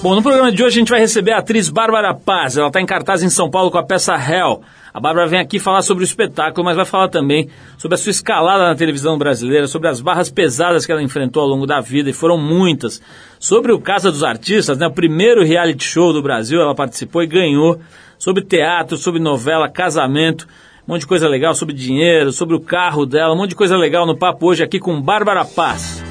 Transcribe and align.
Bom, 0.00 0.14
no 0.14 0.22
programa 0.22 0.52
de 0.52 0.62
hoje 0.62 0.76
a 0.76 0.78
gente 0.78 0.90
vai 0.90 1.00
receber 1.00 1.32
a 1.32 1.38
atriz 1.38 1.68
Bárbara 1.68 2.14
Paz. 2.14 2.56
Ela 2.56 2.68
está 2.68 2.80
em 2.80 2.86
cartaz 2.86 3.20
em 3.24 3.28
São 3.28 3.50
Paulo 3.50 3.68
com 3.68 3.78
a 3.78 3.82
peça 3.82 4.14
Hell. 4.14 4.62
A 4.94 5.00
Bárbara 5.00 5.26
vem 5.26 5.40
aqui 5.40 5.58
falar 5.58 5.82
sobre 5.82 6.04
o 6.04 6.06
espetáculo, 6.06 6.64
mas 6.64 6.76
vai 6.76 6.84
falar 6.84 7.08
também 7.08 7.48
sobre 7.76 7.96
a 7.96 7.98
sua 7.98 8.10
escalada 8.10 8.68
na 8.68 8.76
televisão 8.76 9.18
brasileira, 9.18 9.66
sobre 9.66 9.88
as 9.88 10.00
barras 10.00 10.30
pesadas 10.30 10.86
que 10.86 10.92
ela 10.92 11.02
enfrentou 11.02 11.42
ao 11.42 11.48
longo 11.48 11.66
da 11.66 11.80
vida, 11.80 12.08
e 12.08 12.12
foram 12.12 12.38
muitas. 12.38 13.02
Sobre 13.40 13.72
o 13.72 13.80
Casa 13.80 14.12
dos 14.12 14.22
Artistas, 14.22 14.78
né, 14.78 14.86
o 14.86 14.92
primeiro 14.92 15.44
reality 15.44 15.84
show 15.84 16.12
do 16.12 16.22
Brasil, 16.22 16.60
ela 16.60 16.76
participou 16.76 17.20
e 17.24 17.26
ganhou. 17.26 17.80
Sobre 18.18 18.44
teatro, 18.44 18.96
sobre 18.96 19.20
novela, 19.20 19.68
casamento, 19.68 20.46
um 20.86 20.92
monte 20.92 21.00
de 21.00 21.08
coisa 21.08 21.28
legal 21.28 21.54
sobre 21.54 21.74
dinheiro, 21.74 22.30
sobre 22.30 22.54
o 22.54 22.60
carro 22.60 23.04
dela, 23.04 23.34
um 23.34 23.36
monte 23.36 23.50
de 23.50 23.56
coisa 23.56 23.76
legal 23.76 24.06
no 24.06 24.16
papo 24.16 24.46
hoje 24.46 24.62
aqui 24.62 24.78
com 24.78 25.02
Bárbara 25.02 25.44
Paz. 25.44 26.07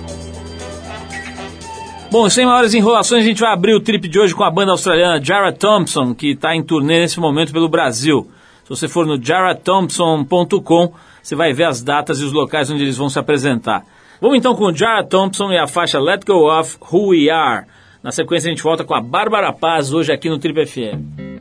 Bom, 2.09 2.29
sem 2.29 2.45
maiores 2.45 2.73
enrolações, 2.73 3.23
a 3.23 3.27
gente 3.27 3.41
vai 3.41 3.51
abrir 3.51 3.73
o 3.73 3.81
trip 3.81 4.07
de 4.07 4.17
hoje 4.17 4.33
com 4.33 4.43
a 4.43 4.49
banda 4.49 4.71
australiana 4.71 5.21
Jared 5.21 5.59
Thompson, 5.59 6.15
que 6.15 6.31
está 6.31 6.55
em 6.55 6.63
turnê 6.63 7.01
nesse 7.01 7.19
momento 7.19 7.51
pelo 7.51 7.67
Brasil. 7.67 8.31
Se 8.63 8.69
você 8.69 8.87
for 8.87 9.05
no 9.05 9.21
jaredthompson.com, 9.21 10.93
você 11.21 11.35
vai 11.35 11.51
ver 11.51 11.65
as 11.65 11.83
datas 11.83 12.21
e 12.21 12.23
os 12.23 12.31
locais 12.31 12.71
onde 12.71 12.83
eles 12.83 12.95
vão 12.95 13.09
se 13.09 13.19
apresentar. 13.19 13.83
Vamos 14.21 14.37
então 14.37 14.55
com 14.55 14.73
Jared 14.73 15.09
Thompson 15.09 15.51
e 15.51 15.57
a 15.57 15.67
faixa 15.67 15.99
Let 15.99 16.25
Go 16.25 16.49
Of 16.49 16.77
Who 16.89 17.09
We 17.09 17.29
Are. 17.29 17.65
Na 18.01 18.11
sequência 18.11 18.47
a 18.47 18.51
gente 18.51 18.63
volta 18.63 18.85
com 18.85 18.95
a 18.95 19.01
Bárbara 19.01 19.51
Paz 19.51 19.93
hoje 19.93 20.13
aqui 20.13 20.29
no 20.29 20.39
Trip 20.39 20.65
FM. 20.65 21.36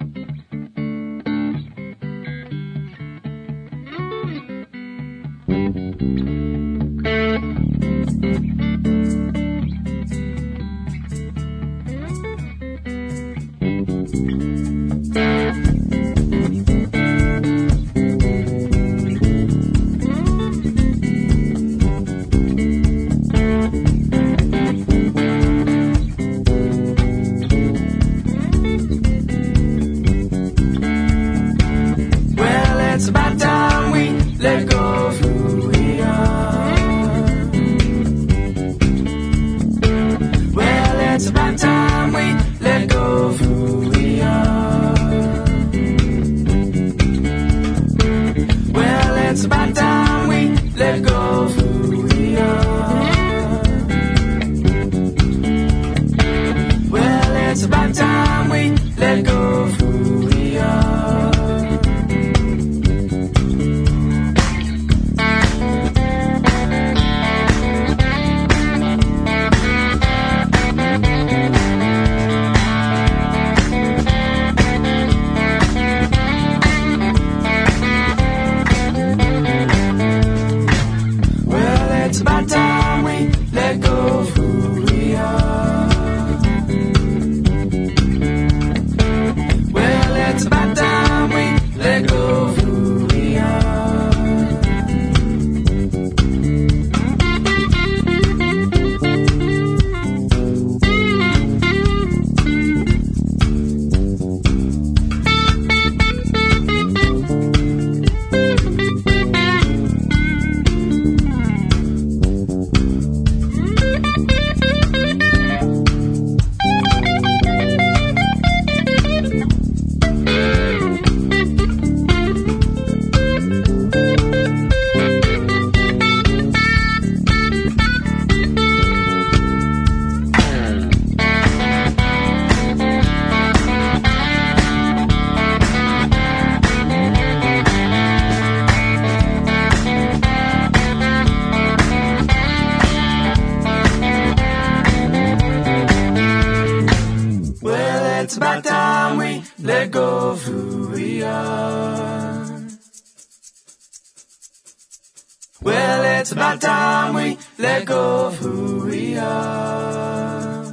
It's 156.26 156.32
about 156.32 156.60
time 156.60 157.14
we 157.14 157.38
let 157.56 157.84
go 157.86 158.26
of 158.26 158.36
who 158.38 158.86
we 158.86 159.16
are. 159.16 160.64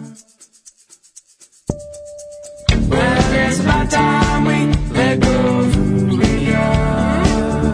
Well, 2.89 3.33
it's 3.45 3.59
about 3.59 3.91
time 3.91 4.45
we 4.45 4.73
let 4.97 5.19
go 5.19 5.59
of 5.59 5.75
who 5.75 6.17
we 6.17 6.53
are. 6.55 7.73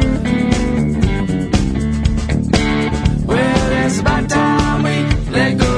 Well, 3.26 3.86
it's 3.86 4.00
about 4.02 4.30
time 4.30 4.84
we 4.84 4.98
let 5.32 5.58
go. 5.58 5.70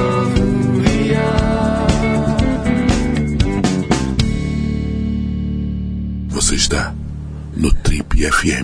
Você 6.30 6.56
está 6.56 6.92
no 7.56 7.70
Trip 7.84 8.12
FM. 8.16 8.61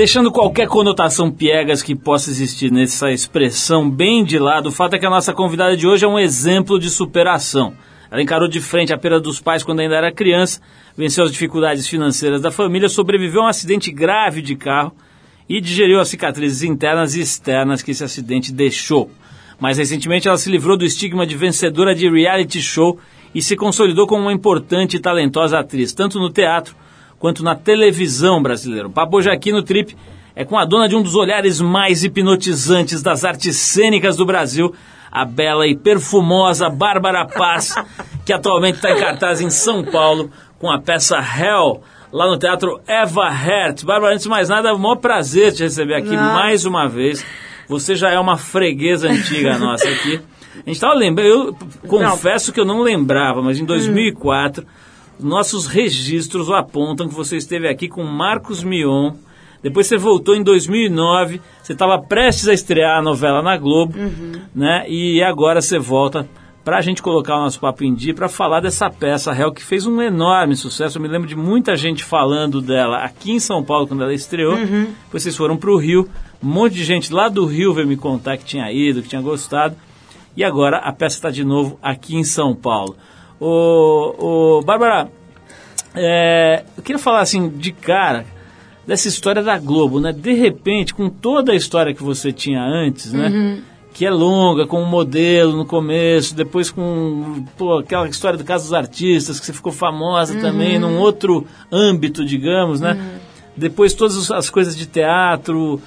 Deixando 0.00 0.32
qualquer 0.32 0.66
conotação 0.66 1.30
piegas 1.30 1.82
que 1.82 1.94
possa 1.94 2.30
existir 2.30 2.72
nessa 2.72 3.12
expressão 3.12 3.90
bem 3.90 4.24
de 4.24 4.38
lado, 4.38 4.70
o 4.70 4.72
fato 4.72 4.94
é 4.94 4.98
que 4.98 5.04
a 5.04 5.10
nossa 5.10 5.34
convidada 5.34 5.76
de 5.76 5.86
hoje 5.86 6.06
é 6.06 6.08
um 6.08 6.18
exemplo 6.18 6.78
de 6.78 6.88
superação. 6.88 7.74
Ela 8.10 8.22
encarou 8.22 8.48
de 8.48 8.62
frente 8.62 8.94
a 8.94 8.96
perda 8.96 9.20
dos 9.20 9.40
pais 9.42 9.62
quando 9.62 9.80
ainda 9.80 9.96
era 9.96 10.10
criança, 10.10 10.58
venceu 10.96 11.22
as 11.22 11.30
dificuldades 11.30 11.86
financeiras 11.86 12.40
da 12.40 12.50
família, 12.50 12.88
sobreviveu 12.88 13.42
a 13.42 13.44
um 13.44 13.48
acidente 13.48 13.92
grave 13.92 14.40
de 14.40 14.56
carro 14.56 14.94
e 15.46 15.60
digeriu 15.60 16.00
as 16.00 16.08
cicatrizes 16.08 16.62
internas 16.62 17.14
e 17.14 17.20
externas 17.20 17.82
que 17.82 17.90
esse 17.90 18.02
acidente 18.02 18.54
deixou. 18.54 19.10
Mais 19.60 19.76
recentemente, 19.76 20.26
ela 20.26 20.38
se 20.38 20.50
livrou 20.50 20.78
do 20.78 20.84
estigma 20.86 21.26
de 21.26 21.36
vencedora 21.36 21.94
de 21.94 22.08
reality 22.08 22.62
show 22.62 22.98
e 23.34 23.42
se 23.42 23.54
consolidou 23.54 24.06
como 24.06 24.22
uma 24.22 24.32
importante 24.32 24.96
e 24.96 24.98
talentosa 24.98 25.58
atriz, 25.58 25.92
tanto 25.92 26.18
no 26.18 26.30
teatro 26.30 26.74
quanto 27.20 27.44
na 27.44 27.54
televisão 27.54 28.42
brasileira. 28.42 28.88
O 28.88 28.90
papo 28.90 29.18
hoje 29.18 29.30
aqui 29.30 29.52
no 29.52 29.62
Trip 29.62 29.94
é 30.34 30.42
com 30.42 30.58
a 30.58 30.64
dona 30.64 30.88
de 30.88 30.96
um 30.96 31.02
dos 31.02 31.14
olhares 31.14 31.60
mais 31.60 32.02
hipnotizantes 32.02 33.02
das 33.02 33.24
artes 33.26 33.56
cênicas 33.56 34.16
do 34.16 34.24
Brasil, 34.24 34.74
a 35.12 35.24
bela 35.24 35.66
e 35.66 35.76
perfumosa 35.76 36.70
Bárbara 36.70 37.26
Paz, 37.26 37.74
que 38.24 38.32
atualmente 38.32 38.76
está 38.76 38.90
em 38.90 38.98
cartaz 38.98 39.40
em 39.42 39.50
São 39.50 39.84
Paulo 39.84 40.30
com 40.58 40.70
a 40.70 40.80
peça 40.80 41.18
Hell, 41.18 41.82
lá 42.10 42.26
no 42.26 42.38
Teatro 42.38 42.80
Eva 42.86 43.28
Hert. 43.28 43.84
Bárbara, 43.84 44.14
antes 44.14 44.24
de 44.24 44.30
mais 44.30 44.48
nada, 44.48 44.70
é 44.70 44.72
um 44.72 44.78
maior 44.78 44.96
prazer 44.96 45.52
te 45.52 45.62
receber 45.62 45.96
aqui 45.96 46.16
Não. 46.16 46.34
mais 46.34 46.64
uma 46.64 46.88
vez. 46.88 47.24
Você 47.68 47.94
já 47.94 48.10
é 48.10 48.18
uma 48.18 48.38
freguesa 48.38 49.08
antiga 49.08 49.58
nossa 49.58 49.88
aqui. 49.88 50.20
A 50.54 50.56
gente 50.56 50.70
estava 50.70 50.94
lembrando, 50.94 51.28
eu 51.28 51.56
confesso 51.86 52.48
não. 52.48 52.54
que 52.54 52.60
eu 52.60 52.64
não 52.64 52.80
lembrava, 52.80 53.42
mas 53.42 53.58
em 53.58 53.64
2004... 53.66 54.64
Hum 54.64 54.89
nossos 55.22 55.66
registros 55.66 56.50
apontam 56.50 57.08
que 57.08 57.14
você 57.14 57.36
esteve 57.36 57.68
aqui 57.68 57.88
com 57.88 58.02
Marcos 58.04 58.62
Mion 58.62 59.12
Depois 59.62 59.86
você 59.86 59.96
voltou 59.96 60.34
em 60.34 60.42
2009, 60.42 61.40
você 61.62 61.72
estava 61.72 61.98
prestes 61.98 62.48
a 62.48 62.54
estrear 62.54 62.98
a 62.98 63.02
novela 63.02 63.42
na 63.42 63.56
Globo, 63.56 63.98
uhum. 63.98 64.32
né? 64.54 64.84
E 64.88 65.22
agora 65.22 65.60
você 65.60 65.78
volta 65.78 66.28
para 66.64 66.78
a 66.78 66.80
gente 66.80 67.02
colocar 67.02 67.36
o 67.36 67.40
nosso 67.40 67.58
papo 67.58 67.84
em 67.84 67.94
dia 67.94 68.14
para 68.14 68.28
falar 68.28 68.60
dessa 68.60 68.90
peça 68.90 69.32
real 69.32 69.52
que 69.52 69.64
fez 69.64 69.86
um 69.86 70.00
enorme 70.00 70.54
sucesso. 70.54 70.98
Eu 70.98 71.02
me 71.02 71.08
lembro 71.08 71.26
de 71.26 71.34
muita 71.34 71.74
gente 71.74 72.04
falando 72.04 72.60
dela 72.60 72.98
aqui 72.98 73.32
em 73.32 73.40
São 73.40 73.62
Paulo 73.62 73.86
quando 73.86 74.02
ela 74.02 74.14
estreou. 74.14 74.54
Uhum. 74.54 74.86
Depois 75.04 75.22
vocês 75.22 75.36
foram 75.36 75.56
para 75.56 75.70
o 75.70 75.76
Rio, 75.76 76.08
um 76.42 76.48
monte 76.48 76.74
de 76.74 76.84
gente 76.84 77.12
lá 77.12 77.28
do 77.28 77.44
Rio 77.46 77.72
veio 77.72 77.88
me 77.88 77.96
contar 77.96 78.36
que 78.36 78.44
tinha 78.44 78.70
ido, 78.72 79.02
que 79.02 79.08
tinha 79.08 79.22
gostado. 79.22 79.74
E 80.36 80.44
agora 80.44 80.78
a 80.78 80.92
peça 80.92 81.16
está 81.16 81.30
de 81.30 81.44
novo 81.44 81.78
aqui 81.82 82.16
em 82.16 82.24
São 82.24 82.54
Paulo. 82.54 82.96
O, 83.40 84.58
o 84.58 84.62
Bárbara, 84.62 85.10
é, 85.94 86.62
eu 86.76 86.82
queria 86.82 86.98
falar 86.98 87.20
assim 87.20 87.48
de 87.48 87.72
cara 87.72 88.26
dessa 88.86 89.08
história 89.08 89.42
da 89.42 89.58
Globo, 89.58 89.98
né? 90.00 90.12
De 90.12 90.34
repente, 90.34 90.92
com 90.92 91.08
toda 91.08 91.52
a 91.52 91.56
história 91.56 91.94
que 91.94 92.02
você 92.02 92.32
tinha 92.32 92.62
antes, 92.62 93.12
né? 93.12 93.28
Uhum 93.28 93.62
que 93.92 94.06
é 94.06 94.10
longa, 94.10 94.66
com 94.66 94.80
um 94.80 94.86
modelo 94.86 95.56
no 95.56 95.66
começo, 95.66 96.34
depois 96.34 96.70
com 96.70 97.44
pô, 97.58 97.78
aquela 97.78 98.08
história 98.08 98.38
do 98.38 98.44
caso 98.44 98.64
dos 98.64 98.72
artistas, 98.72 99.40
que 99.40 99.46
você 99.46 99.52
ficou 99.52 99.72
famosa 99.72 100.34
uhum. 100.34 100.40
também, 100.40 100.78
num 100.78 100.98
outro 100.98 101.46
âmbito, 101.70 102.24
digamos, 102.24 102.80
né? 102.80 102.92
Uhum. 102.92 103.18
Depois 103.56 103.92
todas 103.92 104.30
as 104.30 104.48
coisas 104.48 104.76
de 104.76 104.86
teatro. 104.86 105.80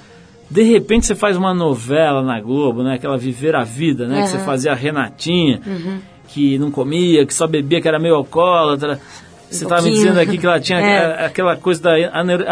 De 0.50 0.61
repente 0.61 1.07
você 1.07 1.15
faz 1.15 1.38
uma 1.38 1.53
novela 1.53 2.21
na 2.21 2.39
Globo, 2.39 2.83
né? 2.83 2.95
Aquela 2.95 3.17
Viver 3.17 3.55
a 3.55 3.63
Vida, 3.63 4.07
né? 4.07 4.21
Que 4.23 4.27
você 4.27 4.39
fazia 4.39 4.73
a 4.73 4.75
Renatinha, 4.75 5.61
uhum. 5.65 6.00
Que 6.28 6.58
não 6.58 6.72
comia, 6.72 7.25
que 7.25 7.34
só 7.34 7.48
bebia, 7.48 7.81
que 7.81 7.88
era 7.88 8.00
meio 8.00 8.16
alcoólatra. 8.16 9.00
Você 9.50 9.64
estava 9.64 9.81
me 9.84 9.92
dizendo 9.92 10.20
aqui 10.20 10.38
que 10.38 10.46
ela 10.46 10.60
tinha 10.60 10.80
é. 10.81 11.25
aquela 11.25 11.56
coisa 11.56 11.84
da 11.84 11.94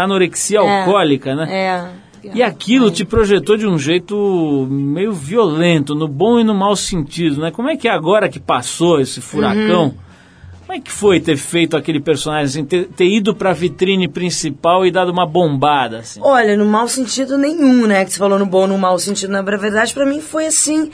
anorexia 0.04 0.60
é. 0.60 0.80
alcoólica, 0.80 1.36
né? 1.36 1.48
É. 1.52 2.02
E 2.36 2.44
aquilo 2.44 2.92
te 2.92 3.04
projetou 3.04 3.58
de 3.58 3.66
um 3.66 3.80
jeito 3.80 4.68
meio 4.70 5.12
violento, 5.12 5.96
no 5.96 6.08
bom 6.08 6.40
e 6.40 6.44
no 6.44 6.54
mau 6.54 6.76
sentido, 6.76 7.42
né? 7.42 7.50
Como 7.50 7.68
é 7.68 7.76
que 7.76 7.88
é 7.88 7.92
agora 7.92 8.30
que 8.30 8.40
passou 8.40 9.00
esse 9.00 9.20
furacão? 9.20 9.86
Uhum. 9.86 9.94
Como 10.72 10.80
é 10.80 10.80
que 10.80 10.92
foi 10.92 11.20
ter 11.20 11.36
feito 11.36 11.76
aquele 11.76 12.00
personagem, 12.00 12.46
assim, 12.46 12.64
ter, 12.64 12.88
ter 12.88 13.06
ido 13.06 13.36
para 13.36 13.50
a 13.50 13.54
vitrine 13.54 14.08
principal 14.08 14.86
e 14.86 14.92
dado 14.92 15.12
uma 15.12 15.26
bombada, 15.26 15.98
assim? 15.98 16.22
Olha, 16.24 16.56
no 16.56 16.66
mau 16.66 16.88
sentido 16.88 17.38
nenhum, 17.38 17.88
né? 17.88 18.06
Que 18.06 18.14
você 18.14 18.20
falou 18.20 18.40
no 18.40 18.46
bom, 18.46 18.68
no 18.68 18.78
mau 18.78 18.98
sentido. 18.98 19.32
Na 19.32 19.42
verdade, 19.42 19.94
para 19.94 20.06
mim 20.06 20.22
foi, 20.22 20.46
assim, 20.46 20.90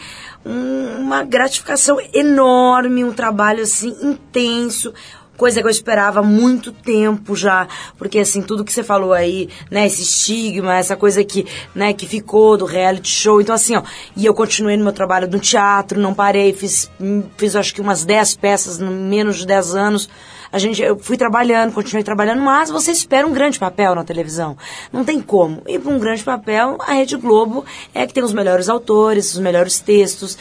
um, 0.47 1.01
uma 1.01 1.23
gratificação 1.23 1.97
enorme, 2.13 3.03
um 3.03 3.13
trabalho, 3.13 3.63
assim, 3.63 3.95
intenso 4.01 4.93
coisa 5.37 5.61
que 5.61 5.67
eu 5.67 5.71
esperava 5.71 6.19
há 6.19 6.23
muito 6.23 6.71
tempo 6.71 7.35
já, 7.35 7.67
porque 7.97 8.19
assim, 8.19 8.41
tudo 8.41 8.65
que 8.65 8.73
você 8.73 8.83
falou 8.83 9.13
aí, 9.13 9.47
né, 9.69 9.85
esse 9.85 10.01
estigma, 10.01 10.75
essa 10.75 10.95
coisa 10.95 11.23
que, 11.23 11.45
né, 11.73 11.93
que 11.93 12.07
ficou 12.07 12.57
do 12.57 12.65
reality 12.65 13.09
show, 13.09 13.39
então 13.39 13.53
assim, 13.53 13.75
ó, 13.75 13.83
e 14.15 14.25
eu 14.25 14.33
continuei 14.33 14.75
no 14.75 14.83
meu 14.83 14.93
trabalho 14.93 15.29
no 15.29 15.39
teatro, 15.39 15.99
não 15.99 16.13
parei, 16.13 16.51
fiz, 16.53 16.89
fiz 17.37 17.55
acho 17.55 17.73
que 17.73 17.81
umas 17.81 18.03
10 18.03 18.35
peças 18.35 18.79
em 18.79 18.89
menos 18.89 19.37
de 19.37 19.45
10 19.45 19.75
anos, 19.75 20.09
a 20.51 20.59
gente, 20.59 20.81
eu 20.81 20.97
fui 20.97 21.17
trabalhando, 21.17 21.73
continuei 21.73 22.03
trabalhando, 22.03 22.41
mas 22.41 22.69
você 22.69 22.91
espera 22.91 23.27
um 23.27 23.33
grande 23.33 23.59
papel 23.59 23.93
na 23.93 24.03
televisão. 24.03 24.57
Não 24.93 25.03
tem 25.03 25.21
como. 25.21 25.61
E 25.67 25.77
para 25.77 25.91
um 25.91 25.99
grande 25.99 26.23
papel, 26.23 26.77
a 26.79 26.93
Rede 26.93 27.17
Globo 27.17 27.65
é 27.93 28.07
que 28.07 28.13
tem 28.13 28.23
os 28.23 28.33
melhores 28.33 28.69
autores, 28.69 29.33
os 29.33 29.39
melhores 29.39 29.79
textos. 29.79 30.37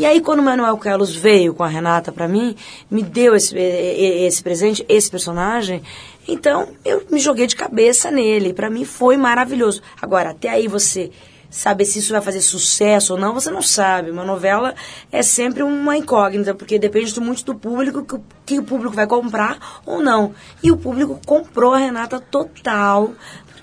E 0.00 0.06
aí, 0.06 0.18
quando 0.22 0.40
o 0.40 0.42
Manuel 0.42 0.78
Carlos 0.78 1.14
veio 1.14 1.52
com 1.52 1.62
a 1.62 1.68
Renata 1.68 2.10
para 2.10 2.26
mim, 2.26 2.56
me 2.90 3.02
deu 3.02 3.36
esse, 3.36 3.54
esse 3.54 4.42
presente, 4.42 4.82
esse 4.88 5.10
personagem, 5.10 5.82
então 6.26 6.68
eu 6.82 7.04
me 7.10 7.20
joguei 7.20 7.46
de 7.46 7.54
cabeça 7.54 8.10
nele. 8.10 8.54
Para 8.54 8.70
mim 8.70 8.86
foi 8.86 9.18
maravilhoso. 9.18 9.82
Agora, 10.00 10.30
até 10.30 10.48
aí 10.48 10.66
você 10.68 11.10
saber 11.50 11.84
se 11.84 11.98
isso 11.98 12.14
vai 12.14 12.22
fazer 12.22 12.40
sucesso 12.40 13.12
ou 13.12 13.20
não, 13.20 13.34
você 13.34 13.50
não 13.50 13.60
sabe. 13.60 14.10
Uma 14.10 14.24
novela 14.24 14.74
é 15.12 15.22
sempre 15.22 15.62
uma 15.62 15.98
incógnita, 15.98 16.54
porque 16.54 16.78
depende 16.78 17.20
muito 17.20 17.44
do 17.44 17.54
público, 17.54 18.02
que, 18.02 18.20
que 18.46 18.58
o 18.58 18.62
público 18.62 18.96
vai 18.96 19.06
comprar 19.06 19.82
ou 19.84 20.00
não. 20.00 20.34
E 20.62 20.72
o 20.72 20.78
público 20.78 21.20
comprou 21.26 21.74
a 21.74 21.78
Renata 21.78 22.18
total 22.18 23.10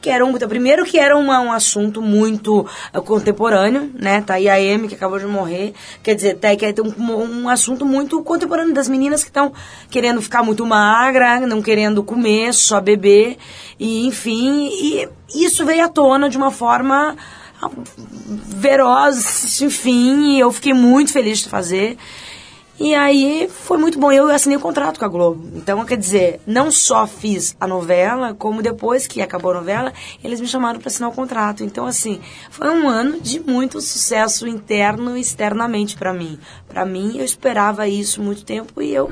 que 0.02 0.10
era 0.10 0.26
um, 0.26 0.34
primeiro 0.34 0.86
que 0.86 0.98
era 0.98 1.18
uma, 1.18 1.40
um 1.40 1.52
assunto 1.52 2.02
muito 2.02 2.66
uh, 2.94 3.02
contemporâneo, 3.02 3.92
né? 3.94 4.22
Tá 4.22 4.36
aí 4.36 4.48
a 4.48 4.56
Amy, 4.56 4.88
que 4.88 4.96
acabou 4.96 5.20
de 5.20 5.26
morrer. 5.26 5.74
Quer 6.04 6.16
dizer, 6.16 6.38
tá 6.38 6.56
que 6.56 6.72
tem 6.74 6.86
um, 6.86 7.44
um 7.44 7.50
assunto 7.50 7.86
muito 7.86 8.22
contemporâneo 8.24 8.74
das 8.74 8.88
meninas 8.88 9.24
que 9.24 9.30
estão 9.30 9.52
querendo 9.90 10.22
ficar 10.22 10.44
muito 10.44 10.66
magra, 10.66 11.40
não 11.42 11.62
querendo 11.62 12.04
comer, 12.04 12.54
só 12.54 12.80
beber. 12.80 13.38
E, 13.80 14.06
enfim, 14.06 14.70
e 14.72 15.10
isso 15.46 15.66
veio 15.66 15.84
à 15.84 15.90
tona 15.90 16.30
de 16.30 16.38
uma 16.38 16.52
forma 16.52 17.16
ah, 17.62 17.70
veroz, 18.28 19.62
enfim, 19.62 20.38
eu 20.38 20.52
fiquei 20.52 20.74
muito 20.74 21.12
feliz 21.12 21.40
de 21.40 21.50
fazer. 21.50 21.98
E 22.80 22.94
aí 22.94 23.50
foi 23.50 23.78
muito 23.78 24.00
bom. 24.00 24.12
Eu 24.12 24.28
assinei 24.28 24.58
o 24.58 24.62
contrato 24.62 25.00
com 25.00 25.06
a 25.06 25.08
Globo. 25.08 25.50
Então, 25.56 25.84
quer 25.84 25.98
dizer, 25.98 26.40
não 26.46 26.70
só 26.70 27.08
fiz 27.08 27.56
a 27.60 27.68
novela, 27.68 28.36
como 28.36 28.62
depois 28.62 29.08
que 29.08 29.22
acabou 29.22 29.52
a 29.52 29.56
novela, 29.56 29.94
eles 30.24 30.40
me 30.40 30.48
chamaram 30.48 30.80
para 30.80 30.90
assinar 30.90 31.10
o 31.10 31.14
contrato. 31.14 31.64
Então, 31.64 31.88
assim, 31.88 32.22
foi 32.52 32.70
um 32.70 32.88
ano 32.88 33.20
de 33.20 33.40
muito 33.40 33.82
sucesso 33.82 34.48
interno 34.48 35.18
e 35.18 35.22
externamente 35.22 35.98
para 35.98 36.14
mim. 36.14 36.38
Para 36.68 36.86
mim, 36.86 37.18
eu 37.18 37.26
esperava 37.26 37.88
isso 37.88 38.22
muito 38.22 38.46
tempo 38.46 38.80
e 38.82 38.94
eu 38.94 39.12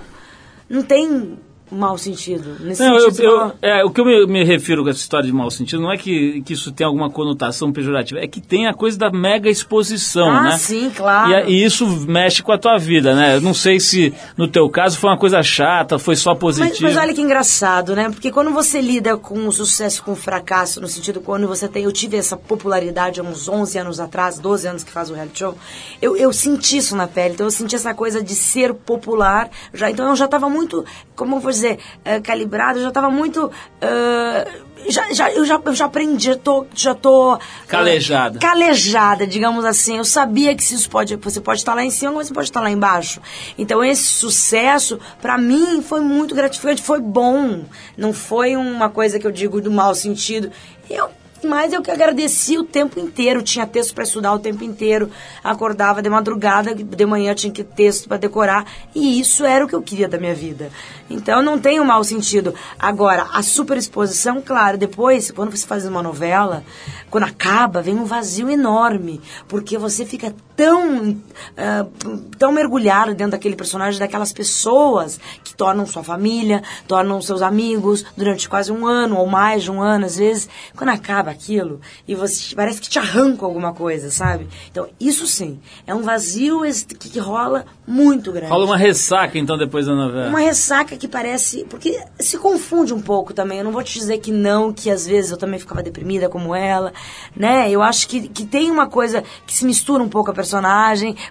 não 0.69 0.83
tem 0.83 1.39
mau 1.71 1.97
sentido. 1.97 2.57
Nesse 2.59 2.83
não, 2.83 2.99
sentido, 2.99 3.23
eu, 3.23 3.31
eu, 3.31 3.53
é, 3.61 3.83
o 3.83 3.89
que 3.89 3.99
eu 3.99 4.05
me, 4.05 4.25
me, 4.27 4.43
refiro 4.43 4.83
com 4.83 4.89
essa 4.89 4.99
história 4.99 5.25
de 5.25 5.33
mau 5.33 5.49
sentido 5.49 5.81
não 5.81 5.91
é 5.91 5.97
que, 5.97 6.41
que 6.41 6.53
isso 6.53 6.71
tem 6.71 6.85
alguma 6.85 7.09
conotação 7.09 7.71
pejorativa, 7.71 8.19
é 8.19 8.27
que 8.27 8.39
tem 8.39 8.67
a 8.67 8.73
coisa 8.73 8.97
da 8.97 9.11
mega 9.11 9.49
exposição, 9.49 10.29
ah, 10.29 10.43
né? 10.43 10.57
Sim, 10.57 10.91
claro. 10.95 11.49
E, 11.49 11.53
e, 11.53 11.65
isso 11.65 11.87
mexe 12.07 12.43
com 12.43 12.51
a 12.51 12.57
tua 12.57 12.77
vida, 12.77 13.15
né? 13.15 13.37
Eu 13.37 13.41
não 13.41 13.53
sei 13.53 13.79
se 13.79 14.13
no 14.37 14.47
teu 14.47 14.69
caso 14.69 14.97
foi 14.97 15.09
uma 15.09 15.17
coisa 15.17 15.41
chata, 15.41 15.97
foi 15.97 16.15
só 16.15 16.35
positivo. 16.35 16.83
Mas, 16.83 16.95
mas 16.95 17.03
olha 17.03 17.13
que 17.13 17.21
engraçado, 17.21 17.95
né? 17.95 18.09
Porque 18.09 18.31
quando 18.31 18.51
você 18.51 18.79
lida 18.79 19.17
com 19.17 19.47
o 19.47 19.51
sucesso, 19.51 20.03
com 20.03 20.11
o 20.11 20.15
fracasso, 20.15 20.79
no 20.79 20.87
sentido 20.87 21.19
quando 21.19 21.47
você 21.47 21.67
tem... 21.67 21.83
Eu 21.83 21.91
tive 21.91 22.17
essa 22.17 22.37
popularidade 22.37 23.19
há 23.19 23.23
uns 23.23 23.49
11 23.49 23.77
anos 23.79 23.99
atrás, 23.99 24.37
12 24.37 24.67
anos 24.67 24.83
que 24.83 24.91
faz 24.91 25.09
o 25.09 25.13
reality 25.13 25.39
show, 25.39 25.55
eu, 26.01 26.15
eu 26.15 26.31
senti 26.31 26.77
isso 26.77 26.95
na 26.95 27.07
pele. 27.07 27.33
Então 27.33 27.47
eu 27.47 27.51
senti 27.51 27.75
essa 27.75 27.93
coisa 27.93 28.23
de 28.23 28.35
ser 28.35 28.73
popular. 28.73 29.49
Já, 29.73 29.89
então 29.89 30.07
eu 30.09 30.15
já 30.15 30.25
estava 30.25 30.49
muito, 30.49 30.85
como 31.15 31.39
dizer, 31.55 31.79
uh, 31.99 32.21
calibrado, 32.21 32.79
eu 32.79 32.83
já 32.83 32.89
estava 32.89 33.09
muito. 33.09 33.45
Uh, 33.47 34.65
já, 34.87 35.11
já, 35.13 35.31
eu, 35.31 35.45
já, 35.45 35.59
eu 35.63 35.73
já 35.73 35.85
aprendi, 35.85 36.25
já 36.25 36.35
tô. 36.35 36.65
Já 36.73 36.93
tô 36.93 37.39
calejada. 37.67 38.37
Uh, 38.37 38.41
calejada, 38.41 39.25
digamos 39.25 39.65
assim. 39.65 39.97
Eu 39.97 40.05
sabia 40.05 40.55
que 40.55 40.61
isso 40.61 40.89
pode. 40.89 41.15
Você 41.15 41.41
pode 41.41 41.59
estar 41.59 41.73
lá 41.73 41.83
em 41.83 41.89
cima, 41.89 42.11
mas 42.11 42.27
você 42.27 42.33
pode 42.33 42.47
estar 42.47 42.61
lá 42.61 42.69
embaixo. 42.69 43.21
Então, 43.57 43.83
esse 43.83 44.03
sucesso, 44.03 44.99
para 45.21 45.37
mim, 45.37 45.81
foi 45.81 46.01
muito 46.01 46.35
gratificante, 46.35 46.81
foi 46.81 46.99
bom. 46.99 47.65
Não 47.97 48.13
foi 48.13 48.55
uma 48.55 48.89
coisa 48.89 49.19
que 49.19 49.25
eu 49.25 49.31
digo 49.31 49.61
do 49.61 49.71
mau 49.71 49.95
sentido. 49.95 50.51
Eu 50.89 51.09
mas 51.45 51.71
eu 51.71 51.81
que 51.81 51.91
agradeci 51.91 52.57
o 52.57 52.63
tempo 52.63 52.99
inteiro. 52.99 53.41
Tinha 53.41 53.65
texto 53.65 53.93
para 53.93 54.03
estudar 54.03 54.33
o 54.33 54.39
tempo 54.39 54.63
inteiro. 54.63 55.09
Acordava 55.43 56.01
de 56.01 56.09
madrugada, 56.09 56.73
de 56.75 57.05
manhã 57.05 57.33
tinha 57.33 57.53
que 57.53 57.63
texto 57.63 58.07
para 58.07 58.17
decorar. 58.17 58.65
E 58.93 59.19
isso 59.19 59.45
era 59.45 59.63
o 59.63 59.67
que 59.67 59.75
eu 59.75 59.81
queria 59.81 60.07
da 60.07 60.17
minha 60.17 60.35
vida. 60.35 60.69
Então 61.09 61.41
não 61.41 61.59
tem 61.59 61.79
um 61.79 61.85
mau 61.85 62.03
sentido. 62.03 62.53
Agora, 62.79 63.27
a 63.31 63.41
superexposição, 63.41 64.41
claro, 64.41 64.77
depois, 64.77 65.31
quando 65.31 65.55
você 65.55 65.65
faz 65.65 65.85
uma 65.85 66.01
novela, 66.01 66.63
quando 67.09 67.25
acaba, 67.25 67.81
vem 67.81 67.95
um 67.95 68.05
vazio 68.05 68.49
enorme. 68.49 69.21
Porque 69.47 69.77
você 69.77 70.05
fica 70.05 70.35
tão, 70.55 71.09
uh, 71.09 72.17
tão 72.37 72.51
mergulhado 72.51 73.13
dentro 73.13 73.31
daquele 73.31 73.55
personagem, 73.55 73.99
daquelas 73.99 74.31
pessoas 74.31 75.19
que 75.43 75.53
tornam 75.53 75.85
sua 75.85 76.03
família, 76.03 76.63
tornam 76.87 77.21
seus 77.21 77.41
amigos 77.41 78.05
durante 78.15 78.47
quase 78.47 78.71
um 78.71 78.85
ano 78.87 79.17
ou 79.17 79.27
mais 79.27 79.63
de 79.63 79.71
um 79.71 79.81
ano, 79.81 80.05
às 80.05 80.17
vezes. 80.17 80.49
Quando 80.75 80.89
acaba 80.89 81.31
aquilo 81.31 81.81
e 82.07 82.15
você 82.15 82.55
parece 82.55 82.81
que 82.81 82.89
te 82.89 82.99
arranca 82.99 83.45
alguma 83.45 83.73
coisa, 83.73 84.09
sabe? 84.09 84.47
Então, 84.71 84.87
isso 84.99 85.27
sim, 85.27 85.59
é 85.85 85.93
um 85.93 86.01
vazio 86.01 86.61
que, 86.99 87.09
que 87.09 87.19
rola 87.19 87.65
muito 87.87 88.31
grande. 88.31 88.51
Rola 88.51 88.65
uma 88.65 88.77
ressaca, 88.77 89.37
então, 89.37 89.57
depois 89.57 89.85
da 89.85 89.93
novela. 89.93 90.29
Uma 90.29 90.39
ressaca 90.39 90.97
que 90.97 91.07
parece. 91.07 91.65
Porque 91.65 91.99
se 92.19 92.37
confunde 92.37 92.93
um 92.93 93.01
pouco 93.01 93.33
também. 93.33 93.59
Eu 93.59 93.63
não 93.63 93.71
vou 93.71 93.83
te 93.83 93.97
dizer 93.97 94.19
que 94.19 94.31
não, 94.31 94.73
que 94.73 94.89
às 94.89 95.05
vezes 95.05 95.31
eu 95.31 95.37
também 95.37 95.59
ficava 95.59 95.83
deprimida 95.83 96.29
como 96.29 96.55
ela, 96.55 96.93
né? 97.35 97.69
Eu 97.69 97.81
acho 97.81 98.07
que, 98.07 98.27
que 98.27 98.45
tem 98.45 98.71
uma 98.71 98.87
coisa 98.87 99.23
que 99.45 99.55
se 99.55 99.65
mistura 99.65 100.01
um 100.01 100.09
pouco 100.09 100.31
a 100.31 100.33
personagem. 100.33 100.44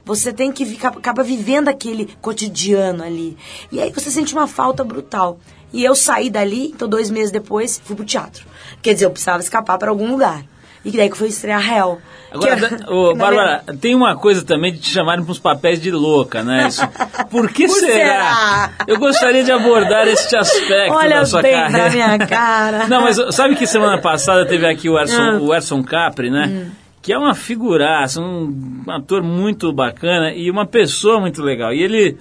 Você 0.04 0.32
tem 0.32 0.50
que 0.52 0.64
ficar, 0.66 0.88
acaba 0.88 1.22
vivendo 1.22 1.68
aquele 1.68 2.08
cotidiano 2.20 3.02
ali. 3.04 3.36
E 3.72 3.80
aí 3.80 3.90
você 3.92 4.10
sente 4.10 4.32
uma 4.34 4.46
falta 4.46 4.82
brutal. 4.84 5.38
E 5.72 5.84
eu 5.84 5.94
saí 5.94 6.30
dali, 6.30 6.66
então 6.68 6.88
dois 6.88 7.10
meses 7.10 7.30
depois, 7.32 7.80
fui 7.84 7.96
pro 7.96 8.04
teatro. 8.04 8.44
Quer 8.82 8.94
dizer, 8.94 9.06
eu 9.06 9.10
precisava 9.10 9.40
escapar 9.42 9.76
para 9.78 9.90
algum 9.90 10.10
lugar. 10.10 10.42
E 10.84 10.90
daí 10.90 11.08
que 11.08 11.16
foi 11.16 11.28
estrear 11.28 11.66
Hell. 11.66 11.98
Agora, 12.30 12.56
que, 12.68 12.90
ô, 12.92 13.14
Bárbara, 13.16 13.64
tem 13.80 13.94
uma 13.94 14.14
coisa 14.16 14.44
também 14.44 14.70
de 14.72 14.80
te 14.80 14.90
chamarem 14.90 15.24
para 15.24 15.32
os 15.32 15.38
papéis 15.38 15.80
de 15.80 15.90
louca, 15.90 16.42
né? 16.44 16.68
Isso, 16.68 16.82
por 17.30 17.50
que 17.50 17.66
Por 17.66 17.74
será? 17.80 17.92
será? 17.94 18.70
Eu 18.86 18.98
gostaria 18.98 19.42
de 19.42 19.50
abordar 19.50 20.06
este 20.06 20.36
aspecto 20.36 20.92
Olha 20.94 21.20
da 21.20 21.24
sua 21.26 21.40
bem 21.40 21.52
carreira. 21.54 21.84
na 21.84 21.90
minha 21.90 22.18
cara. 22.26 22.86
Não, 22.86 23.00
mas 23.00 23.16
sabe 23.34 23.56
que 23.56 23.66
semana 23.66 23.98
passada 23.98 24.44
teve 24.46 24.66
aqui 24.66 24.90
o 24.90 24.98
Erson, 24.98 25.22
Ah. 25.22 25.38
o 25.40 25.54
Erson 25.54 25.82
Capri, 25.82 26.30
né? 26.30 26.46
Hum. 26.48 26.70
Que 27.04 27.12
é 27.12 27.18
uma 27.18 27.34
figuraça, 27.34 28.20
um 28.20 28.82
ator 28.88 29.22
muito 29.22 29.70
bacana 29.72 30.32
e 30.34 30.50
uma 30.50 30.64
pessoa 30.66 31.20
muito 31.20 31.42
legal. 31.42 31.72
E 31.72 31.82
ele 31.82 32.16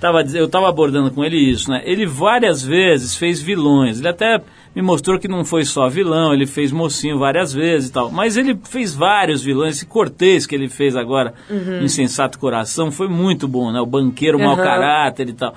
tava, 0.00 0.22
eu 0.34 0.46
estava 0.46 0.68
abordando 0.68 1.10
com 1.12 1.24
ele 1.24 1.36
isso, 1.38 1.70
né? 1.70 1.80
Ele 1.84 2.04
várias 2.04 2.60
vezes 2.62 3.16
fez 3.16 3.40
vilões. 3.40 4.00
Ele 4.00 4.08
até 4.08 4.40
me 4.74 4.82
mostrou 4.82 5.20
que 5.20 5.28
não 5.28 5.44
foi 5.44 5.64
só 5.64 5.88
vilão, 5.88 6.34
ele 6.34 6.46
fez 6.48 6.72
mocinho 6.72 7.16
várias 7.16 7.52
vezes 7.52 7.90
e 7.90 7.92
tal. 7.92 8.10
Mas 8.10 8.36
ele 8.36 8.58
fez 8.64 8.92
vários 8.92 9.40
vilões. 9.40 9.76
Esse 9.76 9.86
Cortês 9.86 10.46
que 10.46 10.54
ele 10.56 10.68
fez 10.68 10.96
agora, 10.96 11.32
Insensato 11.80 12.36
Coração, 12.36 12.90
foi 12.90 13.06
muito 13.06 13.46
bom, 13.46 13.70
né? 13.70 13.80
O 13.80 13.86
banqueiro 13.86 14.36
mau 14.36 14.56
Uhum. 14.56 14.64
caráter 14.64 15.28
e 15.28 15.32
tal. 15.32 15.54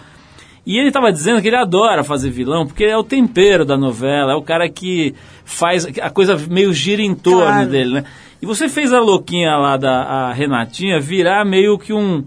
E 0.70 0.78
ele 0.78 0.90
estava 0.90 1.14
dizendo 1.14 1.42
que 1.42 1.48
ele 1.48 1.56
adora 1.56 2.04
fazer 2.04 2.30
vilão, 2.30 2.68
porque 2.68 2.84
é 2.84 2.98
o 2.98 3.02
tempero 3.04 3.64
da 3.64 3.78
novela, 3.78 4.34
é 4.34 4.36
o 4.36 4.42
cara 4.42 4.68
que 4.68 5.16
faz. 5.46 5.88
A 6.02 6.10
coisa 6.10 6.36
meio 6.50 6.74
gira 6.74 7.02
em 7.02 7.16
torno 7.16 7.44
Claro. 7.46 7.70
dele, 7.70 7.94
né? 7.94 8.04
E 8.42 8.46
você 8.46 8.68
fez 8.68 8.92
a 8.92 9.00
louquinha 9.00 9.56
lá 9.56 9.78
da 9.78 10.34
Renatinha 10.34 11.00
virar 11.00 11.46
meio 11.46 11.78
que 11.78 11.94
um, 11.94 12.22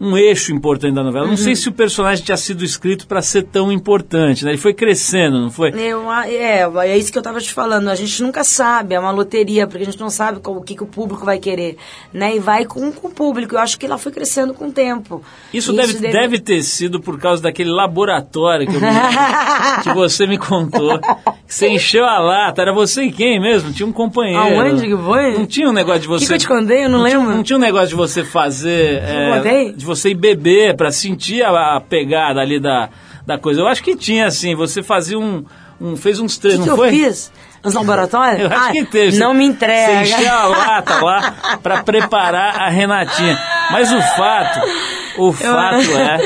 um 0.00 0.16
eixo 0.16 0.52
importante 0.52 0.94
da 0.94 1.02
novela. 1.02 1.24
Não 1.24 1.32
Uhum. 1.32 1.36
sei 1.36 1.54
se 1.56 1.68
o 1.68 1.72
personagem 1.72 2.24
tinha 2.24 2.36
sido 2.36 2.64
escrito 2.64 3.06
para 3.06 3.22
ser 3.22 3.42
tão 3.44 3.72
importante, 3.72 4.44
né? 4.44 4.50
Ele 4.52 4.58
foi 4.58 4.74
crescendo, 4.74 5.40
não 5.40 5.50
foi? 5.50 5.70
Eu, 5.70 6.08
a- 6.10 6.28
é, 6.28 6.68
é 6.84 6.98
isso 6.98 7.10
que 7.12 7.18
eu 7.18 7.22
tava 7.22 7.40
te 7.40 7.52
falando. 7.52 7.88
A 7.88 7.94
gente 7.94 8.22
nunca 8.22 8.44
sabe, 8.44 8.94
é 8.94 9.00
uma 9.00 9.10
loteria, 9.10 9.66
porque 9.66 9.82
a 9.82 9.86
gente 9.86 9.98
não 10.00 10.10
sabe 10.10 10.40
qual- 10.40 10.56
o 10.56 10.62
que, 10.62 10.74
que 10.74 10.82
o 10.82 10.86
público 10.86 11.24
vai 11.24 11.38
querer, 11.38 11.76
né? 12.12 12.36
E 12.36 12.38
vai 12.38 12.64
com, 12.64 12.92
com 12.92 13.08
o 13.08 13.10
público. 13.10 13.54
Eu 13.54 13.58
acho 13.60 13.78
que 13.78 13.86
ela 13.86 13.98
foi 13.98 14.12
crescendo 14.12 14.52
com 14.54 14.68
o 14.68 14.72
tempo. 14.72 15.22
Isso, 15.52 15.72
deve, 15.72 15.94
deve 15.94 16.38
ter 16.38 16.62
sido 16.62 17.00
por 17.00 17.18
causa 17.18 17.42
daquele 17.42 17.70
laboratório 17.70 18.66
que, 18.66 18.74
eu 18.76 18.80
que 19.82 19.94
você 19.94 20.26
me 20.26 20.38
contou. 20.38 20.98
Que 20.98 21.54
você 21.54 21.68
encheu 21.68 22.04
a 22.04 22.18
lata. 22.18 22.60
Era 22.62 22.72
você 22.72 23.02
e 23.04 23.12
quem 23.12 23.40
mesmo? 23.40 23.72
Tinha 23.72 23.86
um 23.86 23.92
companheiro. 23.92 24.40
Aonde 24.60 24.86
que 24.86 24.96
foi? 24.96 25.32
Não 25.38 25.46
tinha 25.46 25.68
um 25.68 25.72
negócio 25.72 26.00
de 26.02 26.08
você. 26.08 26.26
que 26.26 26.32
eu 26.34 26.38
te 26.38 26.48
contei? 26.48 26.84
Eu 26.84 26.88
não 26.90 27.04
tinha- 27.04 27.18
lembro. 27.18 27.34
não 27.36 27.42
tinha 27.42 27.56
um 27.56 27.60
negócio 27.60 27.88
de 27.88 27.94
você 27.94 28.24
fazer. 28.24 29.02
é, 29.02 29.36
contei? 29.36 29.72
Você 29.86 30.10
ir 30.10 30.14
beber 30.14 30.76
pra 30.76 30.90
sentir 30.90 31.42
a, 31.42 31.76
a 31.76 31.80
pegada 31.80 32.40
ali 32.40 32.60
da, 32.60 32.90
da 33.26 33.38
coisa. 33.38 33.60
Eu 33.60 33.68
acho 33.68 33.82
que 33.82 33.96
tinha, 33.96 34.26
assim. 34.26 34.54
Você 34.54 34.82
fazia 34.82 35.18
um. 35.18 35.44
um 35.80 35.96
fez 35.96 36.20
uns 36.20 36.36
O 36.36 36.40
três, 36.40 36.56
que, 36.56 36.62
que 36.62 36.66
não 36.68 36.74
eu 36.74 36.76
foi? 36.76 36.90
fiz? 36.90 37.32
Nos 37.64 37.74
laboratórios? 37.74 38.40
Eu 38.44 38.46
acho 38.48 38.68
Ah, 38.68 38.72
que 38.72 38.84
teve. 38.84 39.18
Não 39.18 39.32
me 39.34 39.44
entrega. 39.44 40.04
Você 40.04 40.14
encheu 40.14 40.32
a 40.32 40.44
lata 40.46 41.04
lá 41.04 41.34
pra 41.62 41.82
preparar 41.82 42.60
a 42.60 42.68
Renatinha. 42.68 43.36
Mas 43.72 43.90
o 43.92 44.00
fato, 44.16 44.60
o 45.18 45.32
fato 45.32 45.90
é 45.98 46.18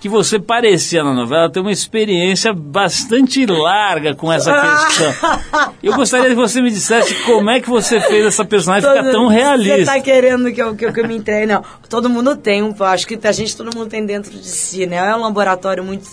que 0.00 0.08
você 0.08 0.38
parecia 0.38 1.02
na 1.02 1.12
novela 1.12 1.50
ter 1.50 1.60
uma 1.60 1.72
experiência 1.72 2.52
bastante 2.52 3.44
larga 3.46 4.14
com 4.14 4.32
essa 4.32 4.52
questão. 4.52 5.72
Eu 5.82 5.94
gostaria 5.94 6.28
que 6.28 6.34
você 6.34 6.60
me 6.60 6.70
dissesse 6.70 7.14
como 7.24 7.50
é 7.50 7.60
que 7.60 7.68
você 7.68 8.00
fez 8.00 8.24
essa 8.26 8.44
personagem 8.44 8.88
ficar 8.88 9.10
tão 9.10 9.28
Você 9.28 9.34
realista. 9.34 9.92
tá 9.94 10.00
querendo 10.00 10.52
que 10.52 10.62
eu, 10.62 10.74
que, 10.76 10.84
eu, 10.86 10.92
que 10.92 11.00
eu 11.00 11.08
me 11.08 11.16
entregue? 11.16 11.46
Não. 11.46 11.64
Todo 11.88 12.08
mundo 12.10 12.36
tem 12.36 12.62
um. 12.62 12.74
Acho 12.84 13.06
que 13.06 13.18
a 13.26 13.32
gente, 13.32 13.56
todo 13.56 13.76
mundo 13.76 13.88
tem 13.88 14.04
dentro 14.04 14.30
de 14.30 14.46
si, 14.46 14.86
né? 14.86 14.96
É 14.96 15.14
um 15.16 15.20
laboratório 15.22 15.82
muito. 15.84 16.06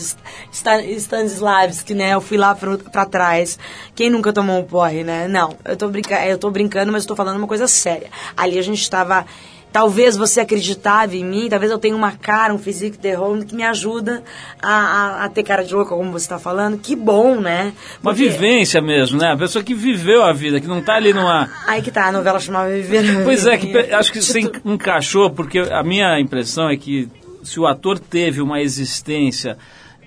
Stan- 0.51 0.81
Stanislavski, 0.83 1.93
né? 1.93 2.13
Eu 2.13 2.21
fui 2.21 2.37
lá 2.37 2.55
pra, 2.55 2.77
pra 2.77 3.05
trás. 3.05 3.57
Quem 3.95 4.09
nunca 4.09 4.31
tomou 4.33 4.59
um 4.59 4.63
porre, 4.63 5.03
né? 5.03 5.27
Não. 5.27 5.55
Eu 5.65 5.75
tô, 5.75 5.87
brinca, 5.89 6.25
eu 6.25 6.37
tô 6.37 6.49
brincando, 6.49 6.91
mas 6.91 7.03
eu 7.03 7.07
tô 7.09 7.15
falando 7.15 7.37
uma 7.37 7.47
coisa 7.47 7.67
séria. 7.67 8.07
Ali 8.35 8.57
a 8.57 8.61
gente 8.63 8.89
tava. 8.89 9.25
Talvez 9.73 10.15
você 10.15 10.39
acreditava 10.39 11.15
em 11.15 11.25
mim, 11.25 11.49
talvez 11.49 11.71
eu 11.71 11.79
tenha 11.79 11.95
uma 11.95 12.11
cara, 12.11 12.53
um 12.53 12.59
physique 12.59 12.95
de 12.97 13.15
home 13.17 13.43
que 13.43 13.55
me 13.55 13.63
ajuda 13.63 14.23
a, 14.61 14.71
a, 14.71 15.25
a 15.25 15.29
ter 15.29 15.41
cara 15.41 15.63
de 15.63 15.73
louca, 15.73 15.95
como 15.95 16.11
você 16.11 16.25
está 16.25 16.37
falando. 16.37 16.77
Que 16.77 16.95
bom, 16.95 17.41
né? 17.41 17.73
Uma 18.01 18.13
Porque- 18.13 18.29
vivência 18.29 18.79
mesmo, 18.81 19.19
né? 19.19 19.31
A 19.33 19.37
pessoa 19.37 19.63
que 19.63 19.73
viveu 19.73 20.23
a 20.23 20.31
vida, 20.31 20.61
que 20.61 20.67
não 20.67 20.79
tá 20.81 20.93
ali 20.93 21.11
numa. 21.11 21.49
Aí 21.67 21.81
que 21.81 21.89
tá, 21.89 22.05
a 22.07 22.11
novela 22.11 22.39
chamava 22.39 22.69
Viver. 22.69 23.03
Pois 23.25 23.47
é, 23.47 23.57
que 23.57 23.75
acho 23.75 24.11
que 24.13 24.21
você 24.21 24.41
en- 24.41 24.51
encaixou, 24.63 25.31
porque 25.31 25.57
a 25.59 25.81
minha 25.83 26.19
impressão 26.19 26.69
é 26.69 26.77
que 26.77 27.09
se 27.41 27.59
o 27.59 27.65
ator 27.65 27.97
teve 27.97 28.41
uma 28.41 28.61
existência 28.61 29.57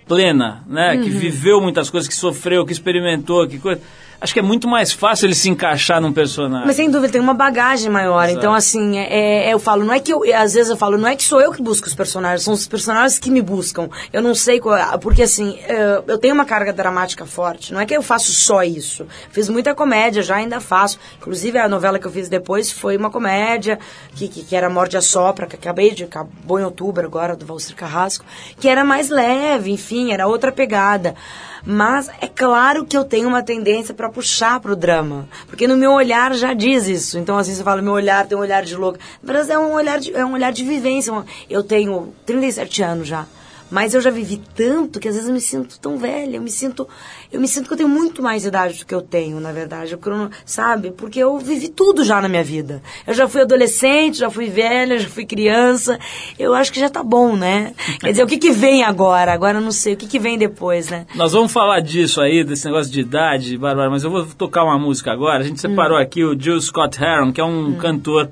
plena, 0.07 0.63
né, 0.69 0.95
Uhum. 0.95 1.03
que 1.03 1.11
viveu 1.11 1.61
muitas 1.61 1.91
coisas, 1.91 2.09
que 2.09 2.15
sofreu, 2.15 2.65
que 2.65 2.73
experimentou, 2.73 3.47
que 3.49 3.59
coisa, 3.59 3.81
acho 4.21 4.33
que 4.33 4.39
é 4.39 4.43
muito 4.43 4.67
mais 4.69 4.93
fácil 4.93 5.27
ele 5.27 5.35
se 5.35 5.49
encaixar 5.49 6.01
num 6.01 6.13
personagem. 6.13 6.67
Mas 6.67 6.77
sem 6.77 6.91
dúvida, 6.91 7.13
tem 7.13 7.21
uma 7.21 7.35
bagagem 7.35 7.91
maior. 7.91 8.25
Exato. 8.25 8.39
Então, 8.39 8.55
assim, 8.55 8.99
é, 8.99 9.49
é- 9.49 9.53
eu 9.55 9.59
falo, 9.59 9.85
não 9.85 9.93
é 9.95 10.01
que 10.01 10.13
eu. 10.13 10.23
Às 10.35 10.55
vezes 10.55 10.71
eu 10.71 10.77
falo, 10.77 10.97
não 10.99 11.09
é 11.09 11.17
que 11.17 11.23
sou 11.23 11.41
eu 11.41 11.53
que 11.53 11.63
busco 11.63 11.87
os 11.87 11.95
personagens, 11.95 12.43
são 12.43 12.55
os 12.55 12.67
personagens 12.67 13.19
que 13.19 13.31
me 13.31 13.43
buscam. 13.43 13.89
Eu 14.13 14.23
não 14.23 14.35
sei 14.35 14.61
qual. 14.61 14.99
Porque, 14.99 15.23
assim, 15.23 15.59
é, 15.67 16.03
eu 16.07 16.19
tenho 16.19 16.35
uma 16.35 16.45
carga 16.45 16.73
dramática 16.73 17.25
forte. 17.27 17.73
Não 17.73 17.81
é 17.81 17.87
que 17.87 17.97
eu 17.97 18.03
faço 18.03 18.33
só 18.33 18.63
isso. 18.63 19.07
Fiz 19.31 19.49
muita 19.49 19.75
comédia, 19.75 20.23
já 20.23 20.37
ainda 20.37 20.61
faço. 20.61 20.99
Inclusive, 21.19 21.59
a 21.59 21.69
novela 21.69 21.99
que 21.99 22.07
eu 22.07 22.11
fiz 22.11 22.29
depois 22.29 22.71
foi 22.71 22.97
uma 22.97 23.11
comédia, 23.11 23.79
que, 24.15 24.29
que, 24.29 24.43
que 24.45 24.57
era 24.57 24.69
Morde 24.71 24.97
a 24.97 25.01
Sopra, 25.01 25.47
que 25.47 25.57
acabei 25.57 25.93
de. 25.93 26.05
acabou 26.05 26.59
em 26.59 26.65
outubro 26.65 27.05
agora, 27.05 27.37
do 27.37 27.45
Valcir 27.47 27.75
Carrasco, 27.77 28.25
que 28.59 28.69
era 28.69 28.85
mais 28.85 29.09
leve, 29.11 29.71
enfim, 29.71 30.13
era 30.13 30.27
outra 30.27 30.51
pegada. 30.53 31.15
Mas 31.69 32.09
é 32.21 32.29
claro 32.29 32.85
que 32.85 32.97
eu 32.97 33.05
tenho 33.05 33.27
uma 33.29 33.43
tendência 33.43 33.93
para 33.93 34.09
puxar 34.09 34.61
pro 34.61 34.77
drama. 34.77 35.29
Porque 35.49 35.67
no 35.67 35.77
meu 35.77 35.91
olhar 35.91 36.33
já 36.33 36.55
diz 36.55 36.87
isso. 36.87 37.19
Então, 37.19 37.37
assim, 37.37 37.53
você 37.53 37.65
fala, 37.65 37.83
meu 37.83 37.93
olhar 37.93 38.25
tem 38.25 38.39
um 38.39 38.41
olhar 38.41 38.63
de 38.63 38.77
louco. 38.77 39.01
Verdade, 39.21 39.51
é 39.51 39.59
um 39.59 39.73
olhar 39.75 39.99
de, 39.99 40.15
é 40.15 40.25
um 40.25 40.35
olhar 40.35 40.53
de 40.53 40.63
vivência. 40.63 41.13
Eu 41.51 41.65
tenho 41.65 42.15
37 42.25 42.83
anos 42.85 43.09
já. 43.09 43.27
Mas 43.71 43.95
eu 43.95 44.01
já 44.01 44.11
vivi 44.11 44.41
tanto 44.55 45.01
que 45.01 45.09
às 45.09 45.15
vezes 45.15 45.29
eu 45.29 45.35
me 45.35 45.41
sinto 45.41 45.79
tão 45.81 45.99
velha. 45.99 46.37
Eu 46.37 46.43
me 46.43 46.51
sinto, 46.51 46.89
eu 47.33 47.41
me 47.41 47.49
sinto 47.49 47.67
que 47.67 47.73
eu 47.73 47.77
tenho 47.77 47.89
muito 47.89 48.23
mais 48.23 48.45
idade 48.45 48.79
do 48.79 48.87
que 48.87 48.95
eu 48.95 49.03
tenho, 49.03 49.41
na 49.41 49.51
verdade. 49.51 49.93
Eu, 49.93 50.01
sabe? 50.45 50.93
Porque 50.93 51.19
eu 51.19 51.37
vivi 51.39 51.69
tudo 51.69 52.05
já 52.05 52.21
na 52.21 52.29
minha 52.29 52.45
vida. 52.45 52.81
Eu 53.07 53.15
já 53.15 53.27
fui 53.27 53.43
adolescente, 53.43 54.19
já 54.19 54.31
fui 54.31 54.47
velha, 54.49 54.99
já 54.99 55.09
fui 55.09 55.27
criança. 55.27 55.99
Eu 56.39 56.55
acho 56.55 56.73
que 56.73 56.79
já 56.79 56.89
tá 56.89 57.03
bom, 57.03 57.37
né? 57.37 57.75
Quer 58.01 58.11
dizer, 58.11 58.23
o 58.23 58.27
que 58.27 58.39
que 58.39 58.53
vem 58.53 58.85
agora? 58.85 59.33
Agora 59.33 59.59
eu 59.59 59.63
não 59.63 59.73
sei. 59.73 59.95
O 59.95 59.97
que 59.97 60.07
que 60.07 60.19
vem 60.19 60.39
depois, 60.39 60.89
né? 60.89 61.07
Nós 61.17 61.33
vamos 61.33 61.53
falar 61.53 61.81
disso 61.81 62.21
aí, 62.21 62.45
desse 62.45 62.67
negócio 62.67 62.93
de 62.93 63.01
idade, 63.01 63.59
Bárbara, 63.59 63.91
mas 63.91 64.05
eu 64.05 64.11
vou 64.11 64.25
tocar 64.27 64.63
uma 64.63 64.79
música 64.79 65.11
agora. 65.11 65.43
A 65.43 65.47
gente 65.47 65.61
separou 65.61 65.99
aqui 65.99 66.23
o 66.23 66.39
Jill 66.39 66.61
Scott 66.61 67.03
Heron, 67.03 67.33
que 67.33 67.41
é 67.41 67.45
um 67.45 67.75
cantor 67.77 68.31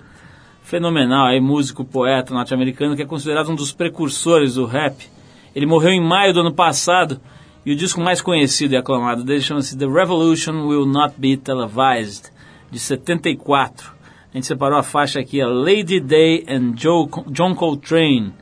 fenomenal, 0.62 1.26
aí, 1.26 1.40
músico, 1.40 1.84
poeta 1.84 2.32
norte-americano, 2.32 2.96
que 2.96 3.02
é 3.02 3.06
considerado 3.06 3.50
um 3.50 3.54
dos 3.54 3.72
precursores 3.72 4.54
do 4.54 4.64
rap. 4.64 5.13
Ele 5.54 5.66
morreu 5.66 5.92
em 5.92 6.00
maio 6.00 6.32
do 6.32 6.40
ano 6.40 6.52
passado 6.52 7.20
e 7.64 7.73
o 7.73 7.76
disco 7.76 8.00
mais 8.00 8.20
conhecido 8.20 8.75
e 8.75 8.76
aclamado 8.76 9.25
dele 9.25 9.40
chama-se 9.40 9.78
The 9.78 9.87
Revolution 9.87 10.66
Will 10.66 10.84
Not 10.84 11.14
Be 11.16 11.37
Televised, 11.37 12.30
de 12.70 12.78
74. 12.78 13.92
A 14.32 14.37
gente 14.37 14.46
separou 14.46 14.78
a 14.78 14.82
faixa 14.82 15.20
aqui, 15.20 15.40
a 15.40 15.46
Lady 15.46 16.00
Day 16.00 16.44
and 16.49 16.75
Joe, 16.76 17.06
John 17.28 17.54
Coltrane. 17.54 18.32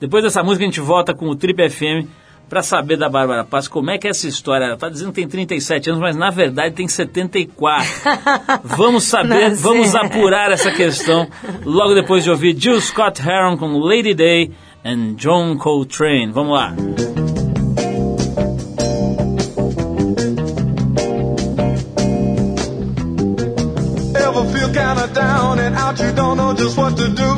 Depois 0.00 0.24
dessa 0.24 0.42
música 0.42 0.64
a 0.64 0.66
gente 0.66 0.80
volta 0.80 1.14
com 1.14 1.28
o 1.28 1.36
Trip 1.36 1.68
FM 1.68 2.08
para 2.48 2.62
saber 2.62 2.96
da 2.96 3.08
Bárbara 3.08 3.44
Paz 3.44 3.68
como 3.68 3.90
é 3.90 3.98
que 3.98 4.06
é 4.06 4.10
essa 4.10 4.26
história. 4.26 4.66
Ela 4.66 4.76
tá 4.76 4.88
dizendo 4.88 5.10
que 5.10 5.20
tem 5.20 5.28
37 5.28 5.90
anos, 5.90 6.00
mas 6.00 6.16
na 6.16 6.30
verdade 6.30 6.74
tem 6.74 6.88
74. 6.88 7.86
Vamos 8.64 9.04
saber, 9.04 9.54
vamos 9.54 9.94
apurar 9.94 10.50
essa 10.50 10.70
questão 10.70 11.28
logo 11.64 11.94
depois 11.94 12.24
de 12.24 12.30
ouvir 12.30 12.56
Jill 12.58 12.80
Scott 12.80 13.20
Heron 13.20 13.56
com 13.56 13.78
Lady 13.78 14.14
Day 14.14 14.50
and 14.84 15.18
John 15.18 15.58
Coltrane. 15.58 16.32
Vamos 16.32 16.52
lá. 16.52 16.74
Ever 24.16 24.44
feel 24.52 24.68
kinda 24.68 25.08
down 25.14 25.58
and 25.58 25.74
out, 25.76 25.98
you 25.98 26.12
don't 26.12 26.36
know 26.36 26.52
just 26.54 26.76
what 26.76 26.96
to 26.96 27.08
do. 27.08 27.33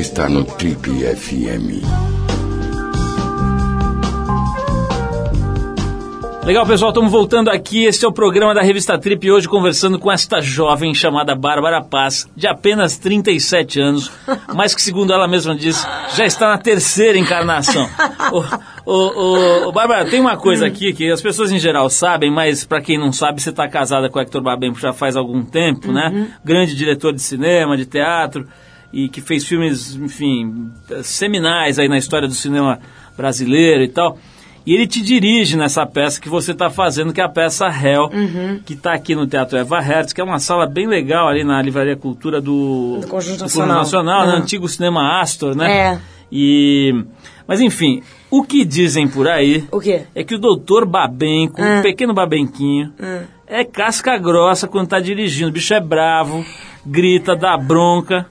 Você 0.00 0.12
está 0.12 0.30
no 0.30 0.42
Trip 0.44 0.88
FM. 1.14 1.84
Legal, 6.42 6.66
pessoal, 6.66 6.90
estamos 6.90 7.12
voltando 7.12 7.50
aqui. 7.50 7.84
Este 7.84 8.06
é 8.06 8.08
o 8.08 8.12
programa 8.12 8.54
da 8.54 8.62
Revista 8.62 8.98
Trip 8.98 9.26
e 9.26 9.30
hoje 9.30 9.46
conversando 9.46 9.98
com 9.98 10.10
esta 10.10 10.40
jovem 10.40 10.94
chamada 10.94 11.34
Bárbara 11.34 11.82
Paz, 11.82 12.26
de 12.34 12.46
apenas 12.46 12.96
37 12.96 13.78
anos, 13.78 14.10
mas 14.54 14.74
que, 14.74 14.80
segundo 14.80 15.12
ela 15.12 15.28
mesma 15.28 15.54
diz, 15.54 15.86
já 16.16 16.24
está 16.24 16.48
na 16.48 16.56
terceira 16.56 17.18
encarnação. 17.18 17.86
Ô, 18.32 18.42
ô, 18.86 18.94
ô, 18.94 19.68
ô, 19.68 19.72
Bárbara, 19.72 20.06
tem 20.06 20.18
uma 20.18 20.38
coisa 20.38 20.66
aqui 20.66 20.94
que 20.94 21.10
as 21.10 21.20
pessoas 21.20 21.52
em 21.52 21.58
geral 21.58 21.90
sabem, 21.90 22.30
mas 22.30 22.64
para 22.64 22.80
quem 22.80 22.98
não 22.98 23.12
sabe, 23.12 23.42
você 23.42 23.50
está 23.50 23.68
casada 23.68 24.08
com 24.08 24.18
o 24.18 24.22
Hector 24.22 24.40
Babempo 24.40 24.80
já 24.80 24.94
faz 24.94 25.14
algum 25.14 25.44
tempo, 25.44 25.92
né? 25.92 26.28
Grande 26.42 26.74
diretor 26.74 27.12
de 27.12 27.20
cinema, 27.20 27.76
de 27.76 27.84
teatro 27.84 28.48
e 28.92 29.08
que 29.08 29.20
fez 29.20 29.44
filmes, 29.46 29.94
enfim, 29.94 30.70
seminais 31.02 31.78
aí 31.78 31.88
na 31.88 31.98
história 31.98 32.26
do 32.28 32.34
cinema 32.34 32.78
brasileiro 33.16 33.82
e 33.84 33.88
tal. 33.88 34.18
E 34.66 34.74
ele 34.74 34.86
te 34.86 35.00
dirige 35.00 35.56
nessa 35.56 35.86
peça 35.86 36.20
que 36.20 36.28
você 36.28 36.52
está 36.52 36.68
fazendo, 36.68 37.12
que 37.12 37.20
é 37.20 37.24
a 37.24 37.28
peça 37.28 37.66
Hell, 37.68 38.10
que 38.64 38.74
está 38.74 38.92
aqui 38.92 39.14
no 39.14 39.26
Teatro 39.26 39.56
Eva 39.58 39.80
Hertz, 39.80 40.12
que 40.12 40.20
é 40.20 40.24
uma 40.24 40.38
sala 40.38 40.66
bem 40.66 40.86
legal 40.86 41.28
ali 41.28 41.42
na 41.44 41.60
Livraria 41.62 41.96
Cultura 41.96 42.40
do, 42.40 42.98
Do 43.00 43.06
Conjunto 43.08 43.38
do 43.38 43.42
Nacional. 43.44 43.78
Nacional, 43.78 44.26
no 44.26 44.32
Uhum. 44.32 44.38
antigo 44.42 44.68
Cinema 44.68 45.20
Astor, 45.20 45.56
né? 45.56 45.72
É. 45.94 45.98
E, 46.30 47.04
mas 47.48 47.60
enfim, 47.60 48.02
o 48.30 48.42
que 48.44 48.64
dizem 48.64 49.08
por 49.08 49.26
aí 49.26 49.64
O 49.72 49.80
quê? 49.80 50.02
é 50.14 50.22
que 50.22 50.34
o 50.34 50.38
doutor 50.38 50.86
Babenco, 50.86 51.60
Ah. 51.60 51.80
o 51.80 51.82
pequeno 51.82 52.12
Babenquinho, 52.14 52.92
é 53.46 53.64
casca 53.64 54.16
grossa 54.18 54.68
quando 54.68 54.84
está 54.84 55.00
dirigindo. 55.00 55.48
O 55.48 55.52
bicho 55.52 55.72
é 55.74 55.80
bravo, 55.80 56.44
grita, 56.86 57.34
dá 57.34 57.56
bronca 57.56 58.26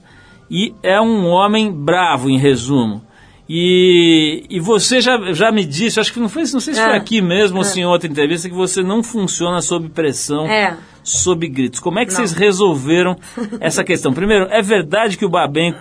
e 0.50 0.74
é 0.82 1.00
um 1.00 1.26
homem 1.26 1.70
bravo, 1.72 2.28
em 2.28 2.36
resumo. 2.38 3.02
E, 3.52 4.44
e 4.48 4.60
você 4.60 5.00
já, 5.00 5.32
já 5.32 5.50
me 5.50 5.64
disse, 5.64 5.98
acho 5.98 6.12
que 6.12 6.20
não, 6.20 6.28
foi, 6.28 6.42
não 6.52 6.60
sei 6.60 6.72
se 6.74 6.80
foi 6.80 6.92
Ah. 6.92 6.96
aqui 6.96 7.20
mesmo 7.20 7.58
ou 7.58 7.64
se 7.64 7.80
em 7.80 7.84
outra 7.84 8.08
entrevista, 8.08 8.48
que 8.48 8.54
você 8.54 8.80
não 8.82 9.02
funciona 9.02 9.60
sob 9.60 9.88
pressão, 9.88 10.46
É. 10.46 10.76
sob 11.02 11.48
gritos. 11.48 11.80
Como 11.80 11.98
é 11.98 12.04
que 12.06 12.12
Não. 12.12 12.18
vocês 12.18 12.32
resolveram 12.32 13.16
essa 13.60 13.82
questão? 13.82 14.12
Primeiro, 14.12 14.46
é 14.50 14.62
verdade 14.62 15.18
que 15.18 15.24
o 15.24 15.28
Babenco, 15.28 15.80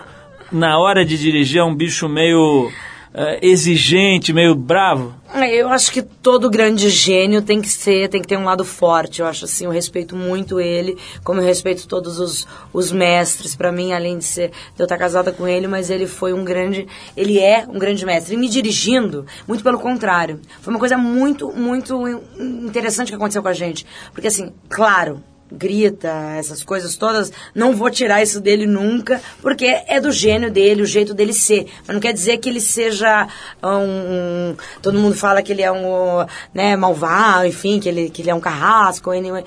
na 0.51 0.79
hora 0.79 1.05
de 1.05 1.15
dirigir, 1.17 1.61
é 1.61 1.63
um 1.63 1.75
bicho 1.75 2.09
meio 2.09 2.71
eh, 3.13 3.39
exigente, 3.41 4.31
meio 4.31 4.53
bravo? 4.53 5.15
É, 5.33 5.55
Eu 5.55 5.69
acho 5.69 5.91
que 5.91 6.01
todo 6.01 6.49
grande 6.49 6.89
gênio 6.89 7.41
tem 7.41 7.61
que 7.61 7.69
ser, 7.69 8.07
tem 8.09 8.21
que 8.21 8.27
ter 8.27 8.37
um 8.37 8.43
lado 8.43 8.65
forte. 8.65 9.21
Eu 9.21 9.27
acho 9.27 9.45
assim, 9.45 9.65
eu 9.65 9.71
respeito 9.71 10.15
muito 10.15 10.59
ele, 10.59 10.97
como 11.23 11.39
eu 11.39 11.45
respeito 11.45 11.87
todos 11.87 12.19
os, 12.19 12.47
os 12.73 12.91
mestres. 12.91 13.55
Pra 13.55 13.71
mim, 13.71 13.93
além 13.93 14.17
de 14.17 14.25
ser 14.25 14.49
de 14.49 14.79
eu 14.79 14.85
estar 14.85 14.97
casada 14.97 15.31
com 15.31 15.47
ele, 15.47 15.67
mas 15.67 15.89
ele 15.89 16.07
foi 16.07 16.33
um 16.33 16.43
grande, 16.43 16.87
ele 17.15 17.39
é 17.39 17.65
um 17.67 17.77
grande 17.79 18.05
mestre. 18.05 18.35
E 18.35 18.37
me 18.37 18.49
dirigindo, 18.49 19.25
muito 19.47 19.63
pelo 19.63 19.79
contrário. 19.79 20.39
Foi 20.61 20.73
uma 20.73 20.79
coisa 20.79 20.97
muito, 20.97 21.51
muito 21.51 22.07
interessante 22.39 23.09
que 23.09 23.15
aconteceu 23.15 23.41
com 23.41 23.49
a 23.49 23.53
gente, 23.53 23.85
porque 24.13 24.27
assim, 24.27 24.51
claro, 24.67 25.23
grita, 25.51 26.09
essas 26.37 26.63
coisas 26.63 26.95
todas, 26.95 27.31
não 27.53 27.75
vou 27.75 27.89
tirar 27.89 28.21
isso 28.21 28.39
dele 28.39 28.65
nunca, 28.65 29.21
porque 29.41 29.65
é 29.87 29.99
do 29.99 30.11
gênio 30.11 30.51
dele, 30.51 30.81
o 30.81 30.85
jeito 30.85 31.13
dele 31.13 31.33
ser. 31.33 31.67
Mas 31.85 31.93
não 31.93 31.99
quer 31.99 32.13
dizer 32.13 32.37
que 32.37 32.49
ele 32.49 32.61
seja 32.61 33.27
um. 33.63 34.55
todo 34.81 34.99
mundo 34.99 35.15
fala 35.15 35.41
que 35.41 35.51
ele 35.51 35.61
é 35.61 35.71
um 35.71 36.25
né, 36.53 36.75
malvado, 36.75 37.45
enfim, 37.45 37.79
que 37.79 37.89
ele, 37.89 38.09
que 38.09 38.21
ele 38.21 38.29
é 38.29 38.35
um 38.35 38.39
carrasco. 38.39 39.11
Anyway. 39.11 39.43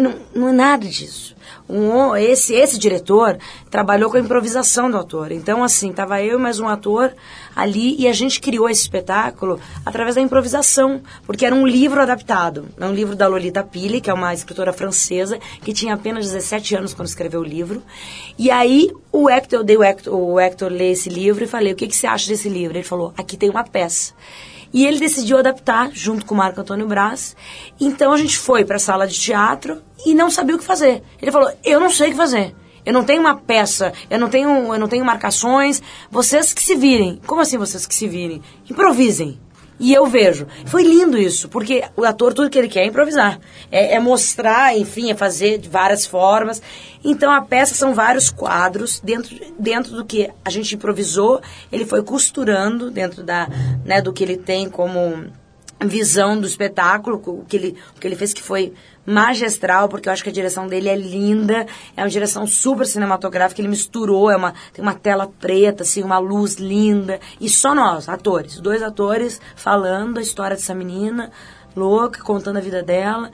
Não, 0.00 0.14
não 0.34 0.48
é 0.48 0.52
nada 0.52 0.86
disso. 0.86 1.36
Um, 1.68 2.16
esse, 2.16 2.54
esse 2.54 2.78
diretor 2.78 3.38
trabalhou 3.70 4.10
com 4.10 4.16
a 4.16 4.20
improvisação 4.20 4.90
do 4.90 4.96
ator. 4.96 5.30
Então, 5.30 5.62
assim, 5.62 5.92
tava 5.92 6.20
eu 6.22 6.38
e 6.38 6.42
mais 6.42 6.58
um 6.58 6.66
ator 6.66 7.12
ali 7.58 7.96
e 7.98 8.06
a 8.06 8.12
gente 8.12 8.40
criou 8.40 8.70
esse 8.70 8.82
espetáculo 8.82 9.58
através 9.84 10.14
da 10.14 10.20
improvisação, 10.20 11.02
porque 11.26 11.44
era 11.44 11.52
um 11.52 11.66
livro 11.66 12.00
adaptado. 12.00 12.68
É 12.78 12.86
um 12.86 12.94
livro 12.94 13.16
da 13.16 13.26
Lolita 13.26 13.64
Pili, 13.64 14.00
que 14.00 14.08
é 14.08 14.14
uma 14.14 14.32
escritora 14.32 14.72
francesa, 14.72 15.40
que 15.60 15.72
tinha 15.72 15.94
apenas 15.94 16.26
17 16.26 16.76
anos 16.76 16.94
quando 16.94 17.08
escreveu 17.08 17.40
o 17.40 17.44
livro. 17.44 17.82
E 18.38 18.48
aí, 18.48 18.92
o 19.10 19.28
Hector, 19.28 19.58
eu 19.58 19.64
dei 19.64 19.76
o 19.76 19.82
Hector, 19.82 20.14
o 20.14 20.38
Hector 20.38 20.70
ler 20.70 20.92
esse 20.92 21.08
livro 21.08 21.42
e 21.42 21.48
falei, 21.48 21.72
o 21.72 21.76
que, 21.76 21.88
que 21.88 21.96
você 21.96 22.06
acha 22.06 22.28
desse 22.28 22.48
livro? 22.48 22.76
Ele 22.76 22.84
falou, 22.84 23.12
aqui 23.16 23.36
tem 23.36 23.50
uma 23.50 23.64
peça. 23.64 24.14
E 24.72 24.86
ele 24.86 25.00
decidiu 25.00 25.38
adaptar, 25.38 25.90
junto 25.92 26.24
com 26.24 26.34
o 26.34 26.38
Marco 26.38 26.60
Antônio 26.60 26.86
Brás. 26.86 27.34
Então 27.80 28.12
a 28.12 28.16
gente 28.16 28.38
foi 28.38 28.64
para 28.64 28.76
a 28.76 28.80
sala 28.80 29.08
de 29.08 29.18
teatro 29.18 29.82
e 30.06 30.14
não 30.14 30.30
sabia 30.30 30.54
o 30.54 30.58
que 30.58 30.64
fazer. 30.64 31.02
Ele 31.20 31.32
falou: 31.32 31.50
Eu 31.64 31.80
não 31.80 31.90
sei 31.90 32.08
o 32.08 32.10
que 32.12 32.16
fazer. 32.16 32.54
Eu 32.88 32.94
não 32.94 33.04
tenho 33.04 33.20
uma 33.20 33.36
peça, 33.36 33.92
eu 34.08 34.18
não 34.18 34.30
tenho, 34.30 34.72
eu 34.72 34.80
não 34.80 34.88
tenho 34.88 35.04
marcações. 35.04 35.82
Vocês 36.10 36.54
que 36.54 36.62
se 36.62 36.74
virem. 36.74 37.20
Como 37.26 37.38
assim 37.38 37.58
vocês 37.58 37.86
que 37.86 37.94
se 37.94 38.08
virem? 38.08 38.40
Improvisem. 38.68 39.38
E 39.78 39.92
eu 39.92 40.06
vejo. 40.06 40.46
Foi 40.64 40.82
lindo 40.82 41.18
isso, 41.18 41.50
porque 41.50 41.84
o 41.94 42.02
ator, 42.02 42.32
tudo 42.32 42.48
que 42.48 42.58
ele 42.58 42.66
quer 42.66 42.84
é 42.84 42.86
improvisar. 42.86 43.38
É, 43.70 43.96
é 43.96 44.00
mostrar, 44.00 44.74
enfim, 44.74 45.10
é 45.10 45.14
fazer 45.14 45.58
de 45.58 45.68
várias 45.68 46.06
formas. 46.06 46.62
Então 47.04 47.30
a 47.30 47.42
peça 47.42 47.74
são 47.74 47.92
vários 47.92 48.30
quadros 48.30 49.00
dentro, 49.00 49.36
dentro 49.58 49.94
do 49.94 50.02
que 50.02 50.30
a 50.42 50.48
gente 50.48 50.74
improvisou, 50.74 51.42
ele 51.70 51.84
foi 51.84 52.02
costurando 52.02 52.90
dentro 52.90 53.22
da, 53.22 53.50
né, 53.84 54.00
do 54.00 54.14
que 54.14 54.24
ele 54.24 54.38
tem 54.38 54.66
como 54.66 55.26
visão 55.86 56.40
do 56.40 56.46
espetáculo, 56.46 57.22
o 57.26 57.44
que 57.44 57.56
ele, 57.56 57.76
o 57.94 58.00
que 58.00 58.06
ele 58.06 58.16
fez 58.16 58.32
que 58.32 58.42
foi 58.42 58.72
magistral, 59.08 59.88
porque 59.88 60.08
eu 60.08 60.12
acho 60.12 60.22
que 60.22 60.28
a 60.28 60.32
direção 60.32 60.66
dele 60.66 60.88
é 60.88 60.94
linda, 60.96 61.66
é 61.96 62.02
uma 62.02 62.08
direção 62.10 62.46
super 62.46 62.86
cinematográfica, 62.86 63.60
ele 63.60 63.68
misturou, 63.68 64.30
é 64.30 64.36
uma, 64.36 64.52
tem 64.72 64.82
uma 64.82 64.94
tela 64.94 65.28
preta, 65.40 65.82
assim, 65.82 66.02
uma 66.02 66.18
luz 66.18 66.56
linda, 66.56 67.18
e 67.40 67.48
só 67.48 67.74
nós, 67.74 68.08
atores, 68.08 68.60
dois 68.60 68.82
atores 68.82 69.40
falando 69.56 70.18
a 70.18 70.20
história 70.22 70.56
dessa 70.56 70.74
menina 70.74 71.30
louca, 71.74 72.22
contando 72.22 72.58
a 72.58 72.60
vida 72.60 72.82
dela. 72.82 73.30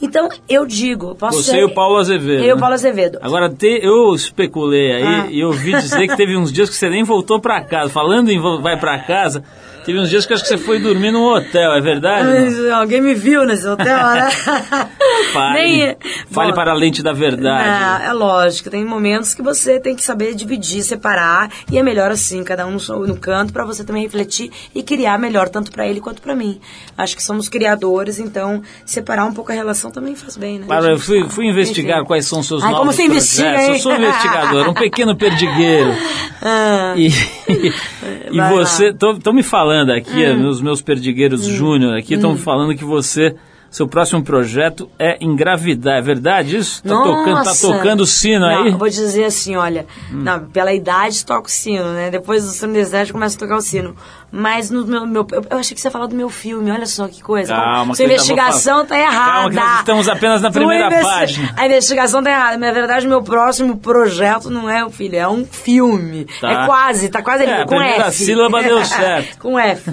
Então, 0.00 0.28
eu 0.48 0.66
digo, 0.66 1.14
posso 1.14 1.42
Você 1.42 1.52
ser- 1.52 1.58
e 1.60 1.64
o 1.64 1.74
Paulo 1.74 1.96
Azevedo. 1.98 2.40
Eu 2.42 2.46
e 2.48 2.52
o 2.52 2.54
né? 2.56 2.60
Paulo 2.60 2.74
Azevedo. 2.74 3.18
Agora, 3.22 3.48
te- 3.48 3.78
eu 3.82 4.12
especulei 4.14 4.92
aí 4.92 5.04
Ah. 5.04 5.26
e 5.30 5.44
ouvi 5.44 5.70
dizer 5.72 6.08
que 6.08 6.16
teve 6.16 6.36
uns 6.36 6.52
dias 6.52 6.68
que 6.68 6.74
você 6.74 6.88
nem 6.90 7.04
voltou 7.04 7.38
pra 7.40 7.62
casa. 7.62 7.88
Falando 7.90 8.28
em 8.30 8.40
vai 8.60 8.76
pra 8.78 8.98
casa, 9.00 9.44
teve 9.84 9.98
uns 9.98 10.08
dias 10.10 10.24
que 10.26 10.32
eu 10.32 10.36
acho 10.36 10.44
que 10.44 10.48
você 10.50 10.58
foi 10.58 10.78
dormir 10.78 11.10
num 11.12 11.24
hotel, 11.24 11.72
é 11.72 11.80
verdade? 11.80 12.28
Mas 12.28 12.70
Alguém 12.72 13.00
me 13.00 13.14
viu 13.14 13.44
nesse 13.44 13.66
hotel, 13.66 13.84
né? 13.86 14.30
Fale, 15.32 15.54
Nem- 15.54 15.96
fale 16.30 16.50
Bom, 16.50 16.54
para 16.56 16.72
a 16.72 16.74
lente 16.74 17.02
da 17.02 17.12
verdade. 17.12 17.68
Ah, 17.68 18.00
é 18.08 18.12
lógico, 18.12 18.68
tem 18.70 18.84
momentos 18.84 19.34
que 19.34 19.42
você 19.42 19.78
tem 19.80 19.94
que 19.96 20.02
saber 20.02 20.34
dividir, 20.34 20.82
separar, 20.82 21.50
e 21.70 21.78
é 21.78 21.82
melhor 21.82 22.10
assim, 22.10 22.42
cada 22.44 22.66
um 22.66 22.72
no, 22.72 23.06
no 23.06 23.16
canto, 23.16 23.52
pra 23.52 23.64
você 23.64 23.84
também 23.84 24.02
refletir 24.02 24.50
e 24.74 24.82
criar 24.82 25.18
melhor, 25.18 25.48
tanto 25.48 25.70
pra 25.70 25.86
ele 25.86 26.00
quanto 26.00 26.20
pra 26.20 26.34
mim. 26.34 26.60
Acho 26.96 27.16
que 27.16 27.22
somos 27.22 27.48
criadores, 27.48 28.18
então 28.18 28.62
separar 28.84 29.24
um 29.24 29.32
pouco 29.32 29.52
a 29.52 29.54
relação 29.54 29.90
também 29.90 30.14
faz 30.14 30.36
bem, 30.36 30.58
né? 30.58 30.66
Eu 30.92 30.98
fui, 30.98 31.28
fui 31.28 31.46
investigar 31.46 31.98
Enfim. 31.98 32.06
quais 32.06 32.26
são 32.26 32.40
os 32.40 32.46
seus 32.46 32.62
Ai, 32.62 32.70
novos 32.70 32.80
como 32.80 32.92
você 32.92 33.02
investiga? 33.04 33.62
Eu 33.62 33.78
sou 33.78 33.94
investigador, 33.94 34.68
um 34.68 34.74
pequeno 34.74 35.16
perdigueiro. 35.16 35.92
Ah, 36.44 36.94
E, 36.96 37.08
e 38.30 38.36
Vai 38.36 38.52
você. 38.52 38.90
Hum. 38.90 39.16
estão 39.16 39.32
me 39.32 39.42
falando 39.42 39.90
aqui, 39.90 40.24
os 40.24 40.60
meus 40.60 40.82
perdigueiros 40.82 41.44
júnior 41.44 41.96
aqui, 41.96 42.14
estão 42.14 42.36
falando 42.36 42.74
que 42.74 42.84
você, 42.84 43.34
seu 43.70 43.86
próximo 43.86 44.22
projeto 44.22 44.88
é 44.98 45.16
engravidar, 45.24 45.98
é 45.98 46.02
verdade 46.02 46.56
isso? 46.56 46.82
Tá 46.82 46.90
tocando, 46.90 47.36
tá 47.36 47.44
Nossa! 47.44 47.66
tocando 47.66 48.00
o 48.00 48.06
sino 48.06 48.44
aí? 48.44 48.54
Hum. 48.54 48.60
Não, 48.60 48.66
eu 48.68 48.78
vou 48.78 48.88
dizer 48.88 49.24
assim, 49.24 49.56
olha, 49.56 49.86
não, 50.10 50.46
pela 50.46 50.72
idade 50.72 51.24
toca 51.24 51.48
o 51.48 51.50
sino, 51.50 51.92
né? 51.92 52.10
Depois 52.10 52.44
dos 52.44 52.58
37 52.58 53.12
começa 53.12 53.36
a 53.36 53.38
tocar 53.38 53.56
o 53.56 53.62
sino. 53.62 53.96
Mas 54.34 54.70
no 54.70 54.86
meu, 54.86 55.06
meu- 55.06 55.26
eu, 55.50 55.58
achei 55.58 55.74
que 55.74 55.80
você 55.80 55.88
ia 55.88 55.92
falar 55.92 56.06
do 56.06 56.16
meu 56.16 56.30
filme, 56.30 56.70
olha 56.70 56.86
só 56.86 57.06
que 57.06 57.22
coisa. 57.22 57.54
Calma, 57.54 57.94
Sua 57.94 58.06
vou 58.06 58.14
investigação 58.14 58.86
tá 58.86 58.98
errada. 58.98 59.24
Calma, 59.24 59.50
que 59.50 59.56
nós 59.56 59.78
estamos 59.80 60.08
apenas 60.08 60.40
na 60.40 60.50
primeira 60.50 60.86
investi- 60.86 61.04
página. 61.04 61.54
A 61.54 61.66
investigação 61.66 62.22
tá 62.22 62.30
errada. 62.30 62.56
Na 62.56 62.72
verdade, 62.72 63.06
meu 63.06 63.22
próximo 63.22 63.76
projeto 63.76 64.48
não 64.48 64.70
é 64.70 64.82
o 64.82 64.88
filho, 64.90 65.16
é 65.16 65.28
um 65.28 65.44
filme. 65.44 66.26
Tá. 66.40 66.50
É 66.50 66.66
quase, 66.66 67.10
tá 67.10 67.22
quase 67.22 67.44
É, 67.44 67.52
ali, 67.52 67.62
a 67.62 67.66
com 67.66 67.78
F. 67.82 68.24
sílaba 68.24 68.62
deu 68.62 68.82
certo. 68.86 69.38
com 69.38 69.58
F. 69.58 69.90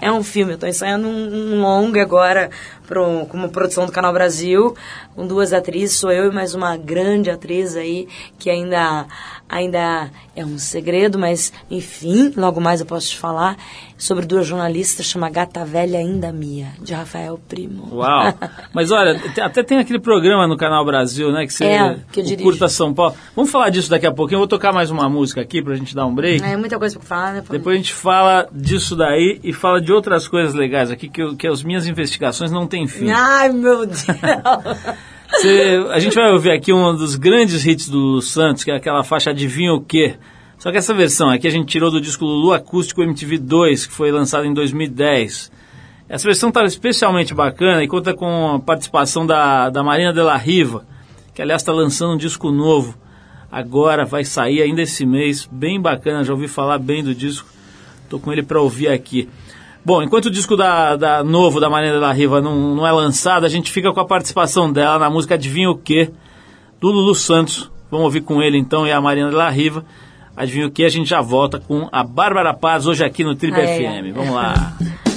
É 0.00 0.10
um 0.10 0.22
filme, 0.22 0.54
eu 0.54 0.58
tô 0.58 0.66
ensaiando 0.66 1.06
um, 1.06 1.54
um 1.56 1.60
longa 1.60 2.00
agora 2.00 2.48
pro, 2.88 3.26
como 3.26 3.50
produção 3.50 3.84
do 3.84 3.92
Canal 3.92 4.12
Brasil, 4.14 4.74
com 5.14 5.26
duas 5.26 5.52
atrizes, 5.52 5.98
sou 5.98 6.10
eu 6.10 6.30
e 6.30 6.34
mais 6.34 6.54
uma 6.54 6.76
grande 6.78 7.30
atriz 7.30 7.76
aí, 7.76 8.08
que 8.38 8.48
ainda, 8.50 9.04
ainda 9.52 10.10
é 10.34 10.44
um 10.44 10.56
segredo, 10.58 11.18
mas 11.18 11.52
enfim, 11.70 12.32
logo 12.36 12.60
mais 12.60 12.80
eu 12.80 12.86
posso 12.86 13.10
te 13.10 13.18
falar, 13.18 13.56
sobre 13.98 14.26
duas 14.26 14.46
jornalistas, 14.46 15.06
chama 15.06 15.28
Gata 15.30 15.64
Velha 15.64 15.98
Ainda 15.98 16.32
Mia, 16.32 16.68
de 16.80 16.92
Rafael 16.94 17.38
Primo. 17.48 17.88
Uau! 17.92 18.34
Mas 18.74 18.90
olha, 18.90 19.20
até 19.42 19.62
tem 19.62 19.78
aquele 19.78 20.00
programa 20.00 20.48
no 20.48 20.56
Canal 20.56 20.84
Brasil, 20.84 21.30
né? 21.30 21.46
Que 21.46 21.52
você 21.52 21.64
É, 21.66 21.98
que 22.10 22.20
eu 22.20 22.24
dirijo. 22.24 22.42
Curta 22.42 22.66
São 22.68 22.92
Paulo. 22.94 23.14
Vamos 23.36 23.50
falar 23.50 23.68
disso 23.68 23.88
daqui 23.90 24.06
a 24.06 24.12
pouquinho. 24.12 24.36
Eu 24.36 24.40
vou 24.40 24.48
tocar 24.48 24.72
mais 24.72 24.90
uma 24.90 25.08
música 25.08 25.40
aqui 25.42 25.62
pra 25.62 25.74
gente 25.76 25.94
dar 25.94 26.06
um 26.06 26.14
break. 26.14 26.42
É 26.42 26.56
muita 26.56 26.78
coisa 26.78 26.98
pra 26.98 27.06
falar, 27.06 27.32
né? 27.34 27.44
Depois 27.48 27.74
a 27.74 27.76
gente 27.76 27.92
fala 27.92 28.48
disso 28.50 28.96
daí 28.96 29.38
e 29.44 29.52
fala 29.52 29.80
de 29.80 29.92
outras 29.92 30.26
coisas 30.26 30.54
legais 30.54 30.90
aqui 30.90 31.08
que, 31.08 31.22
eu- 31.22 31.36
que 31.36 31.46
as 31.46 31.62
minhas 31.62 31.86
investigações 31.86 32.50
não 32.50 32.66
têm 32.66 32.86
fim. 32.88 33.10
Ai, 33.10 33.50
meu 33.50 33.86
Deus! 33.86 34.04
Você- 35.32 35.86
a 35.90 35.98
gente 35.98 36.14
vai 36.14 36.30
ouvir 36.30 36.50
aqui 36.50 36.72
um 36.72 36.94
dos 36.94 37.16
grandes 37.16 37.64
hits 37.66 37.88
do 37.88 38.20
Santos, 38.20 38.64
que 38.64 38.70
é 38.70 38.76
aquela 38.76 39.02
faixa 39.02 39.30
Adivinha 39.30 39.72
o 39.72 39.80
Quê? 39.80 40.14
Só 40.58 40.70
que 40.70 40.78
essa 40.78 40.94
versão 40.94 41.28
aqui 41.28 41.46
a 41.48 41.50
gente 41.50 41.66
tirou 41.66 41.90
do 41.90 42.00
disco 42.00 42.24
Lulu 42.24 42.52
Acústico 42.52 43.02
MTV 43.02 43.38
2, 43.38 43.86
que 43.86 43.92
foi 43.92 44.12
lançado 44.12 44.44
em 44.46 44.54
2010. 44.54 45.50
Essa 46.08 46.24
versão 46.24 46.50
está 46.50 46.62
especialmente 46.64 47.34
bacana 47.34 47.82
e 47.82 47.88
conta 47.88 48.14
com 48.14 48.52
a 48.54 48.60
participação 48.60 49.26
da, 49.26 49.70
da 49.70 49.82
Marina 49.82 50.12
de 50.12 50.20
la 50.20 50.36
Riva, 50.36 50.84
que 51.34 51.42
aliás 51.42 51.62
está 51.62 51.72
lançando 51.72 52.14
um 52.14 52.16
disco 52.18 52.50
novo. 52.52 52.96
Agora 53.50 54.04
vai 54.04 54.24
sair 54.24 54.62
ainda 54.62 54.82
esse 54.82 55.04
mês, 55.04 55.48
bem 55.50 55.80
bacana, 55.80 56.22
já 56.22 56.32
ouvi 56.32 56.46
falar 56.48 56.78
bem 56.78 57.02
do 57.02 57.14
disco. 57.14 57.48
Tô 58.08 58.18
com 58.20 58.32
ele 58.32 58.42
para 58.42 58.60
ouvir 58.60 58.88
aqui. 58.88 59.28
Bom, 59.84 60.02
enquanto 60.02 60.26
o 60.26 60.30
disco 60.30 60.56
da, 60.56 60.94
da 60.96 61.24
novo 61.24 61.58
da 61.58 61.68
Marina 61.68 61.94
de 61.94 61.98
la 62.00 62.12
Riva 62.12 62.40
não, 62.40 62.74
não 62.76 62.86
é 62.86 62.92
lançado, 62.92 63.44
a 63.44 63.48
gente 63.48 63.70
fica 63.72 63.92
com 63.92 63.98
a 64.00 64.04
participação 64.04 64.72
dela 64.72 64.98
na 64.98 65.10
música 65.10 65.34
Adivinha 65.34 65.70
o 65.70 65.76
Quê? 65.76 66.10
do 66.80 66.88
Lulu 66.90 67.14
Santos. 67.14 67.70
Vamos 67.90 68.04
ouvir 68.06 68.22
com 68.22 68.40
ele 68.42 68.58
então 68.58 68.86
e 68.86 68.92
a 68.92 69.00
Marina 69.00 69.28
de 69.30 69.34
la 69.36 69.48
Riva. 69.50 69.84
Adivinha 70.36 70.66
o 70.66 70.70
que? 70.70 70.84
A 70.84 70.88
gente 70.88 71.08
já 71.10 71.20
volta 71.20 71.58
com 71.60 71.88
a 71.92 72.02
Bárbara 72.02 72.54
Paz 72.54 72.86
hoje 72.86 73.04
aqui 73.04 73.22
no 73.22 73.34
Trip 73.34 73.54
Ah, 73.54 73.60
é. 73.62 73.76
FM. 73.78 74.14
Vamos 74.16 74.34
lá. 74.34 74.72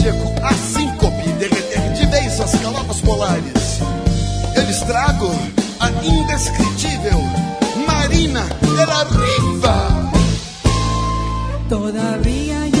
cardíaco 0.00 0.32
a 0.42 0.52
síncope 0.54 1.32
derreter 1.38 1.92
de 1.92 2.06
vez 2.06 2.32
suas 2.34 2.52
calotas 2.56 3.00
polares, 3.00 3.80
eu 4.56 4.62
lhes 4.64 4.80
trago 4.80 5.30
a 5.78 5.90
indescritível 6.02 7.20
Marina 7.86 8.44
de 8.60 8.86
la 8.86 9.04
Riva. 9.04 10.10
Todavía 11.68 12.79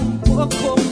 cuento 0.00 0.46
está 0.46 0.89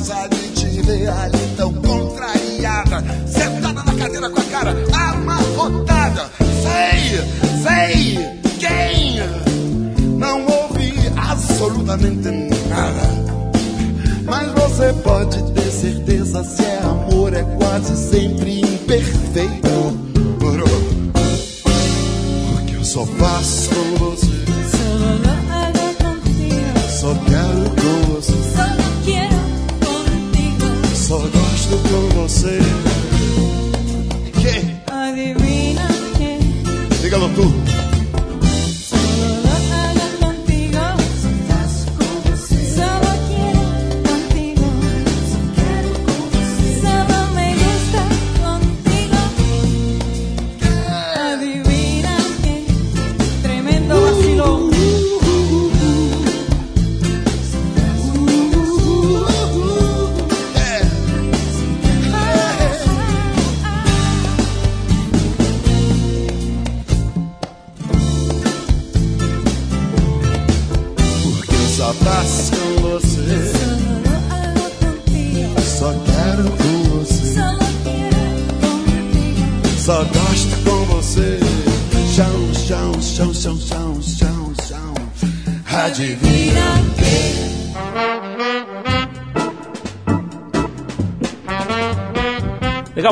de 0.00 0.48
te 0.54 0.80
ver 0.80 1.08
ali 1.10 1.54
tão 1.58 1.74
contrariada, 1.74 3.04
sentada 3.26 3.82
na 3.82 3.94
cadeira 3.94 4.30
com 4.30 4.40
a 4.40 4.44
cara 4.44 4.74
amarrotada. 4.94 6.30
Sei, 6.62 7.18
sei 7.62 8.18
quem 8.58 9.20
não 10.18 10.46
ouvi 10.46 10.94
absolutamente 11.16 12.30
nada. 12.68 13.02
Mas 14.24 14.50
você 14.52 14.92
pode 15.02 15.52
ter 15.52 15.70
certeza 15.70 16.44
se 16.44 16.64
é 16.64 16.78
amor 16.78 17.34
é 17.34 17.42
quase 17.58 17.94
sempre 17.94 18.62
imperfeito. 18.62 19.59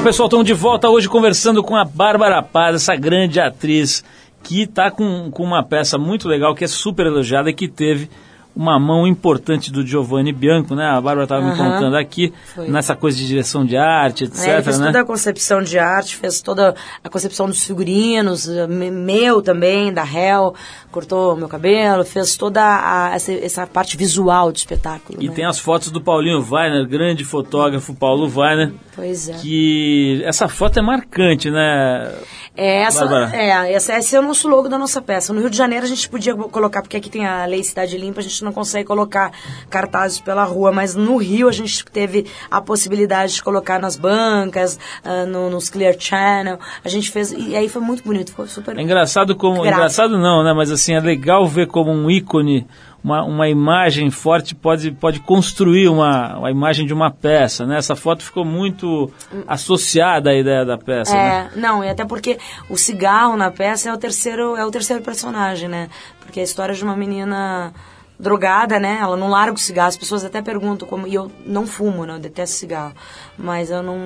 Pessoal, 0.09 0.27
estamos 0.27 0.47
de 0.47 0.55
volta 0.55 0.89
hoje 0.89 1.07
conversando 1.07 1.63
com 1.63 1.77
a 1.77 1.85
Bárbara 1.85 2.43
Paz, 2.43 2.77
essa 2.77 2.97
grande 2.97 3.39
atriz 3.39 4.03
que 4.43 4.63
está 4.63 4.91
com, 4.91 5.31
com 5.31 5.43
uma 5.43 5.63
peça 5.63 5.99
muito 5.99 6.27
legal, 6.27 6.55
que 6.55 6.65
é 6.65 6.67
super 6.67 7.05
elogiada 7.05 7.51
e 7.51 7.53
que 7.53 7.69
teve 7.69 8.09
uma 8.57 8.79
mão 8.79 9.07
importante 9.07 9.71
do 9.71 9.87
Giovanni 9.87 10.33
Bianco, 10.33 10.75
né? 10.75 10.85
A 10.85 11.01
Bárbara 11.01 11.23
estava 11.25 11.43
me 11.43 11.51
Aham, 11.53 11.73
contando 11.75 11.97
aqui, 11.97 12.33
foi. 12.55 12.69
nessa 12.69 12.97
coisa 12.97 13.17
de 13.17 13.27
direção 13.27 13.65
de 13.65 13.77
arte, 13.77 14.25
etc, 14.25 14.45
É, 14.49 14.55
ele 14.55 14.63
fez 14.63 14.79
né? 14.81 14.87
toda 14.87 15.01
a 15.01 15.05
concepção 15.05 15.63
de 15.63 15.79
arte, 15.79 16.17
fez 16.17 16.41
toda 16.41 16.75
a 17.05 17.09
concepção 17.09 17.47
dos 17.47 17.63
figurinos, 17.65 18.49
eh, 18.49 18.67
me- 18.67 18.91
meu 18.91 19.41
também, 19.41 19.93
da 19.93 20.03
Hell, 20.05 20.55
cortou 20.91 21.37
meu 21.37 21.49
cabelo, 21.49 22.05
fez 22.05 22.37
toda 22.37 22.61
a- 22.63 23.13
essa, 23.15 23.33
essa 23.33 23.67
parte 23.67 23.97
visual 23.97 24.51
do 24.51 24.57
espetáculo. 24.57 25.23
E 25.23 25.29
né? 25.29 25.35
tem 25.35 25.45
as 25.45 25.59
fotos 25.61 25.91
do 25.91 26.01
Paulinho 26.01 26.45
Weiner, 26.51 26.87
grande 26.89 27.25
fotógrafo 27.25 27.95
Paulo 27.95 28.29
Weiner, 28.35 28.73
Pois 28.97 29.29
é. 29.29 29.35
que 29.35 30.21
essa 30.25 30.49
foto 30.49 30.79
é 30.79 30.83
marcante, 30.83 31.49
né? 31.51 32.13
É, 32.57 32.83
essa, 32.83 33.07
Bárbara. 33.07 33.37
é, 33.37 33.73
essa, 33.73 33.97
esse 33.97 34.17
é 34.17 34.19
o 34.19 34.23
nosso 34.23 34.49
logo 34.49 34.69
da 34.69 34.77
nossa 34.77 35.01
peça. 35.01 35.33
No 35.33 35.39
Rio 35.41 35.49
de 35.51 35.57
Janeiro 35.57 35.85
a 35.87 35.89
gente 35.89 36.09
podia 36.09 36.35
colocar, 36.35 36.83
porque 36.83 36.97
aqui 36.97 37.09
tem 37.09 37.25
a 37.25 37.45
Lei 37.47 37.63
Cidade 37.63 37.97
Limpa, 37.97 38.19
a 38.19 38.23
gente 38.23 38.38
não 38.45 38.53
consegue 38.53 38.87
colocar 38.87 39.33
cartazes 39.71 40.21
pela 40.21 40.45
rua, 40.45 40.73
mas 40.73 40.95
no 40.95 41.17
Rio 41.17 41.49
a 41.49 41.53
gente 41.53 41.85
teve 41.85 42.27
a 42.51 42.61
possibilidade 42.61 43.35
de 43.35 43.43
colocar 43.43 43.79
nas 43.79 43.97
bancas, 43.97 44.79
ah, 45.05 45.25
no- 45.27 45.51
nos 45.51 45.69
Clear 45.71 45.95
Channel. 45.99 46.59
A 46.85 46.89
gente 46.89 47.11
fez, 47.11 47.33
e 47.33 47.57
aí 47.57 47.69
foi 47.69 47.83
muito 47.83 48.03
bonito, 48.05 48.33
foi 48.33 48.47
super. 48.49 48.77
É 48.79 48.83
engraçado 48.83 49.35
como. 49.37 49.63
Graça. 49.63 49.75
Engraçado 49.77 50.19
não, 50.19 50.43
né? 50.43 50.53
Mas 50.53 50.71
assim, 50.71 50.95
é 50.95 51.01
legal 51.01 51.47
ver 51.47 51.67
como 51.67 51.91
um 51.91 52.11
ícone, 52.11 52.67
uma, 53.03 53.23
uma 53.25 53.49
imagem 53.49 54.11
forte 54.11 54.55
pode, 54.55 54.91
pode 54.91 55.21
construir 55.21 55.89
uma, 55.89 56.37
uma 56.39 56.51
imagem 56.51 56.85
de 56.87 56.93
uma 56.93 57.11
peça, 57.11 57.65
né? 57.65 57.79
Essa 57.79 57.95
foto 57.95 58.23
ficou 58.25 58.45
muito 58.45 59.11
associada 59.47 60.31
à 60.31 60.35
ideia 60.35 60.65
da 60.65 60.77
peça, 60.77 61.13
né? 61.15 61.51
É, 61.55 61.59
não, 61.59 61.83
e 61.85 61.89
até 61.89 62.05
porque 62.05 62.39
o 62.69 62.77
cigarro 62.77 63.37
na 63.37 63.51
peça 63.51 63.89
é 63.89 63.93
o 63.93 63.97
terceiro, 63.99 64.57
é 64.57 64.65
o 64.65 64.71
terceiro 64.71 65.03
personagem, 65.03 65.69
né? 65.69 65.89
Porque 66.21 66.41
é 66.41 66.43
a 66.43 66.45
história 66.45 66.75
de 66.75 66.83
uma 66.85 66.97
menina 66.97 67.73
drogada, 68.19 68.79
né? 68.81 68.99
Ela 69.01 69.17
não 69.17 69.29
larga 69.29 69.55
o 69.55 69.59
cigarro. 69.59 69.89
As 69.89 69.97
pessoas 69.97 70.25
até 70.25 70.43
perguntam 70.43 70.89
como. 70.89 71.07
E 71.07 71.15
eu 71.15 71.31
não 71.47 71.67
fumo, 71.67 72.05
né? 72.05 72.15
Eu 72.15 72.19
detesto 72.19 72.57
cigarro. 72.57 72.93
Mas 73.37 73.71
eu 73.71 73.83
não. 73.83 73.97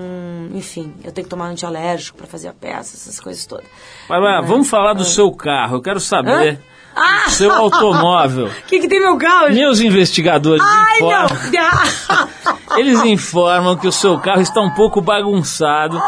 Enfim, 0.53 0.93
eu 1.03 1.13
tenho 1.13 1.25
que 1.25 1.31
tomar 1.31 1.47
antialérgico 1.47 2.19
pra 2.19 2.27
fazer 2.27 2.49
a 2.49 2.53
peça, 2.53 2.97
essas 2.97 3.19
coisas 3.19 3.47
todas. 3.47 3.67
Bárbara, 4.09 4.43
vamos 4.43 4.69
falar 4.69 4.93
do 4.93 5.05
seu 5.05 5.31
carro. 5.33 5.77
Eu 5.77 5.83
quero 5.83 6.01
saber. 6.01 6.61
Ah! 6.95 7.25
do 7.25 7.31
Seu 7.31 7.51
automóvel. 7.51 8.49
O 8.49 8.51
que, 8.69 8.81
que 8.81 8.87
tem 8.87 9.01
meu 9.01 9.17
carro? 9.17 9.47
gente? 9.49 9.61
Meus 9.61 9.81
investigadores 9.81 10.63
Ai, 10.63 10.97
informam, 10.97 11.29
não! 12.69 12.79
eles 12.79 13.03
informam 13.05 13.77
que 13.79 13.89
o 13.89 13.93
seu 13.93 14.19
carro 14.19 14.43
está 14.43 14.61
um 14.61 14.71
pouco 14.75 15.01
bagunçado, 15.01 15.99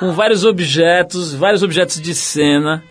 com 0.00 0.10
vários 0.12 0.42
objetos, 0.42 1.34
vários 1.34 1.62
objetos 1.62 2.00
de 2.00 2.14
cena, 2.14 2.82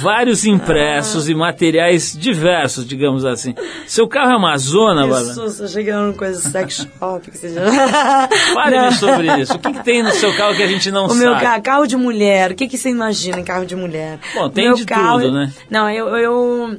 vários 0.00 0.44
impressos 0.44 1.28
e 1.28 1.34
materiais 1.34 2.16
diversos, 2.18 2.86
digamos 2.86 3.24
assim. 3.24 3.54
Seu 3.86 4.08
carro 4.08 4.32
é 4.32 4.36
uma 4.36 4.56
zona, 4.58 5.04
Que 5.04 5.10
Bárbara? 5.10 5.34
susto, 5.34 5.62
eu 5.64 5.68
cheguei 5.68 5.92
numa 5.92 6.12
coisa 6.12 6.40
sex 6.40 6.86
shop, 6.98 7.30
que 7.30 7.38
seja. 7.38 7.60
Fale-me 8.54 8.92
sobre 8.94 9.40
isso. 9.40 9.54
O 9.54 9.58
que, 9.58 9.72
que 9.72 9.84
tem 9.84 10.02
no 10.02 10.10
seu 10.10 10.34
carro 10.36 10.54
que 10.54 10.62
a 10.62 10.66
gente 10.66 10.90
não 10.90 11.06
O 11.06 11.08
sabe? 11.08 11.20
meu 11.20 11.32
carro, 11.34 11.62
carro 11.62 11.86
de 11.86 11.96
mulher. 11.96 12.52
O 12.52 12.54
que, 12.54 12.66
que 12.68 12.76
você 12.78 12.88
imagina 12.90 13.38
em 13.40 13.44
carro 13.44 13.64
de 13.66 13.76
mulher? 13.76 14.18
Bom, 14.34 14.48
tem 14.48 14.66
Meu 14.66 14.74
de 14.74 14.84
carro- 14.84 15.20
tudo, 15.20 15.32
né? 15.32 15.52
Não, 15.70 15.88
eu, 15.90 16.08
eu, 16.16 16.78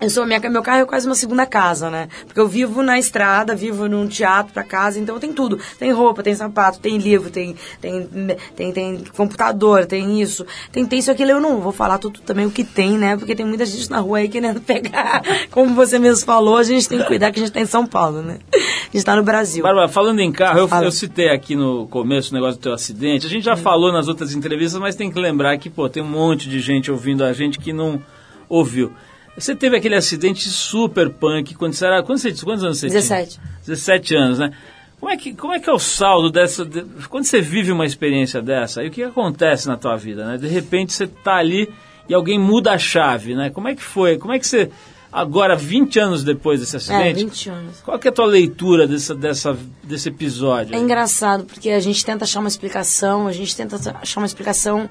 eu 0.00 0.10
sou 0.10 0.26
minha, 0.26 0.40
meu 0.50 0.62
carro 0.62 0.82
é 0.82 0.84
quase 0.84 1.06
uma 1.06 1.14
segunda 1.14 1.46
casa, 1.46 1.88
né? 1.88 2.08
Porque 2.26 2.40
eu 2.40 2.48
vivo 2.48 2.82
na 2.82 2.98
estrada, 2.98 3.54
vivo 3.54 3.88
num 3.88 4.06
teatro 4.06 4.52
pra 4.52 4.64
casa, 4.64 4.98
então 4.98 5.18
tem 5.18 5.32
tudo. 5.32 5.58
Tem 5.78 5.92
roupa, 5.92 6.22
tem 6.22 6.34
sapato, 6.34 6.80
tem 6.80 6.98
livro, 6.98 7.30
tem, 7.30 7.54
tem, 7.80 8.08
tem, 8.56 8.72
tem 8.72 9.04
computador, 9.16 9.86
tem 9.86 10.20
isso, 10.20 10.44
tem, 10.72 10.84
tem 10.84 10.98
isso 10.98 11.10
aquilo. 11.10 11.30
Eu 11.30 11.40
não 11.40 11.60
vou 11.60 11.72
falar 11.72 11.98
tudo 11.98 12.20
também 12.20 12.44
o 12.44 12.50
que 12.50 12.64
tem, 12.64 12.98
né? 12.98 13.16
Porque 13.16 13.34
tem 13.34 13.46
muita 13.46 13.64
gente 13.64 13.88
na 13.90 14.00
rua 14.00 14.18
aí 14.18 14.28
querendo 14.28 14.60
pegar. 14.62 15.22
Como 15.50 15.74
você 15.74 15.98
mesmo 15.98 16.26
falou, 16.26 16.56
a 16.56 16.64
gente 16.64 16.88
tem 16.88 16.98
que 16.98 17.04
cuidar 17.04 17.30
que 17.30 17.38
a 17.38 17.42
gente 17.42 17.52
tá 17.52 17.60
em 17.60 17.66
São 17.66 17.86
Paulo, 17.86 18.20
né? 18.20 18.38
A 18.52 18.96
gente 18.96 19.04
tá 19.04 19.14
no 19.14 19.22
Brasil. 19.22 19.62
Bárbara, 19.62 19.88
falando 19.88 20.20
em 20.20 20.32
carro, 20.32 20.58
eu, 20.58 20.68
Fala. 20.68 20.84
eu 20.84 20.92
citei 20.92 21.28
aqui 21.28 21.54
no 21.54 21.86
começo 21.86 22.32
o 22.32 22.34
negócio 22.34 22.58
do 22.58 22.62
teu 22.62 22.72
acidente. 22.72 23.26
A 23.26 23.30
gente 23.30 23.44
já 23.44 23.56
falou 23.56 23.92
nas 23.92 24.08
outras 24.08 24.34
entrevistas, 24.34 24.80
mas 24.80 24.96
tem 24.96 25.10
que 25.10 25.18
lembrar 25.18 25.56
que, 25.56 25.70
pô, 25.70 25.88
tem 25.88 26.02
um 26.02 26.08
monte 26.08 26.48
de 26.48 26.60
gente 26.60 26.90
ouvindo 26.90 27.24
a 27.24 27.32
gente 27.32 27.58
que 27.58 27.72
não 27.72 28.02
ouviu. 28.48 28.92
Você 29.36 29.54
teve 29.54 29.76
aquele 29.76 29.96
acidente 29.96 30.48
super 30.48 31.10
punk 31.10 31.54
quando 31.54 31.72
você 31.72 31.86
era. 31.86 32.02
Quando 32.02 32.18
você, 32.18 32.32
quantos 32.32 32.62
anos 32.64 32.78
você 32.78 32.88
17. 32.88 33.30
tinha? 33.34 33.46
17 33.66 34.14
anos, 34.16 34.38
né? 34.38 34.52
Como 35.00 35.12
é, 35.12 35.16
que, 35.16 35.34
como 35.34 35.52
é 35.52 35.58
que 35.60 35.68
é 35.68 35.72
o 35.72 35.78
saldo 35.78 36.30
dessa. 36.30 36.64
de- 36.64 36.84
quando 37.10 37.24
você 37.24 37.40
vive 37.40 37.72
uma 37.72 37.84
experiência 37.84 38.40
dessa, 38.40 38.80
aí 38.80 38.88
o 38.88 38.90
que 38.90 39.02
acontece 39.02 39.66
na 39.66 39.76
tua 39.76 39.96
vida, 39.96 40.24
né? 40.24 40.38
De 40.38 40.46
repente 40.48 40.92
você 40.92 41.06
tá 41.06 41.34
ali 41.36 41.68
e 42.08 42.14
alguém 42.14 42.38
muda 42.38 42.72
a 42.72 42.78
chave, 42.78 43.34
né? 43.34 43.50
Como 43.50 43.68
é 43.68 43.74
que 43.74 43.82
foi? 43.82 44.16
Como 44.18 44.32
é 44.32 44.38
que 44.38 44.46
você. 44.46 44.70
Agora, 45.12 45.54
20 45.54 45.96
anos 46.00 46.24
depois 46.24 46.58
desse 46.58 46.74
É, 46.74 46.78
acidente, 46.78 47.24
20 47.24 47.48
anos. 47.50 47.80
qual 47.84 47.98
que 48.00 48.08
é 48.08 48.10
a 48.10 48.14
tua 48.14 48.26
leitura 48.26 48.84
dessa, 48.86 49.14
dessa, 49.14 49.56
desse 49.84 50.08
episódio? 50.08 50.74
É 50.74 50.78
engraçado, 50.78 51.44
porque 51.44 51.70
a 51.70 51.78
gente 51.78 52.04
tenta 52.04 52.24
achar 52.24 52.40
uma 52.40 52.48
explicação, 52.48 53.28
a 53.28 53.32
gente 53.32 53.54
tenta 53.54 53.76
achar 54.00 54.20
uma 54.20 54.26
explicação. 54.26 54.88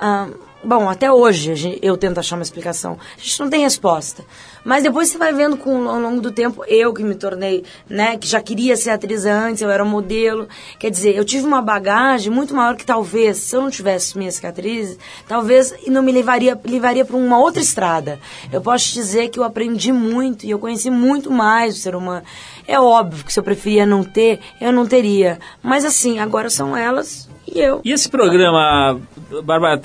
ah, 0.00 0.28
bom, 0.64 0.88
até 0.88 1.12
hoje 1.12 1.78
eu 1.82 1.96
tento 1.96 2.18
achar 2.18 2.36
uma 2.36 2.42
explicação. 2.42 2.98
A 3.16 3.20
gente 3.20 3.40
não 3.40 3.50
tem 3.50 3.62
resposta. 3.62 4.24
Mas 4.64 4.82
depois 4.82 5.08
você 5.08 5.18
vai 5.18 5.32
vendo 5.32 5.58
com, 5.58 5.88
ao 5.88 6.00
longo 6.00 6.22
do 6.22 6.32
tempo, 6.32 6.64
eu 6.66 6.94
que 6.94 7.02
me 7.02 7.14
tornei, 7.14 7.64
né, 7.88 8.16
que 8.16 8.26
já 8.26 8.40
queria 8.40 8.76
ser 8.76 8.90
atriz 8.90 9.26
antes, 9.26 9.60
eu 9.60 9.70
era 9.70 9.84
modelo. 9.84 10.48
Quer 10.78 10.90
dizer, 10.90 11.14
eu 11.14 11.24
tive 11.24 11.46
uma 11.46 11.60
bagagem 11.60 12.32
muito 12.32 12.54
maior 12.54 12.74
que 12.74 12.86
talvez, 12.86 13.36
se 13.36 13.54
eu 13.54 13.60
não 13.60 13.70
tivesse 13.70 14.16
minhas 14.16 14.36
cicatrizes, 14.36 14.98
talvez 15.28 15.74
não 15.86 16.02
me 16.02 16.10
levaria, 16.10 16.58
levaria 16.64 17.04
para 17.04 17.16
uma 17.16 17.38
outra 17.38 17.60
estrada. 17.60 18.18
Eu 18.50 18.62
posso 18.62 18.86
te 18.86 18.94
dizer 18.94 19.28
que 19.28 19.38
eu 19.38 19.44
aprendi 19.44 19.92
muito 19.92 20.46
e 20.46 20.50
eu 20.50 20.58
conheci 20.58 20.90
muito 20.90 21.30
mais 21.30 21.76
o 21.76 21.80
ser 21.80 21.94
humano. 21.94 22.24
É 22.66 22.80
óbvio 22.80 23.24
que 23.24 23.32
se 23.32 23.38
eu 23.38 23.44
preferia 23.44 23.84
não 23.84 24.02
ter, 24.02 24.40
eu 24.58 24.72
não 24.72 24.86
teria. 24.86 25.38
Mas 25.62 25.84
assim, 25.84 26.18
agora 26.18 26.48
são 26.48 26.74
elas 26.74 27.28
e 27.46 27.60
eu. 27.60 27.80
E 27.84 27.92
esse 27.92 28.08
programa, 28.08 29.00
Bárbara, 29.44 29.80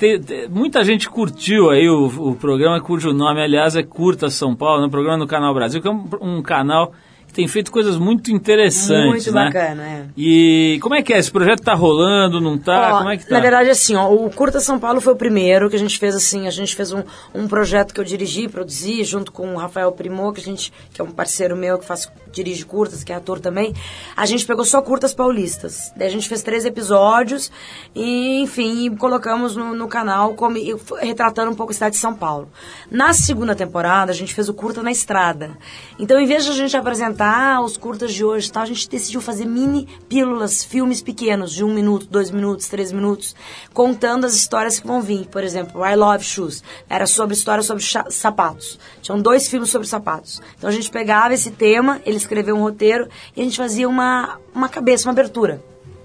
muita 0.48 0.82
gente 0.82 1.08
curtiu 1.08 1.70
aí 1.70 1.88
o, 1.88 2.06
o 2.06 2.36
programa, 2.36 2.80
cujo 2.80 3.12
nome, 3.12 3.42
aliás, 3.42 3.76
é 3.76 3.82
Curta 3.82 4.30
São 4.30 4.54
Paulo, 4.54 4.82
no 4.82 4.90
programa 4.90 5.18
no 5.18 5.26
Canal 5.26 5.54
Brasil, 5.54 5.80
que 5.80 5.88
é 5.88 5.90
um, 5.90 6.08
um 6.20 6.42
canal 6.42 6.92
que 7.30 7.34
tem 7.34 7.46
feito 7.46 7.70
coisas 7.70 7.96
muito 7.96 8.32
interessantes, 8.32 9.26
Muito 9.26 9.32
né? 9.32 9.44
bacana, 9.44 9.82
é. 9.84 10.06
E 10.16 10.78
como 10.82 10.96
é 10.96 11.02
que 11.02 11.14
é? 11.14 11.18
Esse 11.18 11.30
projeto 11.30 11.62
tá 11.62 11.74
rolando, 11.74 12.40
não 12.40 12.58
tá? 12.58 12.96
Ó, 12.96 12.98
como 12.98 13.10
é 13.10 13.16
que 13.16 13.24
tá? 13.24 13.36
Na 13.36 13.40
verdade, 13.40 13.70
assim, 13.70 13.94
ó, 13.94 14.12
o 14.12 14.28
Curta 14.30 14.58
São 14.58 14.80
Paulo 14.80 15.00
foi 15.00 15.12
o 15.12 15.16
primeiro 15.16 15.70
que 15.70 15.76
a 15.76 15.78
gente 15.78 15.96
fez 15.96 16.14
assim, 16.16 16.48
a 16.48 16.50
gente 16.50 16.74
fez 16.74 16.90
um, 16.92 17.04
um 17.32 17.46
projeto 17.46 17.94
que 17.94 18.00
eu 18.00 18.04
dirigi, 18.04 18.48
produzi, 18.48 19.04
junto 19.04 19.30
com 19.30 19.54
o 19.54 19.56
Rafael 19.56 19.92
Primô, 19.92 20.32
que 20.32 20.40
a 20.40 20.44
gente, 20.44 20.72
que 20.92 21.00
é 21.00 21.04
um 21.04 21.10
parceiro 21.12 21.56
meu 21.56 21.78
que 21.78 21.84
faz, 21.84 22.10
dirige 22.32 22.64
curtas, 22.64 23.04
que 23.04 23.12
é 23.12 23.16
ator 23.16 23.40
também. 23.40 23.74
A 24.16 24.26
gente 24.26 24.46
pegou 24.46 24.64
só 24.64 24.80
curtas 24.82 25.14
paulistas. 25.14 25.92
Daí 25.96 26.08
a 26.08 26.10
gente 26.10 26.28
fez 26.28 26.42
três 26.42 26.64
episódios 26.64 27.50
e, 27.94 28.40
enfim, 28.40 28.94
colocamos 28.96 29.56
no, 29.56 29.74
no 29.74 29.88
canal 29.88 30.34
como, 30.34 30.56
retratando 31.00 31.50
um 31.50 31.54
pouco 31.54 31.72
a 31.72 31.74
cidade 31.74 31.94
de 31.94 32.00
São 32.00 32.14
Paulo. 32.14 32.48
Na 32.90 33.12
segunda 33.12 33.54
temporada, 33.54 34.12
a 34.12 34.14
gente 34.14 34.34
fez 34.34 34.48
o 34.48 34.54
Curta 34.54 34.82
na 34.82 34.90
Estrada. 34.90 35.56
Então, 35.98 36.18
em 36.20 36.26
vez 36.26 36.44
de 36.44 36.50
a 36.50 36.54
gente 36.54 36.76
apresentar 36.76 37.60
os 37.60 37.76
curtas 37.76 38.12
de 38.12 38.24
hoje 38.24 38.48
e 38.48 38.52
tal, 38.52 38.62
a 38.62 38.66
gente 38.66 38.88
decidiu 38.88 39.20
fazer 39.20 39.44
mini 39.44 39.88
pílulas, 40.08 40.64
filmes 40.64 41.02
pequenos, 41.02 41.52
de 41.52 41.64
um 41.64 41.74
minuto, 41.74 42.06
dois 42.06 42.30
minutos, 42.30 42.68
três 42.68 42.92
minutos, 42.92 43.34
contando 43.72 44.24
as 44.24 44.34
histórias 44.34 44.78
que 44.78 44.86
vão 44.86 45.02
vir. 45.02 45.26
Por 45.26 45.42
exemplo, 45.42 45.84
I 45.84 45.96
Love 45.96 46.24
Shoes. 46.24 46.62
Era 46.88 47.06
sobre 47.06 47.34
história 47.34 47.62
sobre 47.62 47.82
sapatos. 48.10 48.78
Tinham 49.02 49.20
dois 49.20 49.48
filmes 49.48 49.70
sobre 49.70 49.88
sapatos. 49.88 50.40
Então 50.56 50.68
a 50.68 50.72
gente 50.72 50.90
pegava 50.90 51.34
esse 51.34 51.50
tema, 51.50 52.00
ele 52.06 52.19
escreveu 52.22 52.56
um 52.56 52.62
roteiro 52.62 53.08
e 53.36 53.40
a 53.40 53.44
gente 53.44 53.56
fazia 53.56 53.88
uma, 53.88 54.38
uma 54.54 54.68
cabeça, 54.68 55.08
uma 55.08 55.12
abertura. 55.12 55.62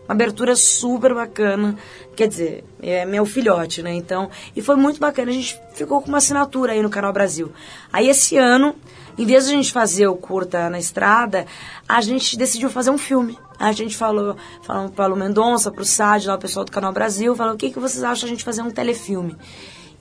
Uma 0.08 0.14
abertura 0.14 0.56
super 0.56 1.14
bacana. 1.16 1.76
Quer 2.16 2.28
dizer, 2.28 2.64
é 2.82 3.06
meu 3.06 3.26
filhote, 3.26 3.82
né? 3.82 3.94
Então, 3.94 4.30
e 4.56 4.62
foi 4.62 4.76
muito 4.76 5.00
bacana. 5.00 5.32
A 5.32 5.34
gente 5.34 5.60
ficou 5.74 6.02
com 6.02 6.10
uma 6.10 6.20
assinatura 6.20 6.74
aí 6.74 6.82
no 6.82 6.90
Canal 6.90 7.12
Brasil. 7.12 7.52
Aí 7.92 8.08
esse 8.08 8.38
ano, 8.38 8.76
em 9.18 9.26
vez 9.26 9.46
de 9.46 9.54
a 9.54 9.56
gente 9.56 9.72
fazer 9.72 10.08
o 10.08 10.16
curta 10.16 10.70
na 10.70 10.78
estrada, 10.78 11.48
a 11.90 12.02
gente 12.02 12.38
decidiu 12.38 12.70
fazer 12.70 12.92
um 12.92 12.98
filme. 12.98 13.38
A 13.58 13.72
gente 13.72 13.96
falou, 13.96 14.36
falou 14.62 14.90
para 14.90 15.14
o 15.14 15.18
Mendonça, 15.18 15.72
para 15.72 15.82
o 15.82 15.86
Sad, 15.86 16.28
lá 16.28 16.36
o 16.36 16.40
pessoal 16.40 16.66
do 16.66 16.72
Canal 16.72 16.92
Brasil, 16.92 17.36
falou: 17.36 17.54
o 17.54 17.58
que, 17.58 17.72
que 17.72 17.80
vocês 17.80 18.04
acham 18.04 18.28
a 18.28 18.30
gente 18.30 18.44
fazer 18.44 18.62
um 18.62 18.70
telefilme? 18.70 19.36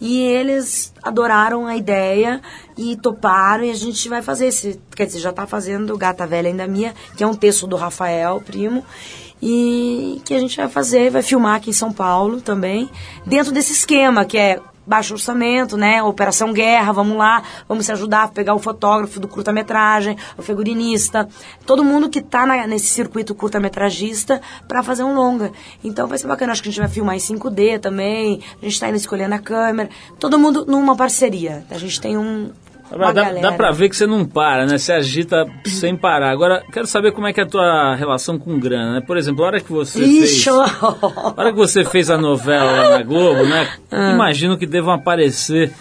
E 0.06 0.20
eles 0.20 0.92
adoraram 1.02 1.66
a 1.66 1.74
ideia 1.74 2.42
e 2.76 2.94
toparam 2.94 3.64
e 3.64 3.70
a 3.70 3.74
gente 3.74 4.06
vai 4.06 4.20
fazer 4.20 4.48
esse, 4.48 4.78
quer 4.94 5.06
dizer, 5.06 5.20
já 5.20 5.30
está 5.30 5.46
fazendo 5.46 5.96
Gata 5.96 6.26
Velha 6.26 6.50
Ainda 6.50 6.66
Minha, 6.66 6.94
que 7.16 7.24
é 7.24 7.26
um 7.26 7.34
texto 7.34 7.66
do 7.66 7.74
Rafael, 7.74 8.38
primo, 8.44 8.84
e 9.40 10.20
que 10.22 10.34
a 10.34 10.38
gente 10.38 10.58
vai 10.58 10.68
fazer, 10.68 11.10
vai 11.10 11.22
filmar 11.22 11.56
aqui 11.56 11.70
em 11.70 11.72
São 11.72 11.90
Paulo 11.90 12.42
também, 12.42 12.90
dentro 13.24 13.50
desse 13.50 13.72
esquema 13.72 14.26
que 14.26 14.36
é 14.36 14.60
baixo 14.86 15.14
orçamento, 15.14 15.76
né? 15.76 16.02
Operação 16.02 16.52
Guerra, 16.52 16.92
vamos 16.92 17.16
lá, 17.16 17.42
vamos 17.68 17.86
se 17.86 17.92
ajudar 17.92 18.24
a 18.24 18.28
pegar 18.28 18.54
o 18.54 18.58
fotógrafo 18.58 19.18
do 19.18 19.28
curta-metragem, 19.28 20.16
o 20.36 20.42
figurinista, 20.42 21.28
todo 21.66 21.84
mundo 21.84 22.08
que 22.08 22.20
tá 22.20 22.46
na- 22.46 22.66
nesse 22.66 22.86
circuito 22.86 23.34
curta-metragista 23.34 24.40
para 24.68 24.82
fazer 24.82 25.02
um 25.04 25.14
longa. 25.14 25.52
Então 25.82 26.06
vai 26.06 26.18
ser 26.18 26.26
bacana, 26.26 26.52
acho 26.52 26.62
que 26.62 26.68
a 26.68 26.72
gente 26.72 26.80
vai 26.80 26.88
filmar 26.90 27.14
em 27.16 27.20
5D 27.20 27.78
também, 27.78 28.40
a 28.60 28.64
gente 28.64 28.78
tá 28.80 28.88
indo 28.88 28.96
escolhendo 28.96 29.34
a 29.34 29.38
câmera, 29.38 29.88
todo 30.18 30.38
mundo 30.38 30.64
numa 30.66 30.96
parceria. 30.96 31.64
A 31.70 31.78
gente 31.78 32.00
tem 32.00 32.16
um 32.16 32.50
Dá, 32.98 33.12
galera. 33.12 33.40
dá 33.40 33.52
pra 33.52 33.70
ver 33.70 33.88
que 33.88 33.96
você 33.96 34.06
não 34.06 34.24
para, 34.24 34.66
né? 34.66 34.78
Você 34.78 34.92
agita 34.92 35.46
sem 35.64 35.96
parar. 35.96 36.30
Agora, 36.30 36.62
quero 36.72 36.86
saber 36.86 37.12
como 37.12 37.26
é 37.26 37.32
que 37.32 37.40
é 37.40 37.44
a 37.44 37.48
tua 37.48 37.94
relação 37.94 38.38
com 38.38 38.58
grana, 38.58 38.94
né? 38.94 39.00
Por 39.00 39.16
exemplo, 39.16 39.44
a 39.44 39.46
hora 39.46 39.60
que 39.60 39.72
você 39.72 40.02
Ixi, 40.02 40.44
fez... 40.44 40.48
A 40.48 41.34
hora 41.36 41.52
que 41.52 41.58
você 41.58 41.84
fez 41.84 42.10
a 42.10 42.16
novela 42.18 42.70
lá 42.70 42.90
na 42.98 43.02
Globo, 43.02 43.44
né? 43.44 43.68
Ah. 43.90 44.12
Imagino 44.12 44.56
que 44.56 44.66
devam 44.66 44.94
aparecer 44.94 45.72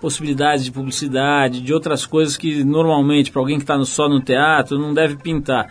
possibilidades 0.00 0.64
de 0.64 0.72
publicidade, 0.72 1.60
de 1.60 1.74
outras 1.74 2.06
coisas 2.06 2.36
que 2.36 2.64
normalmente, 2.64 3.30
para 3.30 3.42
alguém 3.42 3.56
que 3.56 3.64
está 3.64 3.82
só 3.84 4.08
no 4.08 4.20
teatro, 4.20 4.78
não 4.78 4.94
deve 4.94 5.16
pintar. 5.16 5.68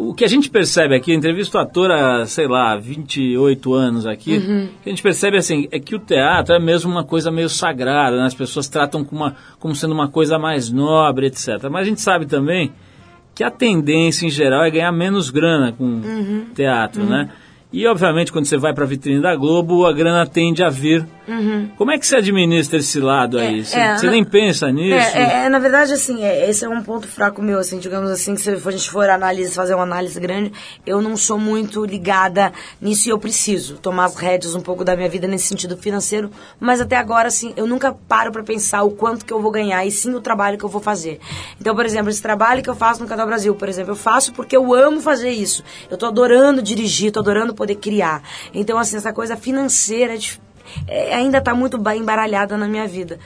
O 0.00 0.14
que 0.14 0.24
a 0.24 0.28
gente 0.28 0.48
percebe 0.48 0.94
aqui, 0.94 1.10
eu 1.12 1.16
entrevisto 1.16 1.58
ator 1.58 1.90
há, 1.90 2.24
sei 2.24 2.46
lá, 2.46 2.76
28 2.76 3.74
anos 3.74 4.06
aqui, 4.06 4.36
Uhum. 4.38 4.64
o 4.66 4.82
que 4.82 4.88
a 4.88 4.90
gente 4.90 5.02
percebe 5.02 5.36
assim, 5.36 5.66
é 5.72 5.78
que 5.80 5.94
o 5.94 5.98
teatro 5.98 6.54
é 6.54 6.58
mesmo 6.60 6.90
uma 6.90 7.02
coisa 7.04 7.30
meio 7.30 7.48
sagrada, 7.48 8.16
né? 8.16 8.24
as 8.24 8.34
pessoas 8.34 8.68
tratam 8.68 9.04
como, 9.04 9.22
uma, 9.22 9.36
como 9.58 9.74
sendo 9.74 9.92
uma 9.92 10.08
coisa 10.08 10.38
mais 10.38 10.70
nobre, 10.70 11.26
etc. 11.26 11.64
Mas 11.70 11.82
a 11.82 11.84
gente 11.84 12.00
sabe 12.00 12.26
também 12.26 12.70
que 13.34 13.42
a 13.42 13.50
tendência 13.50 14.26
em 14.26 14.30
geral 14.30 14.62
é 14.64 14.70
ganhar 14.70 14.92
menos 14.92 15.30
grana 15.30 15.72
com 15.72 15.84
Uhum. 15.84 16.46
teatro, 16.54 17.04
né? 17.04 17.28
E 17.72 17.86
obviamente 17.86 18.32
quando 18.32 18.46
você 18.46 18.56
vai 18.56 18.72
para 18.72 18.84
a 18.84 18.86
vitrine 18.86 19.20
da 19.20 19.34
Globo, 19.36 19.84
a 19.84 19.92
grana 19.92 20.24
tende 20.26 20.62
a 20.62 20.70
vir. 20.70 21.06
Como 21.76 21.90
é 21.90 21.98
que 21.98 22.06
você 22.06 22.16
administra 22.16 22.78
esse 22.78 23.00
lado 23.00 23.38
aí? 23.38 23.64
Você, 23.64 23.76
Uhum. 23.76 23.82
é, 23.82 23.98
você 23.98 24.06
na- 24.06 24.12
nem 24.12 24.24
pensa 24.24 24.70
nisso? 24.72 25.16
É, 25.16 25.22
é, 25.42 25.44
é, 25.46 25.48
na 25.48 25.58
verdade, 25.58 25.92
assim, 25.92 26.24
é, 26.24 26.48
esse 26.48 26.64
é 26.64 26.68
um 26.68 26.82
ponto 26.82 27.06
fraco 27.06 27.42
meu, 27.42 27.58
assim, 27.58 27.78
digamos 27.78 28.10
assim, 28.10 28.34
que 28.34 28.40
se 28.40 28.50
a 28.50 28.70
gente 28.70 28.90
for 28.90 29.08
análise, 29.10 29.54
fazer 29.54 29.74
uma 29.74 29.82
análise 29.82 30.18
grande, 30.18 30.52
eu 30.86 31.02
não 31.02 31.16
sou 31.16 31.38
muito 31.38 31.84
ligada 31.84 32.52
nisso 32.80 33.08
e 33.08 33.10
eu 33.12 33.18
preciso 33.18 33.76
tomar 33.76 34.04
as 34.06 34.16
rédeas 34.16 34.54
um 34.54 34.60
pouco 34.60 34.84
da 34.84 34.96
minha 34.96 35.08
vida 35.08 35.26
nesse 35.28 35.46
sentido 35.46 35.76
financeiro, 35.76 36.30
mas 36.58 36.80
até 36.80 36.96
agora, 36.96 37.28
assim, 37.28 37.52
eu 37.56 37.66
nunca 37.66 37.92
paro 38.08 38.32
pra 38.32 38.42
pensar 38.42 38.82
o 38.82 38.90
quanto 38.90 39.24
que 39.24 39.32
eu 39.32 39.40
vou 39.42 39.50
ganhar 39.50 39.84
e 39.84 39.90
sim 39.90 40.14
o 40.14 40.20
trabalho 40.20 40.56
que 40.56 40.64
eu 40.64 40.68
vou 40.68 40.80
fazer. 40.80 41.20
Então, 41.60 41.74
por 41.74 41.84
exemplo, 41.84 42.10
esse 42.10 42.22
trabalho 42.22 42.62
que 42.62 42.70
eu 42.70 42.74
faço 42.74 43.02
no 43.02 43.08
Canal 43.08 43.26
Brasil, 43.26 43.54
por 43.54 43.68
exemplo, 43.68 43.92
eu 43.92 43.96
faço 43.96 44.32
porque 44.32 44.56
eu 44.56 44.72
amo 44.74 45.00
fazer 45.00 45.30
isso. 45.30 45.62
Eu 45.90 45.96
tô 45.98 46.06
adorando 46.06 46.62
dirigir, 46.62 47.12
tô 47.12 47.20
adorando 47.20 47.54
poder 47.54 47.74
criar. 47.76 48.22
Então, 48.54 48.78
assim, 48.78 48.96
essa 48.96 49.12
coisa 49.12 49.36
financeira 49.36 50.14
é 50.14 50.16
é, 50.86 51.14
ainda 51.14 51.38
está 51.38 51.54
muito 51.54 51.78
ba- 51.78 51.96
embaralhada 51.96 52.56
na 52.56 52.66
minha 52.68 52.86
vida. 52.86 53.18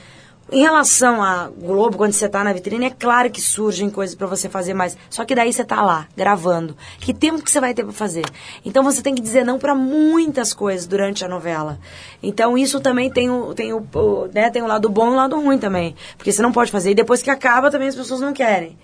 Em 0.50 0.60
relação 0.60 1.22
à 1.22 1.48
Globo, 1.48 1.96
quando 1.96 2.12
você 2.12 2.26
está 2.26 2.44
na 2.44 2.52
vitrine, 2.52 2.84
é 2.84 2.90
claro 2.90 3.30
que 3.30 3.40
surgem 3.40 3.88
coisas 3.88 4.14
para 4.14 4.26
você 4.26 4.50
fazer 4.50 4.74
mais. 4.74 4.98
Só 5.08 5.24
que 5.24 5.34
daí 5.34 5.50
você 5.50 5.64
tá 5.64 5.80
lá, 5.80 6.06
gravando. 6.14 6.76
Que 7.00 7.14
tempo 7.14 7.42
que 7.42 7.50
você 7.50 7.58
vai 7.58 7.72
ter 7.72 7.84
para 7.84 7.92
fazer? 7.92 8.24
Então 8.62 8.82
você 8.82 9.00
tem 9.00 9.14
que 9.14 9.22
dizer 9.22 9.46
não 9.46 9.58
para 9.58 9.74
muitas 9.74 10.52
coisas 10.52 10.86
durante 10.86 11.24
a 11.24 11.28
novela. 11.28 11.78
Então 12.22 12.58
isso 12.58 12.80
também 12.80 13.10
tem 13.10 13.30
o, 13.30 13.54
tem 13.54 13.72
o, 13.72 13.78
o, 13.94 14.28
né, 14.34 14.50
tem 14.50 14.60
o 14.60 14.66
lado 14.66 14.90
bom 14.90 15.06
e 15.06 15.12
o 15.12 15.16
lado 15.16 15.40
ruim 15.40 15.56
também. 15.56 15.96
Porque 16.18 16.30
você 16.30 16.42
não 16.42 16.52
pode 16.52 16.70
fazer. 16.70 16.90
E 16.90 16.94
depois 16.94 17.22
que 17.22 17.30
acaba, 17.30 17.70
também 17.70 17.88
as 17.88 17.94
pessoas 17.96 18.20
não 18.20 18.34
querem. 18.34 18.76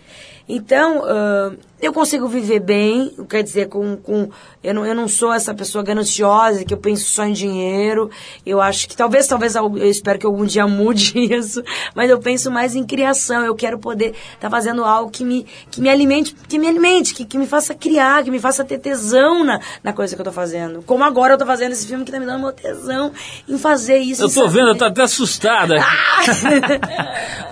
Então, 0.48 1.02
ah, 1.04 1.52
eu 1.80 1.92
consigo 1.92 2.26
viver 2.26 2.58
bem, 2.58 3.14
quer 3.28 3.42
dizer, 3.42 3.68
com, 3.68 3.96
com 3.96 4.28
eu, 4.62 4.74
não, 4.74 4.84
eu 4.84 4.94
não 4.94 5.06
sou 5.06 5.32
essa 5.32 5.54
pessoa 5.54 5.84
gananciosa, 5.84 6.64
que 6.64 6.74
eu 6.74 6.78
penso 6.78 7.08
só 7.08 7.24
em 7.24 7.32
dinheiro. 7.32 8.10
Eu 8.44 8.60
acho 8.60 8.88
que 8.88 8.96
talvez, 8.96 9.28
talvez, 9.28 9.54
eu 9.54 9.76
espero 9.88 10.18
que 10.18 10.26
algum 10.26 10.44
dia 10.44 10.66
mude 10.68 11.12
isso, 11.16 11.62
mas 11.94 12.10
eu 12.10 12.18
penso 12.18 12.50
mais 12.50 12.74
em 12.74 12.84
criação. 12.84 13.44
Eu 13.44 13.54
quero 13.54 13.78
poder 13.78 14.14
estar 14.34 14.50
fazendo 14.50 14.84
algo 14.84 15.10
que 15.10 15.24
me, 15.24 15.46
que 15.70 15.80
me 15.80 15.88
alimente, 15.88 16.34
que 16.48 16.58
me 16.58 16.66
alimente, 16.66 17.14
que, 17.14 17.24
que 17.24 17.38
me 17.38 17.46
faça 17.46 17.74
criar, 17.74 18.24
que 18.24 18.30
me 18.30 18.40
faça 18.40 18.64
ter 18.64 18.78
tesão 18.78 19.44
na, 19.44 19.60
na 19.82 19.92
coisa 19.92 20.16
que 20.16 20.20
eu 20.20 20.24
tô 20.24 20.32
fazendo. 20.32 20.82
Como 20.82 21.04
agora 21.04 21.34
eu 21.34 21.38
tô 21.38 21.46
fazendo 21.46 21.72
esse 21.72 21.86
filme 21.86 22.04
que 22.04 22.10
tá 22.10 22.18
me 22.18 22.26
dando 22.26 22.40
uma 22.40 22.52
tesão 22.52 23.12
em 23.48 23.56
fazer 23.56 23.98
isso. 23.98 24.24
Eu 24.24 24.28
saber. 24.28 24.48
vendo, 24.48 24.68
eu 24.70 24.76
tô 24.76 24.84
até 24.84 25.02
assustada. 25.02 25.76
Ah, 25.78 26.22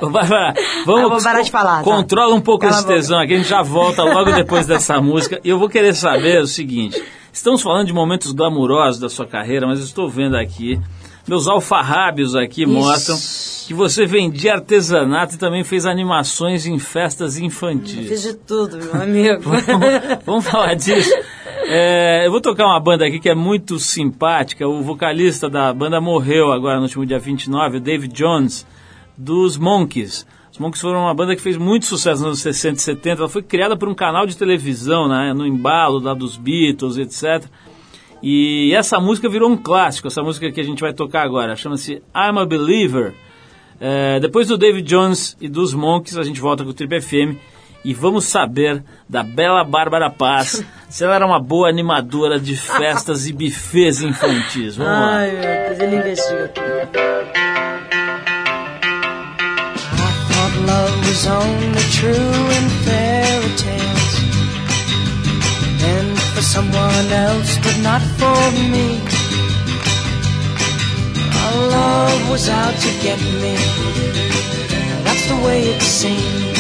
vamos 0.85 1.23
parar 1.23 1.43
de 1.43 1.51
falar, 1.51 1.79
tá? 1.79 1.85
Controla 1.85 2.35
um 2.35 2.41
pouco 2.41 2.67
Cala 2.67 2.77
esse 2.77 2.87
tesão 2.87 3.21
aqui, 3.21 3.35
a 3.35 3.37
gente 3.37 3.49
já 3.49 3.63
volta 3.63 4.03
logo 4.17 4.33
depois 4.33 4.67
dessa 4.67 5.01
música. 5.01 5.41
E 5.45 5.49
eu 5.49 5.59
vou 5.59 5.69
querer 5.69 5.95
saber 5.95 6.41
o 6.41 6.47
seguinte: 6.47 7.03
estamos 7.33 7.63
falando 7.63 7.87
de 7.87 7.93
momentos 7.93 8.33
glamurosos 8.33 9.01
da 9.01 9.09
sua 9.09 9.27
carreira, 9.27 9.67
mas 9.67 9.81
estou 9.81 10.09
vendo 10.09 10.37
aqui, 10.37 10.81
meus 11.29 11.47
alfarrábios 11.47 12.35
aqui 12.35 12.65
mostram 12.65 13.17
que 13.67 13.75
você 13.75 14.07
vendia 14.07 14.55
artesanato 14.55 15.35
e 15.35 15.39
também 15.39 15.65
fez 15.65 15.85
animações 15.85 16.67
em 16.67 16.79
festas 16.79 17.37
infantis. 17.37 18.09
Fiz 18.09 18.23
de 18.23 18.35
tudo, 18.35 18.79
meu 18.79 19.03
amigo. 19.03 19.43
vamos, 19.67 20.25
vamos 20.25 20.47
falar 20.47 20.75
disso. 20.75 21.13
É, 21.69 22.25
eu 22.25 22.31
vou 22.31 22.41
tocar 22.41 22.65
uma 22.65 22.79
banda 22.79 23.05
aqui 23.05 23.19
que 23.19 23.29
é 23.29 23.35
muito 23.35 23.79
simpática. 23.79 24.67
O 24.69 24.83
vocalista 24.83 25.51
da 25.51 25.73
banda 25.73 26.01
morreu 26.01 26.53
agora 26.53 26.77
no 26.77 26.85
último 26.85 27.05
dia 27.05 27.19
29, 27.19 27.79
o 27.79 27.81
David 27.81 28.15
Jones, 28.15 28.65
dos 29.19 29.59
Monkeys. 29.59 30.25
Os 30.57 30.59
Monkeys 30.59 30.81
foram 30.81 31.03
uma 31.03 31.13
banda 31.13 31.37
que 31.37 31.43
fez 31.43 31.59
muito 31.59 31.85
sucesso 31.85 32.23
nos 32.23 32.29
anos 32.29 32.41
60 32.41 32.79
e 32.79 32.81
70. 32.81 33.21
Ela 33.21 33.29
foi 33.29 33.43
criada 33.43 33.77
por 33.77 33.91
um 33.91 33.95
canal 33.95 34.27
de 34.27 34.35
televisão, 34.35 35.07
né, 35.07 35.35
no 35.35 35.47
embalo 35.47 35.99
lá 35.99 36.15
dos 36.15 36.39
Beatles, 36.39 36.97
etc. 36.97 37.47
E 38.23 38.73
essa 38.75 38.99
música 38.99 39.29
virou 39.29 39.51
um 39.51 39.57
clássico, 39.59 40.09
essa 40.09 40.23
música 40.23 40.51
que 40.51 40.59
a 40.59 40.65
gente 40.65 40.81
vai 40.81 40.95
tocar 40.95 41.25
agora. 41.25 41.55
Chama-se 41.57 42.03
I'm 42.15 42.39
a 42.39 42.47
Believer. 42.47 43.13
É, 43.79 44.19
depois 44.19 44.49
do 44.49 44.57
David 44.57 44.89
Jones 44.89 45.37
e 45.43 45.47
dos 45.47 45.75
Monkeys, 45.75 46.17
a 46.17 46.23
gente 46.23 46.41
volta 46.41 46.65
com 46.65 46.71
o 46.71 46.75
Trip 46.75 47.03
FM 47.03 47.37
e 47.85 47.93
vamos 47.93 48.25
saber 48.25 48.83
da 49.07 49.23
bela 49.23 49.63
Bárbara 49.63 50.09
Paz 50.09 50.65
se 50.89 51.05
ela 51.05 51.17
era 51.17 51.27
uma 51.27 51.39
boa 51.39 51.69
animadora 51.69 52.41
de 52.41 52.57
festas 52.57 53.27
e 53.27 53.33
bufês 53.35 54.01
infantis. 54.01 54.77
Vamos 54.77 54.91
lá. 54.91 55.17
Ai, 55.17 55.33
meu 55.33 55.43
Deus, 55.43 55.81
ele 55.81 55.97
investiga 55.97 57.46
was 61.17 61.27
only 61.29 61.85
true 61.99 62.35
in 62.59 62.67
fairy 62.85 63.53
tales 63.57 64.15
and 65.93 66.19
for 66.35 66.43
someone 66.43 67.09
else, 67.27 67.57
but 67.65 67.77
not 67.89 68.03
for 68.21 68.43
me. 68.75 68.89
Our 71.43 71.57
love 71.79 72.21
was 72.29 72.49
out 72.51 72.77
to 72.85 72.91
get 73.07 73.19
me. 73.43 73.57
That's 75.07 75.27
the 75.31 75.39
way 75.47 75.61
it 75.75 75.81
seemed. 75.81 76.57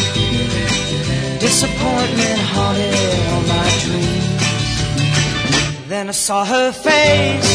Disappointment 1.39 2.41
haunted 2.55 2.95
all 3.33 3.45
my 3.57 3.69
dreams. 3.85 4.69
Then 5.89 6.09
I 6.09 6.17
saw 6.27 6.45
her 6.47 6.73
face. 6.73 7.53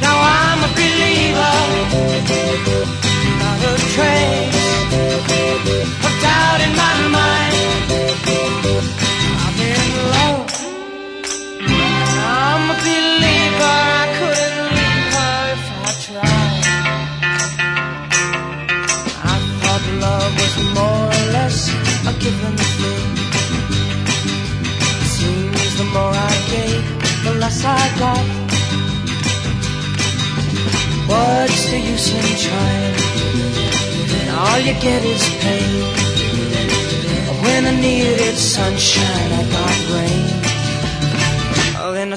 Now 0.00 0.16
I'm 0.38 0.60
a 0.68 0.70
believer 0.78 1.56
not 3.42 3.60
a 3.70 3.74
trace 3.94 4.66
doubt 6.46 6.60
in 6.60 6.76
my 6.76 7.08
mind. 7.08 7.55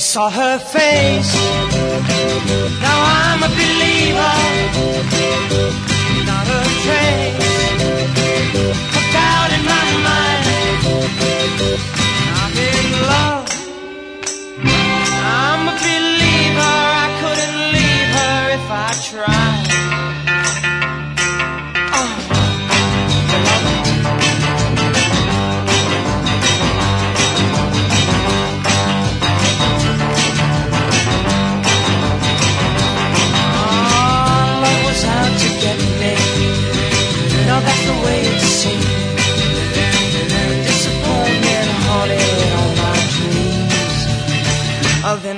Saw 0.09 0.27
her 0.27 0.57
face. 0.57 1.35
Now 2.81 2.99
I'm 3.21 3.43
a 3.43 3.49
believer, 3.59 4.37
not 6.25 6.47
a 6.47 6.61
trace 6.83 7.45
of 8.97 9.05
doubt 9.13 9.51
in 9.53 9.63
my 9.65 9.85
mind. 10.07 10.39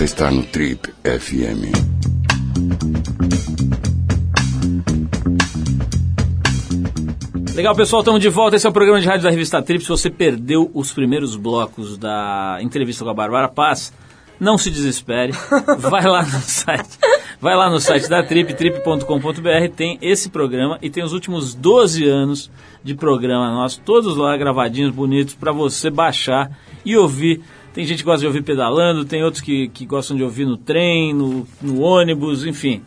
Você 0.00 0.04
está 0.04 0.30
no 0.30 0.42
Trip 0.44 0.88
FM. 1.04 1.76
Legal, 7.54 7.76
pessoal, 7.76 8.00
estamos 8.00 8.22
de 8.22 8.30
volta. 8.30 8.56
Esse 8.56 8.66
é 8.66 8.70
o 8.70 8.72
programa 8.72 8.98
de 8.98 9.06
rádio 9.06 9.24
da 9.24 9.30
revista 9.30 9.60
Trip. 9.60 9.82
Se 9.82 9.90
você 9.90 10.08
perdeu 10.08 10.70
os 10.72 10.90
primeiros 10.90 11.36
blocos 11.36 11.98
da 11.98 12.56
entrevista 12.62 13.04
com 13.04 13.10
a 13.10 13.14
Bárbara 13.14 13.46
Paz, 13.46 13.92
não 14.40 14.56
se 14.56 14.70
desespere. 14.70 15.34
Vai 15.78 16.04
lá 16.04 16.22
no 16.22 16.40
site. 16.40 16.98
Vai 17.38 17.54
lá 17.54 17.68
no 17.68 17.78
site 17.78 18.08
da 18.08 18.22
Trip, 18.22 18.54
trip.com.br, 18.54 19.74
tem 19.76 19.98
esse 20.00 20.30
programa 20.30 20.78
e 20.80 20.88
tem 20.88 21.04
os 21.04 21.12
últimos 21.12 21.54
12 21.54 22.08
anos 22.08 22.50
de 22.82 22.94
programa 22.94 23.50
nosso, 23.50 23.82
todos 23.82 24.16
lá 24.16 24.34
gravadinhos, 24.38 24.94
bonitos, 24.94 25.34
para 25.34 25.52
você 25.52 25.90
baixar 25.90 26.58
e 26.86 26.96
ouvir. 26.96 27.42
Tem 27.72 27.84
gente 27.84 27.98
que 27.98 28.04
gosta 28.04 28.20
de 28.20 28.26
ouvir 28.26 28.42
pedalando, 28.42 29.04
tem 29.04 29.22
outros 29.22 29.42
que, 29.42 29.68
que 29.68 29.86
gostam 29.86 30.16
de 30.16 30.22
ouvir 30.24 30.44
no 30.44 30.56
trem, 30.56 31.14
no, 31.14 31.46
no 31.62 31.80
ônibus, 31.80 32.44
enfim. 32.44 32.82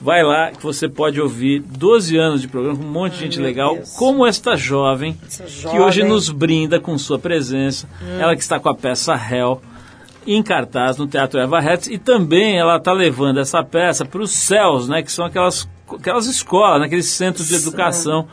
Vai 0.00 0.22
lá 0.22 0.50
que 0.50 0.62
você 0.62 0.88
pode 0.88 1.20
ouvir 1.20 1.60
12 1.60 2.16
anos 2.16 2.40
de 2.40 2.48
programa 2.48 2.76
com 2.78 2.84
um 2.84 2.90
monte 2.90 3.14
de 3.14 3.18
gente 3.20 3.38
meu 3.38 3.46
legal, 3.46 3.74
Deus. 3.76 3.90
como 3.96 4.26
esta 4.26 4.56
jovem, 4.56 5.16
Essa 5.24 5.44
que 5.44 5.78
hoje 5.78 6.00
jovem. 6.00 6.12
nos 6.12 6.30
brinda 6.30 6.80
com 6.80 6.96
sua 6.98 7.18
presença. 7.18 7.88
Ela 8.18 8.34
que 8.34 8.42
está 8.42 8.58
com 8.58 8.68
a 8.68 8.74
peça 8.74 9.14
Hell 9.14 9.62
em 10.26 10.42
cartaz 10.42 10.96
no 10.96 11.06
Teatro 11.06 11.38
Eva 11.38 11.62
Hetz 11.62 11.86
e 11.86 11.98
também 11.98 12.58
ela 12.58 12.76
está 12.76 12.92
levando 12.92 13.38
essa 13.40 13.62
peça 13.62 14.04
para 14.04 14.22
os 14.22 14.30
céus, 14.30 14.88
né, 14.88 15.02
que 15.02 15.12
são 15.12 15.24
aquelas, 15.24 15.68
aquelas 15.88 16.26
escolas, 16.26 16.80
né, 16.80 16.86
aqueles 16.86 17.10
centros 17.10 17.48
de 17.48 17.54
educação 17.54 18.26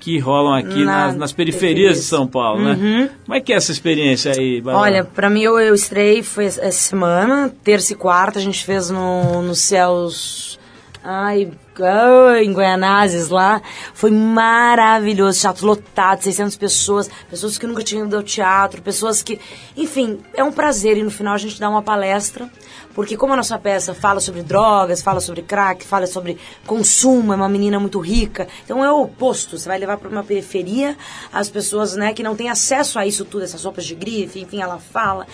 que 0.00 0.18
rolam 0.18 0.54
aqui 0.54 0.82
Na 0.82 1.06
nas, 1.06 1.16
nas 1.16 1.32
periferias 1.32 1.98
de. 1.98 2.02
São 2.02 2.26
Paulo, 2.26 2.62
né? 2.62 3.10
Como 3.24 3.36
é 3.36 3.40
que 3.40 3.52
é 3.52 3.56
essa 3.56 3.70
experiência 3.70 4.32
aí? 4.32 4.62
Olha, 4.64 5.04
pra 5.04 5.28
mim 5.28 5.42
eu, 5.42 5.60
eu 5.60 5.74
estrei 5.74 6.22
foi 6.22 6.46
essa 6.46 6.72
semana, 6.72 7.54
terça 7.62 7.92
e 7.92 7.96
quarta, 7.96 8.38
a 8.38 8.42
gente 8.42 8.64
fez 8.64 8.90
no, 8.90 9.42
no 9.42 9.54
Céus. 9.54 10.58
Ai, 11.04 11.50
ai, 11.82 12.44
em 12.44 12.52
Goianazes 12.52 13.28
lá. 13.28 13.60
Foi 13.94 14.10
maravilhoso, 14.10 15.40
teatro 15.40 15.66
lotado, 15.66 16.22
600 16.22 16.56
pessoas, 16.56 17.10
pessoas 17.28 17.56
que 17.56 17.66
nunca 17.66 17.82
tinham 17.82 18.06
ido 18.06 18.16
ao 18.16 18.22
teatro, 18.22 18.82
pessoas 18.82 19.22
que. 19.22 19.38
Enfim, 19.76 20.18
é 20.34 20.42
um 20.42 20.52
prazer 20.52 20.96
e 20.96 21.02
no 21.02 21.10
final 21.10 21.34
a 21.34 21.38
gente 21.38 21.60
dá 21.60 21.68
uma 21.68 21.82
palestra, 21.82 22.50
porque 23.00 23.16
como 23.16 23.32
a 23.32 23.36
nossa 23.36 23.58
peça 23.58 23.94
fala 23.94 24.20
sobre 24.20 24.42
drogas, 24.42 25.00
fala 25.00 25.20
sobre 25.20 25.40
crack, 25.40 25.86
fala 25.86 26.06
sobre 26.06 26.36
consumo, 26.66 27.32
é 27.32 27.36
uma 27.36 27.48
menina 27.48 27.80
muito 27.80 27.98
rica, 27.98 28.46
então 28.62 28.84
é 28.84 28.92
o 28.92 29.04
oposto, 29.04 29.58
você 29.58 29.66
vai 29.66 29.78
levar 29.78 29.96
para 29.96 30.10
uma 30.10 30.22
periferia 30.22 30.94
as 31.32 31.48
pessoas 31.48 31.96
né, 31.96 32.12
que 32.12 32.22
não 32.22 32.36
têm 32.36 32.50
acesso 32.50 32.98
a 32.98 33.06
isso 33.06 33.24
tudo, 33.24 33.44
essas 33.44 33.64
roupas 33.64 33.86
de 33.86 33.94
grife, 33.94 34.38
enfim, 34.38 34.60
ela 34.60 34.78
fala. 34.78 35.26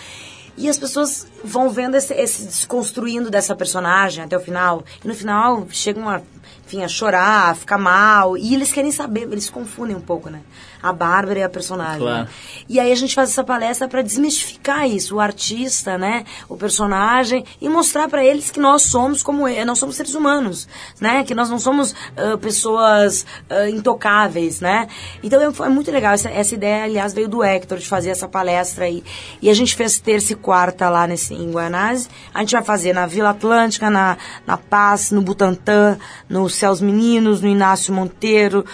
E 0.55 0.69
as 0.69 0.77
pessoas 0.77 1.27
vão 1.43 1.69
vendo 1.69 1.95
esse, 1.95 2.13
esse 2.13 2.45
desconstruindo 2.45 3.29
dessa 3.29 3.53
personagem 3.53 4.23
até 4.23 4.37
o 4.37 4.39
final. 4.39 4.83
E 5.03 5.07
no 5.07 5.13
final 5.13 5.67
chegam 5.69 6.09
a, 6.09 6.21
enfim, 6.65 6.83
a 6.83 6.87
chorar, 6.87 7.51
a 7.51 7.53
ficar 7.53 7.77
mal. 7.77 8.35
E 8.35 8.55
eles 8.55 8.71
querem 8.71 8.91
saber, 8.91 9.23
eles 9.31 9.51
confundem 9.51 9.95
um 9.95 10.01
pouco, 10.01 10.31
né? 10.31 10.41
A 10.89 10.93
Bárbara 10.93 11.39
e 11.39 11.43
a 11.43 11.49
personagem. 11.49 11.99
Claro. 11.99 12.23
né? 12.23 12.29
E 12.69 12.79
aí 12.79 12.91
a 12.91 12.95
gente 12.95 13.13
faz 13.15 13.29
essa 13.29 13.43
palestra 13.43 13.87
para 13.87 14.01
desmistificar 14.01 14.87
isso, 14.87 15.15
o 15.15 15.19
artista, 15.19 15.97
né, 15.97 16.25
o 16.49 16.57
personagem 16.57 17.45
e 17.61 17.69
mostrar 17.69 18.07
para 18.09 18.23
eles 18.23 18.51
que 18.51 18.59
nós 18.59 18.83
somos 18.83 19.23
como 19.23 19.47
ele, 19.47 19.63
nós 19.65 19.79
somos 19.79 19.95
seres 19.95 20.15
humanos, 20.15 20.67
né, 20.99 21.23
que 21.23 21.33
nós 21.33 21.49
não 21.49 21.59
somos 21.59 21.95
ah, 22.15 22.37
pessoas 22.37 23.25
ah, 23.49 23.69
intocáveis, 23.69 24.59
né. 24.59 24.87
Então 25.23 25.41
é, 25.41 25.51
foi 25.51 25.69
muito 25.69 25.91
legal 25.91 26.13
essa, 26.13 26.29
essa 26.29 26.53
ideia, 26.53 26.83
aliás, 26.83 27.13
veio 27.13 27.27
do 27.27 27.43
Hector 27.43 27.77
de 27.77 27.87
fazer 27.87 28.09
essa 28.09 28.27
palestra 28.27 28.85
aí. 28.85 29.03
E 29.41 29.49
a 29.49 29.53
gente 29.53 29.75
fez 29.75 29.99
terça 29.99 30.33
e 30.33 30.35
quarta 30.35 30.89
lá 30.89 31.07
nesse 31.07 31.33
em 31.33 31.51
Guanás. 31.51 32.09
A 32.33 32.39
gente 32.39 32.53
vai 32.53 32.63
fazer 32.63 32.93
na 32.93 33.05
Vila 33.05 33.29
Atlântica, 33.29 33.89
na 33.89 34.17
na 34.45 34.57
Paz, 34.57 35.11
no 35.11 35.21
Butantã, 35.21 35.97
no 36.29 36.49
Céus 36.49 36.81
Meninos, 36.81 37.41
no 37.41 37.47
Inácio 37.47 37.93
Monteiro, 37.93 38.65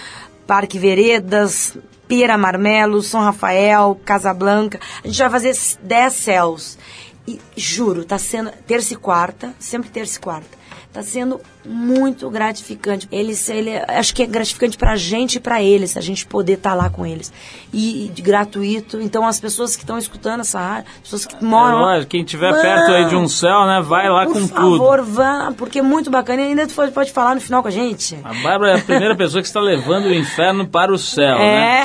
Parque 0.46 0.78
Veredas, 0.78 1.76
Pera 2.06 2.36
Marmelo, 2.36 3.02
São 3.02 3.20
Rafael, 3.20 3.98
Casablanca. 4.04 4.80
A 5.02 5.06
gente 5.06 5.18
vai 5.18 5.30
fazer 5.30 5.54
10 5.82 6.12
céus. 6.12 6.78
E 7.26 7.40
juro, 7.56 8.04
tá 8.04 8.18
sendo 8.18 8.50
terça 8.66 8.92
e 8.92 8.96
quarta, 8.96 9.54
sempre 9.58 9.88
terça 9.88 10.18
e 10.18 10.20
quarta. 10.20 10.58
Tá 10.92 11.02
sendo 11.02 11.40
muito 11.64 12.28
gratificante. 12.30 13.08
Eles, 13.10 13.48
ele, 13.48 13.70
acho 13.88 14.14
que 14.14 14.22
é 14.22 14.26
gratificante 14.26 14.76
pra 14.76 14.96
gente 14.96 15.36
e 15.36 15.40
pra 15.40 15.62
eles, 15.62 15.96
a 15.96 16.00
gente 16.00 16.26
poder 16.26 16.54
estar 16.54 16.74
lá 16.74 16.90
com 16.90 17.04
eles. 17.06 17.32
E, 17.72 18.06
e 18.16 18.22
gratuito. 18.22 19.00
Então 19.00 19.26
as 19.26 19.40
pessoas 19.40 19.74
que 19.74 19.82
estão 19.82 19.98
escutando 19.98 20.40
essa 20.40 20.58
rádio, 20.60 20.90
as 20.96 21.00
pessoas 21.02 21.26
que 21.26 21.34
É 21.36 21.38
moram. 21.46 21.78
lógico, 21.80 22.10
quem 22.10 22.24
tiver 22.24 22.52
perto 22.60 22.92
aí 22.92 23.06
de 23.08 23.16
um 23.16 23.26
céu, 23.28 23.66
né, 23.66 23.80
vai 23.82 24.08
lá 24.08 24.24
Por 24.26 24.34
com 24.34 24.48
favor, 24.48 24.98
tudo. 25.00 25.12
vá, 25.12 25.52
porque 25.56 25.78
é 25.78 25.82
muito 25.82 26.10
bacana. 26.10 26.42
E 26.42 26.44
ainda 26.48 26.66
tu 26.66 26.74
pode, 26.74 26.92
pode 26.92 27.12
falar 27.12 27.34
no 27.34 27.40
final 27.40 27.62
com 27.62 27.68
a 27.68 27.72
gente. 27.72 28.16
A 28.22 28.32
Bárbara 28.42 28.72
é 28.72 28.74
a 28.76 28.82
primeira 28.82 29.16
pessoa 29.16 29.40
que 29.42 29.48
está 29.48 29.60
levando 29.60 30.06
o 30.06 30.14
inferno 30.14 30.66
para 30.66 30.92
o 30.92 30.98
céu, 30.98 31.36
É. 31.36 31.82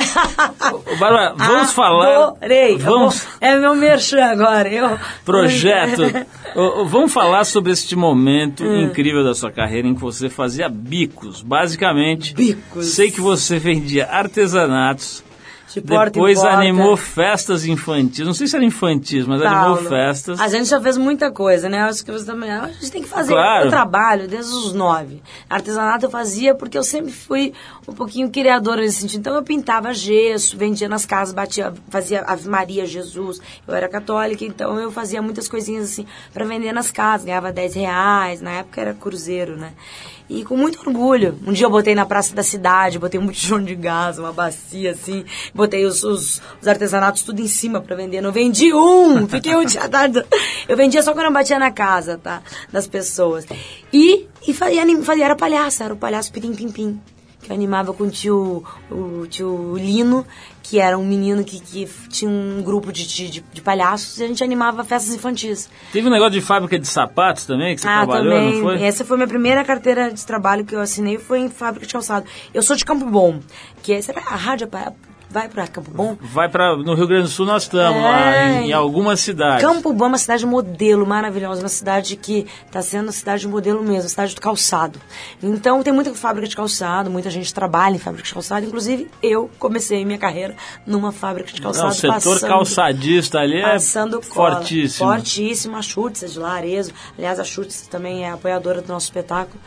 Bárbara, 0.98 1.34
vamos 1.36 1.72
falar. 1.72 2.26
Adorei. 2.40 2.76
Vamos. 2.78 3.26
É 3.40 3.56
meu 3.56 3.74
merchan 3.74 4.24
agora. 4.24 4.68
Eu... 4.68 4.98
Projeto. 5.24 6.02
Vamos 6.86 7.12
falar 7.12 7.44
sobre 7.44 7.70
este 7.72 7.94
momento 7.94 8.64
Hum. 8.64 8.80
incrível 8.82 9.22
da 9.22 9.34
sua 9.34 9.52
carreira 9.52 9.69
em 9.78 9.94
que 9.94 10.00
você 10.00 10.28
fazia 10.28 10.68
bicos, 10.68 11.42
basicamente. 11.42 12.34
Bicos. 12.34 12.86
Sei 12.88 13.10
que 13.10 13.20
você 13.20 13.58
vendia 13.58 14.06
artesanatos. 14.06 15.22
De 15.72 15.80
porta 15.80 16.08
em 16.08 16.12
Depois 16.12 16.38
porta. 16.40 16.56
animou 16.56 16.96
festas 16.96 17.64
infantis. 17.64 18.26
Não 18.26 18.34
sei 18.34 18.46
se 18.46 18.56
era 18.56 18.64
infantis, 18.64 19.24
mas 19.26 19.40
animou 19.40 19.74
Paulo, 19.76 19.88
festas. 19.88 20.40
A 20.40 20.48
gente 20.48 20.68
já 20.68 20.80
fez 20.80 20.96
muita 20.96 21.30
coisa, 21.30 21.68
né? 21.68 21.82
Acho 21.82 22.04
que 22.04 22.10
você 22.10 22.24
também. 22.26 22.50
A 22.50 22.66
gente 22.68 22.90
tem 22.90 23.02
que 23.02 23.08
fazer 23.08 23.32
Claro. 23.32 23.70
trabalho 23.70 24.26
desde 24.26 24.52
os 24.52 24.72
nove. 24.72 25.22
Artesanato 25.48 26.06
eu 26.06 26.10
fazia 26.10 26.54
porque 26.54 26.76
eu 26.76 26.82
sempre 26.82 27.12
fui 27.12 27.52
um 27.86 27.92
pouquinho 27.92 28.30
criadora 28.30 28.80
nesse 28.80 29.00
sentido. 29.00 29.20
Então 29.20 29.34
eu 29.36 29.42
pintava 29.42 29.92
gesso, 29.94 30.56
vendia 30.56 30.88
nas 30.88 31.06
casas, 31.06 31.34
batia, 31.34 31.72
fazia 31.88 32.22
Ave 32.26 32.48
Maria, 32.48 32.84
Jesus. 32.86 33.40
Eu 33.66 33.74
era 33.74 33.88
católica, 33.88 34.44
então 34.44 34.78
eu 34.78 34.90
fazia 34.90 35.22
muitas 35.22 35.48
coisinhas 35.48 35.84
assim 35.84 36.06
para 36.32 36.44
vender 36.44 36.72
nas 36.72 36.90
casas. 36.90 37.24
Ganhava 37.26 37.52
10 37.52 37.74
reais, 37.74 38.40
na 38.40 38.50
época 38.52 38.80
era 38.80 38.94
cruzeiro, 38.94 39.56
né? 39.56 39.72
E 40.30 40.44
com 40.44 40.56
muito 40.56 40.78
orgulho. 40.86 41.36
Um 41.44 41.52
dia 41.52 41.66
eu 41.66 41.70
botei 41.70 41.92
na 41.92 42.06
praça 42.06 42.32
da 42.36 42.42
cidade, 42.44 43.00
botei 43.00 43.18
um 43.18 43.26
botijão 43.26 43.60
de 43.60 43.74
gás, 43.74 44.16
uma 44.16 44.32
bacia 44.32 44.92
assim, 44.92 45.24
botei 45.52 45.84
os, 45.84 46.04
os, 46.04 46.40
os 46.62 46.68
artesanatos 46.68 47.22
tudo 47.22 47.42
em 47.42 47.48
cima 47.48 47.80
pra 47.80 47.96
vender. 47.96 48.20
Não 48.20 48.30
vendi 48.30 48.72
um! 48.72 49.26
Fiquei 49.26 49.56
um 49.56 49.64
dia 49.64 49.88
tarde. 49.88 50.24
Eu 50.68 50.76
vendia 50.76 51.02
só 51.02 51.12
quando 51.14 51.26
eu 51.26 51.32
batia 51.32 51.58
na 51.58 51.72
casa, 51.72 52.16
tá? 52.16 52.42
Das 52.72 52.86
pessoas. 52.86 53.44
E, 53.92 54.28
e 54.46 54.54
fazia, 54.54 54.84
fazia, 55.02 55.24
era 55.24 55.34
palhaço, 55.34 55.82
era 55.82 55.94
o 55.94 55.96
palhaço 55.96 56.32
Pirim 56.32 56.54
Pim 56.54 56.70
Pim. 56.70 57.00
Que 57.42 57.50
eu 57.50 57.54
animava 57.56 57.92
com 57.94 58.04
o 58.04 58.10
tio, 58.10 58.62
o 58.90 59.26
tio 59.26 59.74
Lino, 59.76 60.26
que 60.62 60.78
era 60.78 60.98
um 60.98 61.04
menino 61.06 61.42
que, 61.42 61.58
que 61.58 61.88
tinha 62.10 62.30
um 62.30 62.62
grupo 62.62 62.92
de, 62.92 63.06
de, 63.06 63.40
de 63.40 63.60
palhaços, 63.62 64.18
e 64.20 64.24
a 64.24 64.26
gente 64.26 64.44
animava 64.44 64.84
festas 64.84 65.14
infantis. 65.14 65.68
Teve 65.90 66.06
um 66.06 66.10
negócio 66.10 66.32
de 66.32 66.40
fábrica 66.42 66.78
de 66.78 66.86
sapatos 66.86 67.46
também, 67.46 67.74
que 67.74 67.80
você 67.80 67.88
Ah, 67.88 67.98
trabalhou, 68.06 68.32
também. 68.32 68.54
não 68.54 68.62
foi? 68.62 68.82
Essa 68.82 69.04
foi 69.04 69.16
minha 69.16 69.26
primeira 69.26 69.64
carteira 69.64 70.12
de 70.12 70.24
trabalho 70.26 70.64
que 70.64 70.74
eu 70.74 70.80
assinei, 70.80 71.18
foi 71.18 71.40
em 71.40 71.48
fábrica 71.48 71.86
de 71.86 71.92
calçado. 71.92 72.26
Eu 72.52 72.62
sou 72.62 72.76
de 72.76 72.84
Campo 72.84 73.06
Bom, 73.06 73.40
que 73.82 73.92
é, 73.94 74.02
será 74.02 74.20
a 74.20 74.36
rádio 74.36 74.68
é 74.72 74.92
vai 75.30 75.48
pra 75.48 75.66
Campo 75.66 75.90
Bom? 75.90 76.16
Vai 76.20 76.48
para 76.48 76.76
no 76.76 76.94
Rio 76.94 77.06
Grande 77.06 77.22
do 77.24 77.28
Sul 77.28 77.46
nós 77.46 77.62
estamos 77.64 78.02
lá 78.02 78.34
É. 78.36 78.62
em, 78.62 78.68
em 78.68 78.72
algumas 78.72 79.20
cidades. 79.20 79.64
Campo 79.64 79.92
Bom 79.92 80.06
é 80.06 80.08
uma 80.08 80.18
cidade 80.18 80.44
modelo 80.44 81.06
maravilhosa, 81.06 81.62
uma 81.62 81.68
cidade 81.68 82.16
que 82.16 82.46
está 82.66 82.82
sendo 82.82 83.10
cidade 83.12 83.46
modelo 83.46 83.82
mesmo, 83.82 84.08
cidade 84.08 84.34
do 84.34 84.40
calçado. 84.40 85.00
Então 85.42 85.82
tem 85.82 85.92
muita 85.92 86.12
fábrica 86.14 86.48
de 86.48 86.56
calçado, 86.56 87.10
muita 87.10 87.30
gente 87.30 87.52
trabalha 87.54 87.94
em 87.94 87.98
fábrica 87.98 88.26
de 88.26 88.34
calçado, 88.34 88.66
inclusive 88.66 89.08
eu 89.22 89.50
comecei 89.58 90.04
minha 90.04 90.18
carreira 90.18 90.54
numa 90.86 91.12
fábrica 91.12 91.52
de 91.52 91.60
calçado. 91.60 91.84
Não, 91.86 91.92
o 91.92 91.94
setor 91.94 92.14
passando- 92.14 92.48
calçadista 92.48 93.38
ali 93.38 93.58
é 93.58 93.62
Passando 93.72 94.20
cola. 94.28 94.56
fortíssimo. 94.56 95.08
Fortíssimo. 95.08 95.76
A 95.76 95.82
Schutz 95.82 96.22
é 96.22 96.26
de 96.26 96.38
lá, 96.38 96.54
Arezzo. 96.54 96.92
Aliás, 97.16 97.38
a 97.38 97.44
Schutz 97.44 97.86
também 97.86 98.24
é 98.24 98.30
apoiadora 98.30 98.82
do 98.82 98.88
nosso 98.92 99.06
espetáculo. 99.06 99.60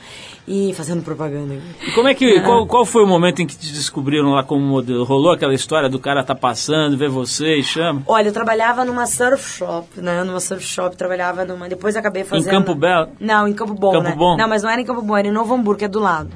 E 0.46 0.74
fazendo 0.74 1.02
propaganda. 1.02 1.56
E 1.88 1.92
como 1.92 2.10
é 2.10 2.14
que 2.14 2.42
qual, 2.42 2.68
qual 2.68 2.86
foi 2.86 3.02
o 3.04 3.08
momento 3.08 3.42
em 3.42 3.48
que 3.48 3.58
te 3.58 3.72
descobriram 3.72 4.32
lá 4.32 4.44
como 4.44 4.62
modelo? 4.62 5.06
Rolou 5.06 5.32
aquela 5.32 5.54
história 5.54 5.88
do 5.90 6.00
cara 6.00 6.22
tá 6.22 6.36
passando, 6.36 6.98
vê 6.98 7.08
você 7.08 7.56
e 7.56 7.64
chama? 7.64 8.02
Olha, 8.06 8.28
eu 8.28 8.34
trabalhava 8.34 8.84
numa 8.84 9.06
surf 9.06 9.58
shop, 9.58 10.02
né? 10.02 10.22
Numa 10.24 10.42
surf 10.42 10.62
shop, 10.66 10.98
trabalhava 10.98 11.46
numa. 11.46 11.70
Depois 11.70 11.96
acabei 11.96 12.26
fazendo. 12.26 12.52
Campo 12.52 12.76
Belo? 12.76 13.10
Não, 13.22 13.48
em 13.48 13.54
Campo 13.54 13.74
Bom, 13.74 13.94
Campo 13.94 14.04
né? 14.04 14.16
Bom? 14.16 14.36
Não, 14.36 14.48
mas 14.50 14.64
não 14.64 14.70
era 14.70 14.82
em 14.82 14.86
Campo 14.86 15.02
Bom, 15.02 15.16
era 15.16 15.28
em 15.30 15.32
Novo 15.32 15.54
Hamburgo, 15.54 15.80
que 15.80 15.86
é 15.86 15.88
do 15.88 16.00
lado. 16.00 16.30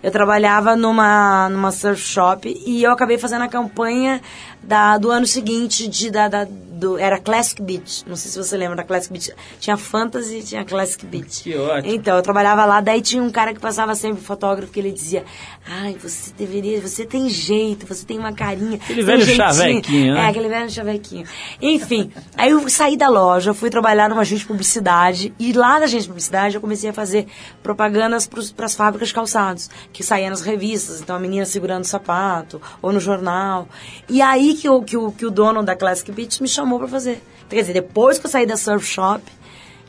Eu 0.00 0.12
trabalhava 0.12 0.76
numa, 0.76 1.48
numa 1.48 1.72
surf 1.72 2.00
shop 2.00 2.62
e 2.64 2.84
eu 2.84 2.92
acabei 2.92 3.18
fazendo 3.18 3.42
a 3.42 3.48
campanha 3.48 4.20
da, 4.62 4.98
do 4.98 5.10
ano 5.10 5.26
seguinte 5.26 5.86
de, 5.88 6.10
da, 6.10 6.28
da- 6.28 6.46
do, 6.78 6.96
era 6.96 7.18
Classic 7.18 7.60
Beach. 7.60 8.04
Não 8.06 8.14
sei 8.14 8.30
se 8.30 8.38
você 8.38 8.56
lembra 8.56 8.76
da 8.76 8.84
Classic 8.84 9.12
Beach. 9.12 9.32
Tinha 9.58 9.76
Fantasy 9.76 10.38
e 10.38 10.42
tinha 10.44 10.64
Classic 10.64 11.04
Beach. 11.04 11.42
Que 11.42 11.56
ótimo. 11.56 11.92
Então, 11.92 12.16
eu 12.16 12.22
trabalhava 12.22 12.64
lá, 12.64 12.80
daí 12.80 13.02
tinha 13.02 13.20
um 13.20 13.30
cara 13.30 13.52
que 13.52 13.58
passava 13.58 13.94
sempre, 13.96 14.22
fotógrafo, 14.22 14.70
que 14.72 14.78
ele 14.78 14.92
dizia, 14.92 15.24
ai, 15.66 15.96
você 16.00 16.32
deveria, 16.38 16.80
você 16.80 17.04
tem 17.04 17.28
jeito, 17.28 17.84
você 17.84 18.06
tem 18.06 18.16
uma 18.16 18.32
carinha. 18.32 18.76
Aquele 18.76 19.02
velho 19.02 19.22
jeitinho." 19.22 19.48
chavequinho, 19.52 20.14
né? 20.14 20.20
É, 20.20 20.26
aquele 20.28 20.48
velho 20.48 20.70
chavequinho. 20.70 21.26
Enfim, 21.60 22.12
aí 22.36 22.50
eu 22.50 22.68
saí 22.68 22.96
da 22.96 23.08
loja, 23.08 23.52
fui 23.52 23.70
trabalhar 23.70 24.08
numa 24.08 24.20
agência 24.20 24.42
de 24.42 24.46
publicidade, 24.46 25.34
e 25.36 25.52
lá 25.52 25.80
na 25.80 25.86
agência 25.86 26.02
de 26.02 26.08
publicidade 26.08 26.54
eu 26.54 26.60
comecei 26.60 26.90
a 26.90 26.92
fazer 26.92 27.26
propagandas 27.62 28.26
para 28.54 28.66
as 28.66 28.74
fábricas 28.76 29.08
de 29.08 29.14
calçados, 29.14 29.68
que 29.92 30.04
saía 30.04 30.30
nas 30.30 30.42
revistas, 30.42 31.00
então 31.00 31.16
a 31.16 31.18
menina 31.18 31.44
segurando 31.44 31.82
o 31.82 31.86
sapato, 31.86 32.60
ou 32.80 32.92
no 32.92 33.00
jornal. 33.00 33.68
E 34.08 34.22
aí 34.22 34.54
que 34.58 34.68
o, 34.68 34.82
que 34.82 34.96
o, 34.96 35.10
que 35.12 35.24
o 35.26 35.30
dono 35.30 35.62
da 35.62 35.74
Classic 35.76 36.10
Beach 36.12 36.40
me 36.42 36.48
chamou 36.48 36.78
para 36.78 36.88
fazer. 36.88 37.22
Quer 37.48 37.60
dizer, 37.62 37.72
depois 37.72 38.18
que 38.18 38.26
eu 38.26 38.30
saí 38.30 38.44
da 38.46 38.56
surf 38.56 38.84
shop, 38.86 39.22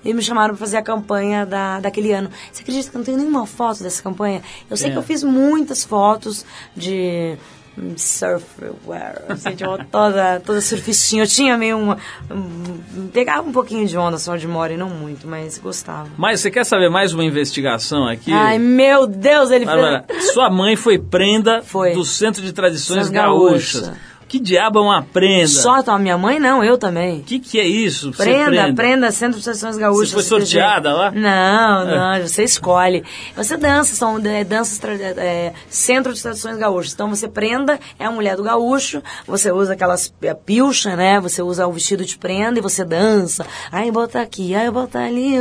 eles 0.03 0.15
me 0.15 0.21
chamaram 0.21 0.55
para 0.55 0.59
fazer 0.65 0.77
a 0.77 0.81
campanha 0.81 1.45
da, 1.45 1.79
daquele 1.81 2.13
ano. 2.13 2.29
Você 2.51 2.61
acredita 2.61 2.89
que 2.89 2.95
eu 2.95 2.99
não 2.99 3.05
tenho 3.05 3.17
nenhuma 3.17 3.45
foto 3.45 3.83
dessa 3.83 4.01
campanha? 4.01 4.41
Eu 4.69 4.77
sei 4.77 4.89
É. 4.89 4.91
que 4.93 4.97
eu 4.97 5.03
fiz 5.03 5.23
muitas 5.23 5.83
fotos 5.83 6.45
de 6.73 7.35
hum, 7.77 7.95
surfwear, 7.97 9.23
assim, 9.27 9.55
de 9.55 9.63
uma- 9.65 9.83
toda, 9.83 10.39
toda 10.45 10.61
surfistinha. 10.61 11.23
Eu 11.23 11.27
tinha 11.27 11.57
meio 11.57 11.77
uma... 11.77 11.97
um- 12.31 13.07
pegava 13.11 13.47
um 13.47 13.51
pouquinho 13.51 13.85
de 13.87 13.97
onda 13.97 14.17
só 14.17 14.35
de 14.37 14.47
mora 14.47 14.73
e 14.73 14.77
não 14.77 14.89
muito, 14.89 15.27
mas 15.27 15.57
gostava. 15.57 16.07
Mas 16.17 16.39
você 16.39 16.49
quer 16.51 16.65
saber 16.65 16.89
mais 16.89 17.13
uma 17.13 17.23
investigação 17.23 18.07
aqui? 18.07 18.31
Ai, 18.31 18.57
meu 18.57 19.05
Deus, 19.07 19.51
ele 19.51 19.65
Bárbara, 19.65 20.05
fez... 20.07 20.31
sua 20.33 20.49
mãe 20.49 20.75
foi 20.77 20.97
prenda 20.97 21.61
Foi. 21.61 21.93
do 21.93 22.05
Centro 22.05 22.41
de 22.41 22.53
Tradições 22.53 23.09
Gaúchas. 23.09 23.81
gaúcha. 23.81 24.08
Que 24.29 24.39
diabo 24.39 24.77
é 24.77 24.81
uma 24.83 25.01
prenda? 25.01 25.47
Só 25.47 25.81
a 25.87 25.97
minha 25.97 26.15
mãe, 26.15 26.39
não, 26.39 26.63
eu 26.63 26.77
também. 26.77 27.19
O 27.19 27.23
que, 27.23 27.39
que 27.39 27.59
é 27.59 27.65
isso? 27.65 28.13
ser 28.13 28.23
Prenda, 28.23 28.73
prenda, 28.75 29.11
Centro 29.11 29.39
de 29.39 29.43
Tradições 29.43 29.75
Gaúchas. 29.75 30.09
Você 30.09 30.13
foi 30.13 30.23
sorteada 30.23 30.93
lá? 30.93 31.07
É. 31.07 31.11
Não, 31.11 31.85
não, 31.85 32.27
você 32.27 32.43
escolhe. 32.43 33.03
Você 33.35 33.57
dança, 33.57 33.95
são 33.95 34.19
é, 34.23 34.43
danças, 34.43 34.77
tra- 34.77 34.93
é, 34.93 35.51
Centro 35.67 36.13
de 36.13 36.21
Tradições 36.21 36.57
Gaúchas. 36.57 36.93
Então 36.93 37.09
você 37.09 37.27
prenda, 37.27 37.79
é 37.97 38.05
a 38.05 38.11
mulher 38.11 38.35
do 38.35 38.43
gaúcho, 38.43 39.01
você 39.25 39.51
usa 39.51 39.73
aquelas 39.73 40.13
é, 40.21 40.33
pilcha, 40.35 40.95
né? 40.95 41.19
Você 41.19 41.41
usa 41.41 41.65
o 41.65 41.71
vestido 41.71 42.05
de 42.05 42.15
prenda 42.15 42.59
e 42.59 42.61
você 42.61 42.85
dança. 42.85 43.43
Aí 43.71 43.89
bota 43.91 44.21
aqui, 44.21 44.53
aí 44.53 44.69
bota 44.69 44.99
ali. 44.99 45.33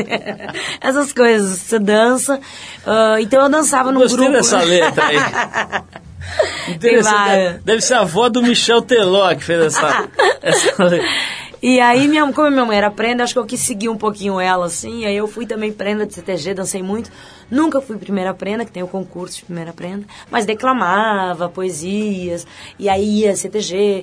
Essas 0.80 1.12
coisas, 1.12 1.58
você 1.58 1.78
dança. 1.78 2.40
Ah, 2.86 3.16
então 3.20 3.42
eu 3.42 3.48
dançava 3.50 3.92
num 3.92 4.00
Gostei 4.00 4.16
grupo. 4.16 4.32
dessa 4.32 4.62
letra 4.62 5.04
aí. 5.04 5.16
Interessante. 6.68 7.14
várias. 7.14 7.62
Deve 7.62 7.80
ser 7.80 7.94
a 7.94 8.00
avó 8.00 8.28
do 8.28 8.42
Michel 8.42 8.82
Teló 8.82 9.34
que 9.34 9.44
fez 9.44 9.66
essa, 9.66 10.08
essa. 10.42 10.74
E 11.62 11.78
aí, 11.78 12.08
minha, 12.08 12.30
como 12.32 12.50
minha 12.50 12.64
mãe 12.64 12.76
era 12.76 12.90
prenda, 12.90 13.22
acho 13.22 13.34
que 13.34 13.38
eu 13.38 13.46
quis 13.46 13.60
seguir 13.60 13.88
um 13.88 13.96
pouquinho 13.96 14.40
ela, 14.40 14.66
assim. 14.66 15.06
Aí 15.06 15.16
eu 15.16 15.28
fui 15.28 15.46
também 15.46 15.72
prenda 15.72 16.04
de 16.04 16.12
CTG, 16.12 16.54
dancei 16.54 16.82
muito. 16.82 17.08
Nunca 17.48 17.80
fui 17.80 17.96
primeira 17.98 18.34
prenda, 18.34 18.64
que 18.64 18.72
tem 18.72 18.82
o 18.82 18.88
concurso 18.88 19.36
de 19.36 19.44
primeira 19.44 19.72
prenda. 19.72 20.04
Mas 20.28 20.44
declamava 20.44 21.48
poesias, 21.48 22.44
e 22.80 22.88
aí 22.88 23.20
ia 23.20 23.36
CTG. 23.36 24.02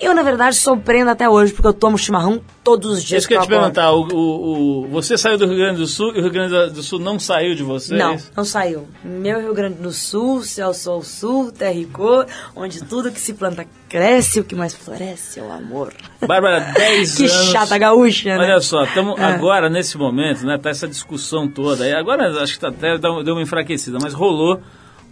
Eu, 0.00 0.14
na 0.14 0.22
verdade, 0.22 0.56
sou 0.56 0.76
prenda 0.78 1.10
até 1.12 1.28
hoje, 1.28 1.52
porque 1.52 1.68
eu 1.68 1.74
tomo 1.74 1.98
chimarrão 1.98 2.40
todos 2.64 2.92
os 2.92 3.02
dias 3.04 3.18
Isso 3.22 3.28
que 3.28 3.34
eu 3.34 3.38
ia 3.38 3.42
te 3.44 3.48
perguntar, 3.48 3.92
o, 3.92 4.08
o- 4.12 4.82
o- 4.84 4.88
você 4.88 5.18
saiu 5.18 5.36
do 5.36 5.46
Rio 5.46 5.56
Grande 5.56 5.78
do 5.78 5.86
Sul 5.86 6.12
e 6.14 6.18
o 6.18 6.22
Rio 6.22 6.30
Grande 6.30 6.72
do 6.72 6.82
Sul 6.82 6.98
não 6.98 7.18
saiu 7.18 7.54
de 7.54 7.62
você? 7.62 7.94
é 7.94 7.98
Não, 7.98 8.16
não 8.36 8.44
saiu. 8.44 8.88
Meu 9.04 9.38
Rio 9.40 9.52
Grande 9.52 9.74
do 9.76 9.92
Sul, 9.92 10.42
céu, 10.42 10.72
sol, 10.72 11.02
sul, 11.02 11.52
terra 11.52 11.74
e 11.74 11.84
cor, 11.84 12.26
onde 12.56 12.82
tudo 12.84 13.10
que 13.12 13.20
se 13.20 13.34
planta 13.34 13.66
cresce, 13.88 14.40
o 14.40 14.44
que 14.44 14.54
mais 14.54 14.74
floresce 14.74 15.38
é 15.38 15.42
o 15.42 15.52
amor. 15.52 15.92
Bárbara, 16.26 16.60
10 16.72 17.14
Que 17.16 17.24
anos. 17.24 17.50
chata 17.50 17.76
gaúcha, 17.76 18.38
né? 18.38 18.44
Olha 18.44 18.60
só, 18.60 18.84
estamos 18.84 19.18
É. 19.20 19.24
agora 19.24 19.68
nesse 19.68 19.98
momento, 19.98 20.46
né? 20.46 20.56
Tá 20.56 20.70
essa 20.70 20.88
discussão 20.88 21.46
toda. 21.46 21.86
E 21.86 21.92
agora 21.92 22.42
acho 22.42 22.54
que 22.54 22.60
tá 22.60 22.68
até 22.68 22.96
deu 22.96 23.34
uma 23.34 23.42
enfraquecida, 23.42 23.98
mas 24.00 24.14
rolou 24.14 24.60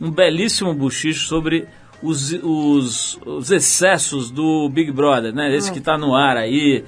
um 0.01 0.11
belíssimo 0.11 0.73
buchicho 0.73 1.27
sobre 1.27 1.67
os, 2.03 2.33
os, 2.43 3.19
os 3.27 3.51
excessos 3.51 4.31
do 4.31 4.69
Big 4.69 4.91
Brother, 4.93 5.35
né? 5.35 5.49
Hum. 5.49 5.55
Esse 5.55 5.73
que 5.73 5.81
tá 5.81 5.97
no 5.99 6.15
ar 6.15 6.37
aí, 6.37 6.85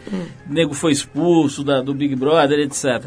nego 0.48 0.74
foi 0.74 0.92
expulso 0.92 1.62
da- 1.64 1.80
do 1.80 1.92
Big 1.94 2.14
Brother, 2.16 2.58
etc. 2.60 3.04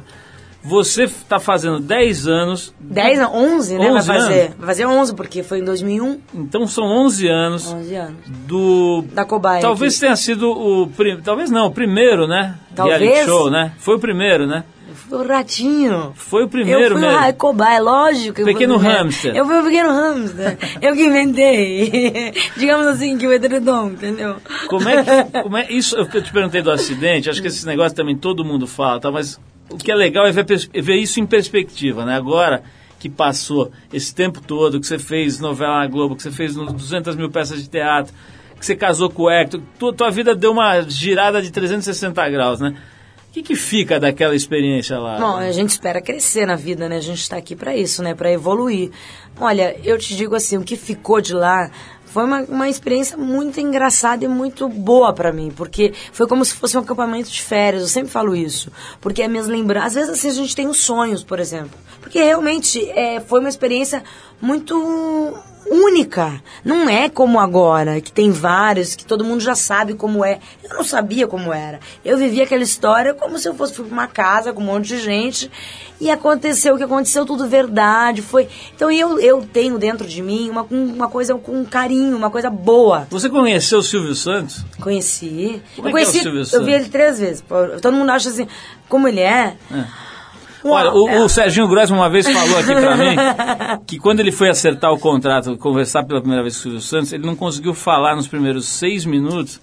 Você 0.65 1.03
está 1.03 1.41
fazendo 1.41 1.77
10 1.81 2.25
anos, 2.25 2.73
10, 2.79 3.19
não, 3.19 3.35
11, 3.35 3.77
né? 3.77 3.91
11 3.91 4.07
vai 4.07 4.17
fazer. 4.19 4.41
anos? 4.43 4.55
Vai 4.57 4.67
fazer 4.67 4.85
11, 4.85 5.13
porque 5.13 5.43
foi 5.43 5.59
em 5.59 5.63
2001. 5.65 6.19
então 6.33 6.65
são 6.67 6.85
11 6.85 7.27
anos 7.27 7.73
11 7.73 7.95
anos. 7.95 8.15
do 8.47 9.03
Da 9.11 9.25
cobaia. 9.25 9.61
Talvez 9.61 9.93
aqui. 9.95 10.01
tenha 10.01 10.15
sido 10.15 10.49
o. 10.49 10.87
prim- 10.87 11.19
Talvez 11.21 11.51
não, 11.51 11.65
o 11.67 11.71
primeiro, 11.71 12.27
né? 12.27 12.55
Talvez. 12.73 12.97
Reality 13.01 13.25
show, 13.25 13.49
né? 13.51 13.73
Foi 13.77 13.95
o 13.95 13.99
primeiro, 13.99 14.47
né? 14.47 14.63
Foi 14.93 15.19
o 15.19 15.27
ratinho. 15.27 16.13
Foi 16.15 16.43
o 16.43 16.47
primeiro 16.47 16.81
eu 16.81 16.91
fui 16.91 17.01
mesmo. 17.01 17.17
uma 17.17 17.33
cobaia, 17.33 17.81
lógico. 17.81 18.41
eu 18.41 18.45
Pequeno 18.45 18.77
hamster. 18.77 19.35
Eu 19.35 19.45
fui 19.45 19.59
o 19.59 19.63
pequeno 19.63 19.89
hamster. 19.89 20.57
eu 20.81 20.95
que 20.95 21.05
inventei. 21.05 22.33
Digamos 22.55 22.87
assim, 22.87 23.17
que 23.17 23.27
o 23.27 23.33
edredom, 23.33 23.89
entendeu? 23.89 24.37
Como 24.67 24.87
é 24.87 25.03
que. 25.03 25.23
Como 25.43 25.57
é, 25.57 25.71
isso 25.71 25.95
eu 25.95 26.21
te 26.21 26.31
perguntei 26.31 26.61
do 26.61 26.71
acidente, 26.71 27.29
acho 27.29 27.41
que 27.41 27.47
esse 27.47 27.65
negócio 27.65 27.95
também 27.95 28.15
todo 28.15 28.45
mundo 28.45 28.65
fala, 28.67 28.99
tá? 28.99 29.11
Mas 29.11 29.39
o 29.69 29.77
que 29.77 29.91
é 29.91 29.95
legal 29.95 30.25
é 30.25 30.31
ver, 30.31 30.45
é 30.73 30.81
ver 30.81 30.95
isso 30.95 31.19
em 31.19 31.25
perspectiva, 31.25 32.05
né? 32.05 32.15
Agora 32.15 32.63
que 32.99 33.09
passou 33.09 33.69
esse 33.91 34.15
tempo 34.15 34.39
todo, 34.39 34.79
que 34.79 34.87
você 34.87 34.97
fez 34.97 35.37
novela 35.37 35.79
na 35.79 35.87
Globo, 35.87 36.15
que 36.15 36.23
você 36.23 36.31
fez 36.31 36.55
no 36.55 36.71
200 36.71 37.17
mil 37.17 37.29
peças 37.29 37.61
de 37.61 37.69
teatro, 37.69 38.13
que 38.57 38.65
você 38.65 38.77
casou 38.77 39.09
com 39.09 39.23
o 39.23 39.29
Hector, 39.29 39.59
tua, 39.77 39.93
tua 39.93 40.09
vida 40.09 40.33
deu 40.33 40.53
uma 40.53 40.81
girada 40.83 41.41
de 41.41 41.51
360 41.51 42.29
graus, 42.29 42.61
né? 42.61 42.73
O 43.33 43.35
que, 43.35 43.41
que 43.41 43.55
fica 43.55 43.99
daquela 43.99 44.35
experiência 44.35 44.99
lá? 44.99 45.17
Bom, 45.17 45.37
a 45.37 45.51
gente 45.51 45.71
espera 45.71 45.99
crescer 45.99 46.45
na 46.45 46.55
vida, 46.55 46.87
né? 46.87 46.97
A 46.97 47.01
gente 47.01 47.17
está 47.17 47.35
aqui 47.35 47.55
para 47.55 47.75
isso, 47.75 48.03
né? 48.03 48.13
Para 48.13 48.31
evoluir. 48.31 48.91
Olha, 49.41 49.75
eu 49.83 49.97
te 49.97 50.15
digo 50.15 50.35
assim, 50.35 50.55
o 50.55 50.63
que 50.63 50.75
ficou 50.75 51.19
de 51.19 51.33
lá 51.33 51.71
foi 52.05 52.25
uma, 52.25 52.41
uma 52.43 52.69
experiência 52.69 53.17
muito 53.17 53.59
engraçada 53.59 54.23
e 54.23 54.27
muito 54.27 54.69
boa 54.69 55.11
para 55.13 55.33
mim, 55.33 55.49
porque 55.49 55.95
foi 56.11 56.27
como 56.27 56.45
se 56.45 56.53
fosse 56.53 56.77
um 56.77 56.81
acampamento 56.81 57.27
de 57.27 57.41
férias. 57.41 57.81
Eu 57.81 57.89
sempre 57.89 58.11
falo 58.11 58.35
isso, 58.35 58.71
porque 59.01 59.23
é 59.23 59.27
minhas 59.27 59.47
lembranças. 59.47 59.87
Às 59.87 59.93
vezes 59.95 60.09
assim 60.11 60.29
a 60.29 60.33
gente 60.33 60.55
tem 60.55 60.67
os 60.67 60.77
sonhos, 60.77 61.23
por 61.23 61.39
exemplo, 61.39 61.71
porque 62.01 62.21
realmente 62.21 62.87
é, 62.91 63.19
foi 63.19 63.39
uma 63.39 63.49
experiência 63.49 64.03
muito 64.43 65.33
única. 65.71 66.41
Não 66.65 66.89
é 66.89 67.07
como 67.07 67.39
agora, 67.39 68.01
que 68.01 68.11
tem 68.11 68.29
vários, 68.29 68.93
que 68.93 69.05
todo 69.05 69.23
mundo 69.23 69.39
já 69.39 69.55
sabe 69.55 69.93
como 69.93 70.23
é. 70.23 70.39
Eu 70.61 70.75
não 70.75 70.83
sabia 70.83 71.25
como 71.25 71.53
era. 71.53 71.79
Eu 72.03 72.17
vivia 72.17 72.43
aquela 72.43 72.61
história 72.61 73.13
como 73.13 73.39
se 73.39 73.47
eu 73.47 73.55
fosse 73.55 73.73
pra 73.73 73.83
uma 73.85 74.05
casa 74.05 74.51
com 74.51 74.61
um 74.61 74.65
monte 74.65 74.87
de 74.87 74.99
gente 74.99 75.49
e 75.99 76.11
aconteceu 76.11 76.75
o 76.75 76.77
que 76.77 76.83
aconteceu, 76.83 77.25
tudo 77.25 77.47
verdade. 77.47 78.21
Foi. 78.21 78.49
Então 78.75 78.91
eu, 78.91 79.17
eu 79.19 79.47
tenho 79.51 79.79
dentro 79.79 80.05
de 80.05 80.21
mim 80.21 80.49
uma, 80.49 80.63
uma 80.69 81.07
coisa 81.07 81.35
com 81.35 81.63
carinho, 81.63 82.17
uma 82.17 82.29
coisa 82.29 82.49
boa. 82.49 83.07
Você 83.09 83.29
conheceu 83.29 83.79
o 83.79 83.83
Silvio 83.83 84.13
Santos? 84.13 84.65
Conheci. 84.81 85.61
Como 85.77 85.87
eu 85.87 85.97
é 85.97 86.01
que 86.01 86.03
é 86.03 86.03
o 86.03 86.05
conheci, 86.05 86.21
Silvio 86.21 86.41
eu 86.41 86.45
Santos? 86.45 86.65
vi 86.65 86.73
ele 86.73 86.89
três 86.89 87.17
vezes. 87.19 87.43
Todo 87.81 87.95
mundo 87.95 88.09
acha 88.09 88.27
assim, 88.27 88.47
como 88.89 89.07
ele 89.07 89.21
é. 89.21 89.55
Olha, 90.63 90.93
o, 90.93 91.09
é. 91.09 91.21
o 91.21 91.29
Serginho 91.29 91.67
Grossman 91.67 91.99
uma 91.99 92.09
vez 92.09 92.27
falou 92.27 92.57
aqui 92.57 92.73
pra 92.73 92.95
mim 92.95 93.15
que 93.85 93.97
quando 93.99 94.19
ele 94.19 94.31
foi 94.31 94.49
acertar 94.49 94.91
o 94.91 94.99
contrato, 94.99 95.57
conversar 95.57 96.03
pela 96.03 96.19
primeira 96.19 96.41
vez 96.41 96.55
com 96.55 96.59
o 96.59 96.63
Silvio 96.63 96.81
Santos, 96.81 97.13
ele 97.13 97.25
não 97.25 97.35
conseguiu 97.35 97.73
falar 97.73 98.15
nos 98.15 98.27
primeiros 98.27 98.67
seis 98.67 99.05
minutos, 99.05 99.61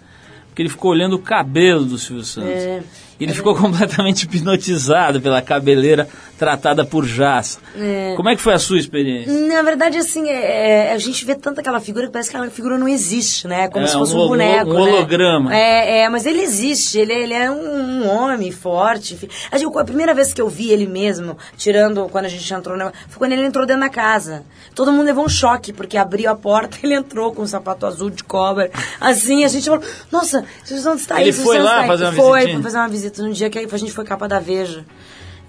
porque 0.48 0.62
ele 0.62 0.68
ficou 0.68 0.90
olhando 0.90 1.14
o 1.14 1.18
cabelo 1.18 1.84
do 1.84 1.98
Silvio 1.98 2.24
Santos. 2.24 2.50
É. 2.50 2.82
Ele 3.20 3.34
ficou 3.34 3.54
completamente 3.56 4.24
hipnotizado 4.24 5.20
pela 5.20 5.42
cabeleira 5.42 6.08
tratada 6.38 6.84
por 6.86 7.04
Jazz. 7.06 7.58
É. 7.78 8.14
Como 8.16 8.28
é 8.30 8.34
que 8.34 8.40
foi 8.40 8.54
a 8.54 8.58
sua 8.58 8.78
experiência? 8.78 9.30
Na 9.46 9.60
verdade, 9.62 9.98
assim, 9.98 10.26
é, 10.28 10.88
é, 10.88 10.92
a 10.92 10.98
gente 10.98 11.22
vê 11.24 11.34
tanto 11.34 11.60
aquela 11.60 11.80
figura 11.80 12.06
que 12.06 12.12
parece 12.12 12.30
que 12.30 12.36
aquela 12.36 12.50
figura 12.50 12.78
não 12.78 12.88
existe, 12.88 13.46
né? 13.46 13.68
Como 13.68 13.84
É, 13.84 13.88
se 13.88 13.92
fosse 13.94 14.14
um 14.16 14.24
um, 14.24 14.28
boneco. 14.28 14.70
um 14.70 14.72
né? 14.72 14.80
holograma. 14.80 15.54
É, 15.54 16.00
é, 16.00 16.08
mas 16.08 16.24
ele 16.24 16.40
existe, 16.40 16.98
ele, 16.98 17.12
ele 17.12 17.34
é 17.34 17.50
um, 17.50 18.02
um 18.04 18.08
homem 18.08 18.50
forte. 18.50 19.18
A, 19.52 19.58
gente- 19.58 19.78
a 19.78 19.84
primeira 19.84 20.14
vez 20.14 20.32
que 20.32 20.40
eu 20.40 20.48
vi 20.48 20.70
ele 20.70 20.86
mesmo, 20.86 21.36
tirando 21.58 22.08
quando 22.08 22.24
a 22.24 22.28
gente 22.28 22.54
entrou, 22.54 22.74
na, 22.76 22.90
foi 23.08 23.18
quando 23.18 23.32
ele 23.32 23.44
entrou 23.44 23.66
dentro 23.66 23.82
da 23.82 23.90
casa. 23.90 24.42
Todo 24.74 24.90
mundo 24.92 25.04
levou 25.04 25.24
um 25.26 25.28
choque, 25.28 25.74
porque 25.74 25.98
abriu 25.98 26.30
a 26.30 26.34
porta 26.34 26.78
ele 26.82 26.94
entrou 26.94 27.34
com 27.34 27.42
um 27.42 27.46
sapato 27.46 27.84
azul 27.84 28.08
de 28.08 28.24
cobra. 28.24 28.70
Assim, 28.98 29.44
a 29.44 29.48
gente 29.48 29.66
falou, 29.68 29.84
nossa, 30.10 30.42
Silvio 30.64 30.82
Santos 30.82 31.02
está 31.02 31.16
aí. 31.16 31.24
Ele 31.24 31.32
foi 31.34 31.58
lá 31.58 31.70
tá 31.74 31.80
aí." 31.82 31.86
fazer 31.86 32.04
uma 32.04 32.12
Foi, 32.14 32.32
visitinha? 32.40 32.54
foi 32.54 32.62
fazer 32.62 32.78
uma 32.78 32.88
visita 32.88 33.09
no 33.18 33.32
dia 33.32 33.50
que 33.50 33.58
a 33.58 33.78
gente 33.78 33.92
foi 33.92 34.04
capa 34.04 34.28
da 34.28 34.38
Veja. 34.38 34.84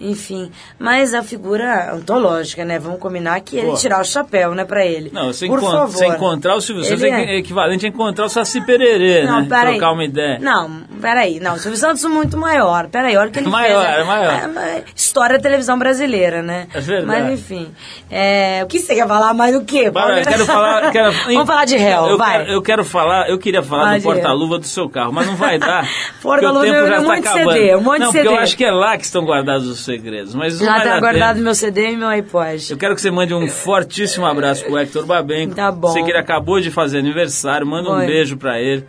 Enfim, 0.02 0.52
mas 0.80 1.14
a 1.14 1.22
figura 1.22 1.94
ontológica, 1.96 2.66
né? 2.66 2.80
Vamos 2.80 3.00
combinar 3.00 3.40
que 3.42 3.56
ele 3.58 3.68
Pô. 3.68 3.74
tirar 3.76 4.02
o 4.02 4.04
chapéu, 4.04 4.56
né, 4.56 4.66
pra 4.66 4.86
ele. 4.86 5.12
Não, 5.14 5.28
você, 5.32 5.46
Por 5.48 5.60
encon- 5.60 5.72
favor. 5.72 5.88
você 5.90 6.08
encontrar 6.08 6.56
o 6.56 6.62
Silvio 6.62 6.84
Santos 6.84 7.04
é 7.04 7.10
é. 7.10 7.38
equivalente 7.38 7.86
a 7.86 7.90
encontrar 7.90 8.26
o 8.26 8.30
Saci 8.30 8.62
Pererê, 8.62 9.24
Não, 9.26 9.42
né? 9.42 9.48
peraí. 9.48 9.78
Trocar 9.78 9.92
uma 9.94 10.04
ideia. 10.04 10.40
Não, 10.40 10.82
peraí. 11.00 11.40
Não, 11.40 11.54
o 11.54 11.60
Silvio 11.60 11.78
Santos 11.80 12.04
é 12.04 12.08
muito 12.08 12.36
maior. 12.38 12.88
Peraí, 12.88 13.16
olha 13.16 13.30
o 13.30 13.32
que 13.32 13.40
ele 13.40 13.48
Maior, 13.50 13.86
fez. 13.86 13.98
é 14.00 14.04
maior. 14.04 14.34
É, 14.34 14.48
mas 14.48 14.84
história 14.96 15.38
da 15.38 15.44
televisão 15.44 15.78
brasileira, 15.78 16.42
né? 16.42 16.68
É 16.74 16.80
verdade. 16.80 17.06
Mas 17.22 17.40
enfim. 17.40 17.70
É, 18.10 18.62
o 18.64 18.68
que 18.68 18.80
você 18.80 18.96
quer 18.96 19.08
falar 19.08 19.34
mais 19.34 19.54
do 19.54 19.64
quê? 19.64 19.90
Bárbara, 19.92 20.22
eu 20.22 20.26
quero 20.26 20.46
falar. 20.46 20.92
quero- 20.92 21.12
Vamos 21.12 21.46
falar 21.48 21.66
de 21.66 21.78
réu, 21.78 22.08
eu 22.08 22.18
vai. 22.18 22.40
Quero, 22.40 22.52
eu 22.52 22.62
quero 22.62 22.84
falar, 22.86 23.30
eu 23.30 23.38
queria 23.38 23.62
falar 23.62 23.84
Fala 23.86 23.98
do 24.00 24.04
porta-luva 24.04 24.58
do 24.58 24.66
seu 24.66 24.90
carro, 24.90 25.12
mas 25.14 25.28
não 25.28 25.36
vai 25.36 25.60
dar. 25.60 25.88
Porta-luva, 26.22 26.66
eu- 26.66 26.88
já 26.88 27.00
um 27.00 27.04
monte 27.04 27.22
de. 27.22 27.30
CD, 27.30 27.76
um 27.76 27.82
monte 27.82 27.94
de 28.00 28.00
não, 28.06 28.12
porque 28.12 28.28
eu 28.28 28.32
CD. 28.32 28.44
acho 28.44 28.58
que 28.58 28.66
é 28.66 28.72
lá 28.72 28.98
que 28.98 29.04
estão 29.06 29.24
guardados 29.26 29.68
os 29.68 29.80
segredos. 29.92 30.34
Mas 30.36 30.58
Já 30.60 30.82
tá 30.82 31.00
guardado 31.00 31.34
tempo. 31.36 31.44
meu 31.46 31.56
CD 31.56 31.92
e 31.92 31.98
meu 31.98 32.08
iPod. 32.08 32.72
Eu 32.72 32.78
quero 32.78 32.96
que 32.96 33.02
você 33.02 33.12
mande 33.12 33.34
um 33.34 33.48
fortíssimo 33.48 34.26
abraço 34.26 34.64
pro 34.66 34.78
Hector 34.78 35.06
Babenco. 35.06 35.56
Tá 35.56 35.72
bom. 35.72 35.90
Sei 35.90 36.04
que 36.04 36.12
ele 36.12 36.18
acabou 36.20 36.60
de 36.60 36.72
fazer 36.72 37.00
aniversário, 37.00 37.66
manda 37.68 37.90
um 37.90 37.96
Foi. 37.96 38.06
beijo 38.08 38.38
pra 38.38 38.60
ele. 38.60 38.86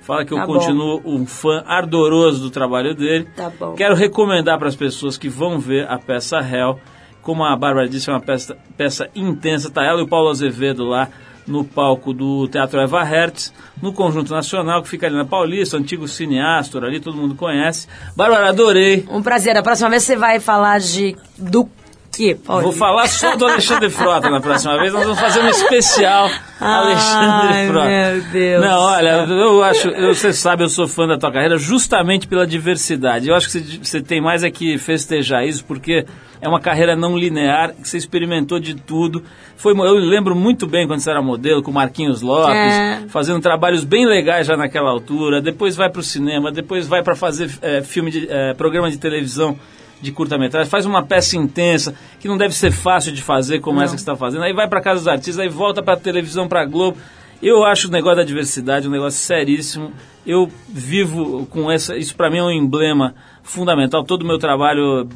Fala 0.00 0.24
que 0.24 0.32
eu 0.32 0.38
Tá 0.38 0.46
bom. 0.46 0.52
continuo 0.54 1.02
um 1.04 1.26
fã 1.26 1.64
ardoroso 1.66 2.40
do 2.40 2.50
trabalho 2.50 2.94
dele. 2.94 3.26
Tá 3.34 3.50
bom. 3.50 3.74
Quero 3.74 3.94
recomendar 3.94 4.56
para 4.58 4.68
as 4.68 4.76
pessoas 4.76 5.18
que 5.18 5.28
vão 5.28 5.58
ver 5.58 5.86
a 5.90 5.98
peça 5.98 6.38
Hell. 6.38 6.78
Como 7.22 7.42
a 7.44 7.56
Bárbara 7.56 7.88
disse, 7.88 8.08
é 8.08 8.12
uma 8.12 8.20
peça, 8.20 8.56
peça 8.76 9.08
intensa. 9.16 9.68
Tá 9.68 9.84
ela 9.84 10.00
e 10.00 10.04
o 10.04 10.08
Paulo 10.08 10.28
Azevedo 10.30 10.84
lá 10.84 11.08
no 11.46 11.64
palco 11.64 12.12
do 12.12 12.48
Teatro 12.48 12.80
Eva 12.80 13.02
Hertz, 13.04 13.52
no 13.80 13.92
Conjunto 13.92 14.32
Nacional, 14.32 14.82
que 14.82 14.88
fica 14.88 15.06
ali 15.06 15.16
na 15.16 15.24
Paulista, 15.24 15.76
antigo 15.76 16.08
cineastor 16.08 16.84
ali, 16.84 17.00
todo 17.00 17.16
mundo 17.16 17.34
conhece. 17.34 17.86
Bárbara, 18.16 18.48
adorei. 18.48 19.06
Um 19.10 19.22
prazer. 19.22 19.54
Da 19.54 19.62
próxima 19.62 19.90
vez 19.90 20.02
você 20.02 20.16
vai 20.16 20.40
falar 20.40 20.80
de... 20.80 21.16
Do 21.38 21.68
quê? 22.16 22.36
Vou 22.44 22.72
falar 22.72 23.06
só 23.08 23.36
do 23.36 23.46
Alexandre 23.46 23.90
Frota 23.90 24.30
na 24.30 24.40
próxima 24.40 24.78
vez. 24.78 24.92
Nós 24.92 25.02
vamos 25.04 25.20
fazer 25.20 25.40
um 25.40 25.48
especial 25.48 26.28
Alexandre 26.60 27.48
Ai, 27.54 27.66
Frota. 27.68 27.88
meu 27.88 28.20
Deus. 28.32 28.64
Não, 28.64 28.78
olha, 28.80 29.08
eu 29.28 29.62
acho, 29.62 29.88
eu- 29.88 30.14
você 30.14 30.32
sabe, 30.32 30.64
eu 30.64 30.68
sou 30.68 30.88
fã 30.88 31.06
da 31.06 31.18
tua 31.18 31.30
carreira 31.30 31.56
justamente 31.58 32.26
pela 32.26 32.46
diversidade. 32.46 33.28
Eu 33.28 33.34
acho 33.34 33.50
que 33.50 33.60
você, 33.86 34.00
tem 34.00 34.20
mais 34.20 34.42
é 34.42 34.50
que 34.50 34.78
festejar 34.78 35.46
isso, 35.46 35.64
porque 35.64 36.04
é 36.40 36.48
uma 36.48 36.60
carreira 36.60 36.96
não 36.96 37.16
linear, 37.16 37.72
que 37.74 37.88
você 37.88 37.96
experimentou 37.98 38.58
de 38.58 38.74
tudo. 38.74 39.22
Foi, 39.56 39.72
eu 39.72 39.94
lembro 39.94 40.34
muito 40.34 40.66
bem 40.66 40.86
quando 40.86 41.00
você 41.00 41.10
era 41.10 41.22
modelo, 41.22 41.62
com 41.62 41.72
Marquinhos 41.72 42.20
Lopes, 42.22 42.54
É. 42.56 43.02
fazendo 43.08 43.40
trabalhos 43.40 43.84
bem 43.84 44.06
legais 44.06 44.46
já 44.46 44.56
naquela 44.56 44.90
altura. 44.90 45.40
Depois 45.40 45.76
vai 45.76 45.90
para 45.90 46.00
o 46.00 46.04
cinema, 46.04 46.50
depois 46.52 46.86
vai 46.86 47.02
para 47.02 47.14
fazer 47.16 47.50
eh, 47.62 47.82
filme 47.82 48.10
de, 48.10 48.26
eh, 48.30 48.54
programa 48.54 48.90
de 48.90 48.98
televisão 48.98 49.58
de 50.00 50.12
curta-metragem, 50.12 50.70
faz 50.70 50.86
uma 50.86 51.02
peça 51.02 51.36
intensa, 51.36 51.94
que 52.20 52.28
não 52.28 52.36
deve 52.36 52.54
ser 52.54 52.70
fácil 52.70 53.12
de 53.12 53.22
fazer 53.22 53.60
como 53.60 53.80
essa 53.80 53.94
que 53.94 54.00
você 54.00 54.02
está 54.02 54.16
fazendo. 54.16 54.42
Aí 54.42 54.52
vai 54.52 54.68
para 54.68 54.80
casa 54.80 55.00
dos 55.00 55.08
artistas, 55.08 55.38
aí 55.38 55.48
volta 55.48 55.82
para 55.82 55.94
a 55.94 55.96
televisão, 55.96 56.46
para 56.46 56.62
a 56.62 56.64
Globo. 56.64 56.98
Eu 57.42 57.64
acho 57.64 57.88
o 57.88 57.90
negócio 57.90 58.16
da 58.16 58.24
diversidade 58.24 58.88
um 58.88 58.90
negócio 58.90 59.20
seríssimo. 59.20 59.92
Eu 60.26 60.50
vivo 60.68 61.46
com 61.46 61.70
essa. 61.70 61.96
Isso 61.96 62.16
para 62.16 62.30
mim 62.30 62.38
é 62.38 62.42
um 62.42 62.50
emblema 62.50 63.14
fundamental. 63.42 64.04
Todo 64.04 64.22
o 64.22 64.26
meu 64.26 64.38
trabalho 64.38 65.08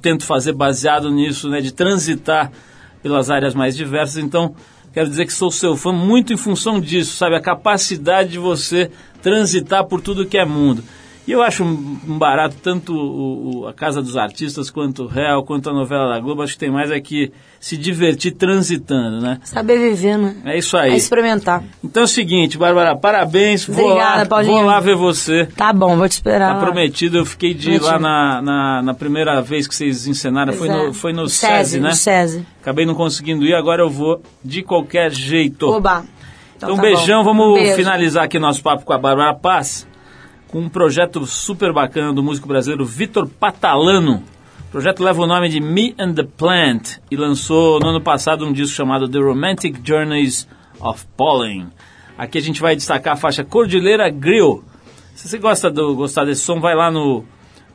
tento 0.00 0.24
fazer 0.24 0.52
baseado 0.52 1.10
nisso, 1.10 1.48
né, 1.48 1.60
de 1.60 1.72
transitar 1.72 2.50
pelas 3.02 3.30
áreas 3.30 3.54
mais 3.54 3.76
diversas. 3.76 4.18
Então, 4.18 4.54
quero 4.92 5.08
dizer 5.08 5.26
que 5.26 5.32
sou 5.32 5.50
seu 5.50 5.76
fã 5.76 5.92
muito 5.92 6.32
em 6.32 6.36
função 6.36 6.80
disso, 6.80 7.16
sabe? 7.16 7.36
A 7.36 7.40
capacidade 7.40 8.30
de 8.30 8.38
você 8.38 8.90
transitar 9.22 9.84
por 9.84 10.00
tudo 10.00 10.26
que 10.26 10.38
é 10.38 10.44
mundo. 10.44 10.82
E 11.28 11.32
eu 11.32 11.42
acho 11.42 11.62
um 11.62 11.98
um 12.08 12.18
barato 12.18 12.56
tanto 12.62 12.92
o, 12.94 13.60
o- 13.62 13.68
a 13.68 13.72
Casa 13.74 14.02
dos 14.02 14.16
Artistas 14.16 14.70
quanto 14.70 15.04
o 15.04 15.06
Réu, 15.06 15.42
quanto 15.44 15.70
a 15.70 15.72
novela 15.72 16.08
da 16.08 16.18
Globo. 16.18 16.42
Acho 16.42 16.54
que 16.54 16.58
tem 16.60 16.70
mais 16.70 16.90
é 16.90 16.98
que 17.00 17.30
se 17.60 17.76
divertir 17.76 18.32
transitando, 18.32 19.20
né? 19.20 19.38
Saber 19.44 19.78
viver, 19.78 20.16
né? 20.18 20.36
É 20.46 20.58
isso 20.58 20.76
aí. 20.76 20.92
É 20.92 20.96
experimentar. 20.96 21.62
Então 21.84 22.02
é 22.02 22.04
o 22.04 22.08
seguinte, 22.08 22.56
Bárbara, 22.58 22.96
parabéns. 22.96 23.66
Vou 23.66 23.84
Obrigada, 23.90 24.18
lá, 24.20 24.26
Paulinho. 24.26 24.54
vou 24.54 24.64
lá 24.64 24.80
ver 24.80 24.96
você. 24.96 25.46
Tá 25.56 25.72
bom, 25.72 25.96
vou 25.96 26.08
te 26.08 26.12
esperar. 26.12 26.48
Tá 26.52 26.58
lá. 26.58 26.64
prometido, 26.64 27.18
eu 27.18 27.26
fiquei 27.26 27.54
de 27.54 27.72
ir 27.72 27.80
lá 27.82 27.98
na, 27.98 28.42
na, 28.42 28.82
na 28.82 28.94
primeira 28.94 29.40
vez 29.42 29.68
que 29.68 29.74
vocês 29.74 30.06
encenaram, 30.06 30.52
foi 30.54 30.68
no, 30.68 30.86
é. 30.88 30.92
foi 30.92 31.12
no 31.12 31.28
SESI, 31.28 31.80
né? 31.80 31.90
no 31.90 31.94
SESI. 31.94 32.46
Acabei 32.62 32.84
não 32.86 32.94
conseguindo 32.94 33.44
ir, 33.44 33.54
agora 33.54 33.82
eu 33.82 33.90
vou 33.90 34.22
de 34.44 34.62
qualquer 34.62 35.12
jeito. 35.12 35.68
Oba. 35.68 36.04
Então, 36.56 36.76
tá 36.76 36.82
beijão, 36.82 37.22
bom. 37.24 37.34
vamos 37.34 37.54
Beijo. 37.60 37.76
finalizar 37.76 38.24
aqui 38.24 38.38
nosso 38.38 38.62
papo 38.62 38.84
com 38.84 38.92
a 38.92 38.98
Bárbara 38.98 39.32
Paz, 39.34 39.86
com 40.50 40.60
um 40.60 40.68
projeto 40.68 41.24
super 41.26 41.72
bacana 41.72 42.12
do 42.12 42.22
músico 42.22 42.46
brasileiro 42.48 42.84
Vitor 42.84 43.26
Patalano. 43.28 44.22
O 44.68 44.70
projeto 44.70 45.02
leva 45.02 45.22
o 45.22 45.26
nome 45.26 45.48
de 45.48 45.58
Me 45.60 45.94
and 45.98 46.12
the 46.14 46.24
Plant 46.24 46.98
e 47.10 47.16
lançou 47.16 47.80
no 47.80 47.88
ano 47.88 48.00
passado 48.00 48.44
um 48.44 48.52
disco 48.52 48.76
chamado 48.76 49.08
The 49.08 49.18
Romantic 49.18 49.80
Journeys 49.84 50.46
of 50.80 51.04
Pollen. 51.16 51.68
Aqui 52.18 52.38
a 52.38 52.40
gente 52.40 52.60
vai 52.60 52.74
destacar 52.76 53.14
a 53.14 53.16
faixa 53.16 53.42
Cordilheira 53.44 54.10
Grill. 54.10 54.64
Se 55.14 55.28
você 55.28 55.38
gosta 55.38 55.70
do, 55.70 55.94
gostar 55.94 56.24
desse 56.24 56.42
som, 56.42 56.58
vai 56.60 56.74
lá 56.74 56.90
no, 56.90 57.24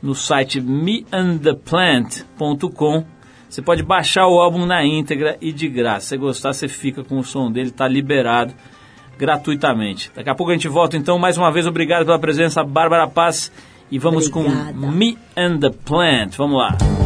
no 0.02 0.14
site 0.14 0.60
meandtheplant.com. 0.60 3.04
Você 3.48 3.62
pode 3.62 3.82
baixar 3.82 4.26
o 4.26 4.38
álbum 4.38 4.66
na 4.66 4.84
íntegra 4.84 5.38
e 5.40 5.50
de 5.52 5.68
graça. 5.68 6.08
Se 6.08 6.18
gostar, 6.18 6.52
você 6.52 6.68
fica 6.68 7.02
com 7.02 7.18
o 7.18 7.24
som 7.24 7.50
dele, 7.50 7.70
tá 7.70 7.88
liberado 7.88 8.52
gratuitamente. 9.18 10.10
Daqui 10.14 10.28
a 10.30 10.34
pouco 10.34 10.50
a 10.50 10.54
gente 10.54 10.68
volta, 10.68 10.96
então, 10.96 11.18
mais 11.18 11.36
uma 11.38 11.50
vez, 11.50 11.66
obrigado 11.66 12.04
pela 12.04 12.18
presença, 12.18 12.62
Bárbara 12.62 13.06
Paz. 13.06 13.50
E 13.90 13.98
vamos 13.98 14.26
Obrigada. 14.26 14.72
com 14.72 14.86
Me 14.90 15.16
and 15.36 15.58
the 15.60 15.70
Plant. 15.70 16.36
Vamos 16.36 16.58
lá. 16.58 17.05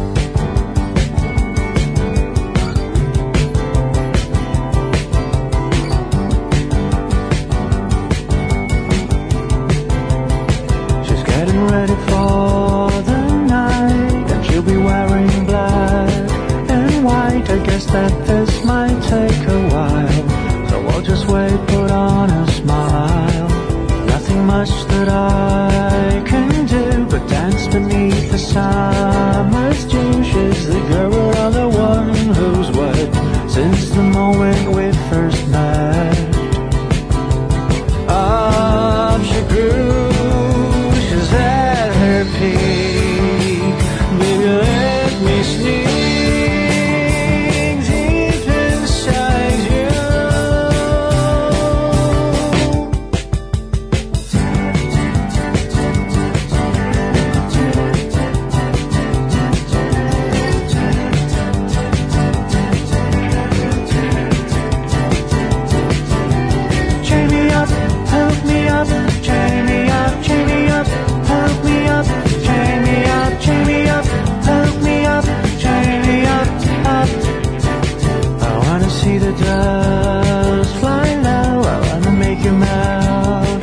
See 79.01 79.17
the 79.17 79.31
dust 79.31 80.75
fly 80.75 81.07
low, 81.27 81.53
I 81.73 81.77
wanna 81.87 82.11
make 82.25 82.39
you 82.45 82.51
melt 82.51 83.61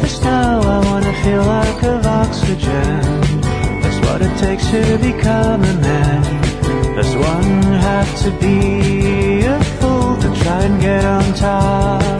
the 0.00 0.08
snow, 0.08 0.52
I 0.74 0.78
wanna 0.88 1.14
feel 1.22 1.44
like 1.56 1.82
of 1.92 2.06
oxygen. 2.06 3.02
That's 3.82 4.00
what 4.06 4.18
it 4.26 4.34
takes 4.44 4.66
to 4.74 4.82
become 5.08 5.60
a 5.72 5.74
man. 5.86 6.22
Does 6.96 7.14
one 7.32 7.62
have 7.88 8.10
to 8.24 8.30
be 8.44 9.42
a 9.54 9.58
fool 9.78 10.16
to 10.22 10.28
try 10.42 10.60
and 10.68 10.80
get 10.80 11.04
on 11.04 11.24
top 11.34 12.19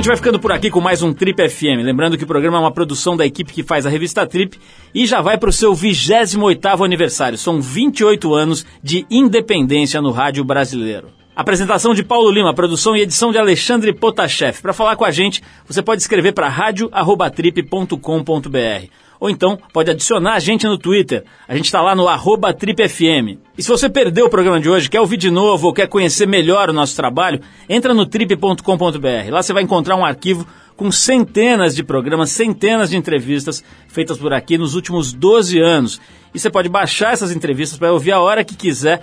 gente 0.00 0.08
vai 0.08 0.16
ficando 0.16 0.40
por 0.40 0.50
aqui 0.50 0.70
com 0.70 0.80
mais 0.80 1.02
um 1.02 1.12
Trip 1.12 1.46
FM. 1.46 1.84
Lembrando 1.84 2.16
que 2.16 2.24
o 2.24 2.26
programa 2.26 2.56
é 2.56 2.60
uma 2.60 2.72
produção 2.72 3.18
da 3.18 3.26
equipe 3.26 3.52
que 3.52 3.62
faz 3.62 3.84
a 3.84 3.90
revista 3.90 4.26
Trip 4.26 4.58
e 4.94 5.04
já 5.04 5.20
vai 5.20 5.36
para 5.36 5.50
o 5.50 5.52
seu 5.52 5.74
28º 5.74 6.82
aniversário. 6.82 7.36
São 7.36 7.60
28 7.60 8.34
anos 8.34 8.64
de 8.82 9.04
independência 9.10 10.00
no 10.00 10.10
rádio 10.10 10.42
brasileiro. 10.42 11.08
Apresentação 11.36 11.92
de 11.92 12.02
Paulo 12.02 12.30
Lima, 12.30 12.54
produção 12.54 12.96
e 12.96 13.02
edição 13.02 13.30
de 13.30 13.36
Alexandre 13.36 13.92
Potashev. 13.92 14.62
Para 14.62 14.72
falar 14.72 14.96
com 14.96 15.04
a 15.04 15.10
gente, 15.10 15.42
você 15.66 15.82
pode 15.82 16.00
escrever 16.00 16.32
para 16.32 16.48
rádio@trip.com.br 16.48 18.86
ou 19.20 19.28
então 19.28 19.58
pode 19.72 19.90
adicionar 19.90 20.34
a 20.34 20.40
gente 20.40 20.66
no 20.66 20.78
Twitter. 20.78 21.24
A 21.46 21.54
gente 21.54 21.66
está 21.66 21.82
lá 21.82 21.94
no 21.94 22.08
arroba 22.08 22.54
TripFM. 22.54 23.38
E 23.56 23.62
se 23.62 23.68
você 23.68 23.88
perdeu 23.88 24.26
o 24.26 24.30
programa 24.30 24.58
de 24.58 24.70
hoje, 24.70 24.88
quer 24.88 25.00
ouvir 25.00 25.18
de 25.18 25.30
novo 25.30 25.66
ou 25.66 25.74
quer 25.74 25.86
conhecer 25.86 26.26
melhor 26.26 26.70
o 26.70 26.72
nosso 26.72 26.96
trabalho, 26.96 27.40
entra 27.68 27.92
no 27.92 28.06
trip.com.br. 28.06 29.30
Lá 29.30 29.42
você 29.42 29.52
vai 29.52 29.62
encontrar 29.62 29.96
um 29.96 30.04
arquivo 30.04 30.46
com 30.74 30.90
centenas 30.90 31.76
de 31.76 31.84
programas, 31.84 32.30
centenas 32.30 32.88
de 32.88 32.96
entrevistas 32.96 33.62
feitas 33.86 34.16
por 34.16 34.32
aqui 34.32 34.56
nos 34.56 34.74
últimos 34.74 35.12
12 35.12 35.60
anos. 35.60 36.00
E 36.34 36.38
você 36.38 36.48
pode 36.48 36.70
baixar 36.70 37.12
essas 37.12 37.30
entrevistas 37.30 37.78
para 37.78 37.92
ouvir 37.92 38.12
a 38.12 38.20
hora 38.20 38.42
que 38.42 38.56
quiser, 38.56 39.02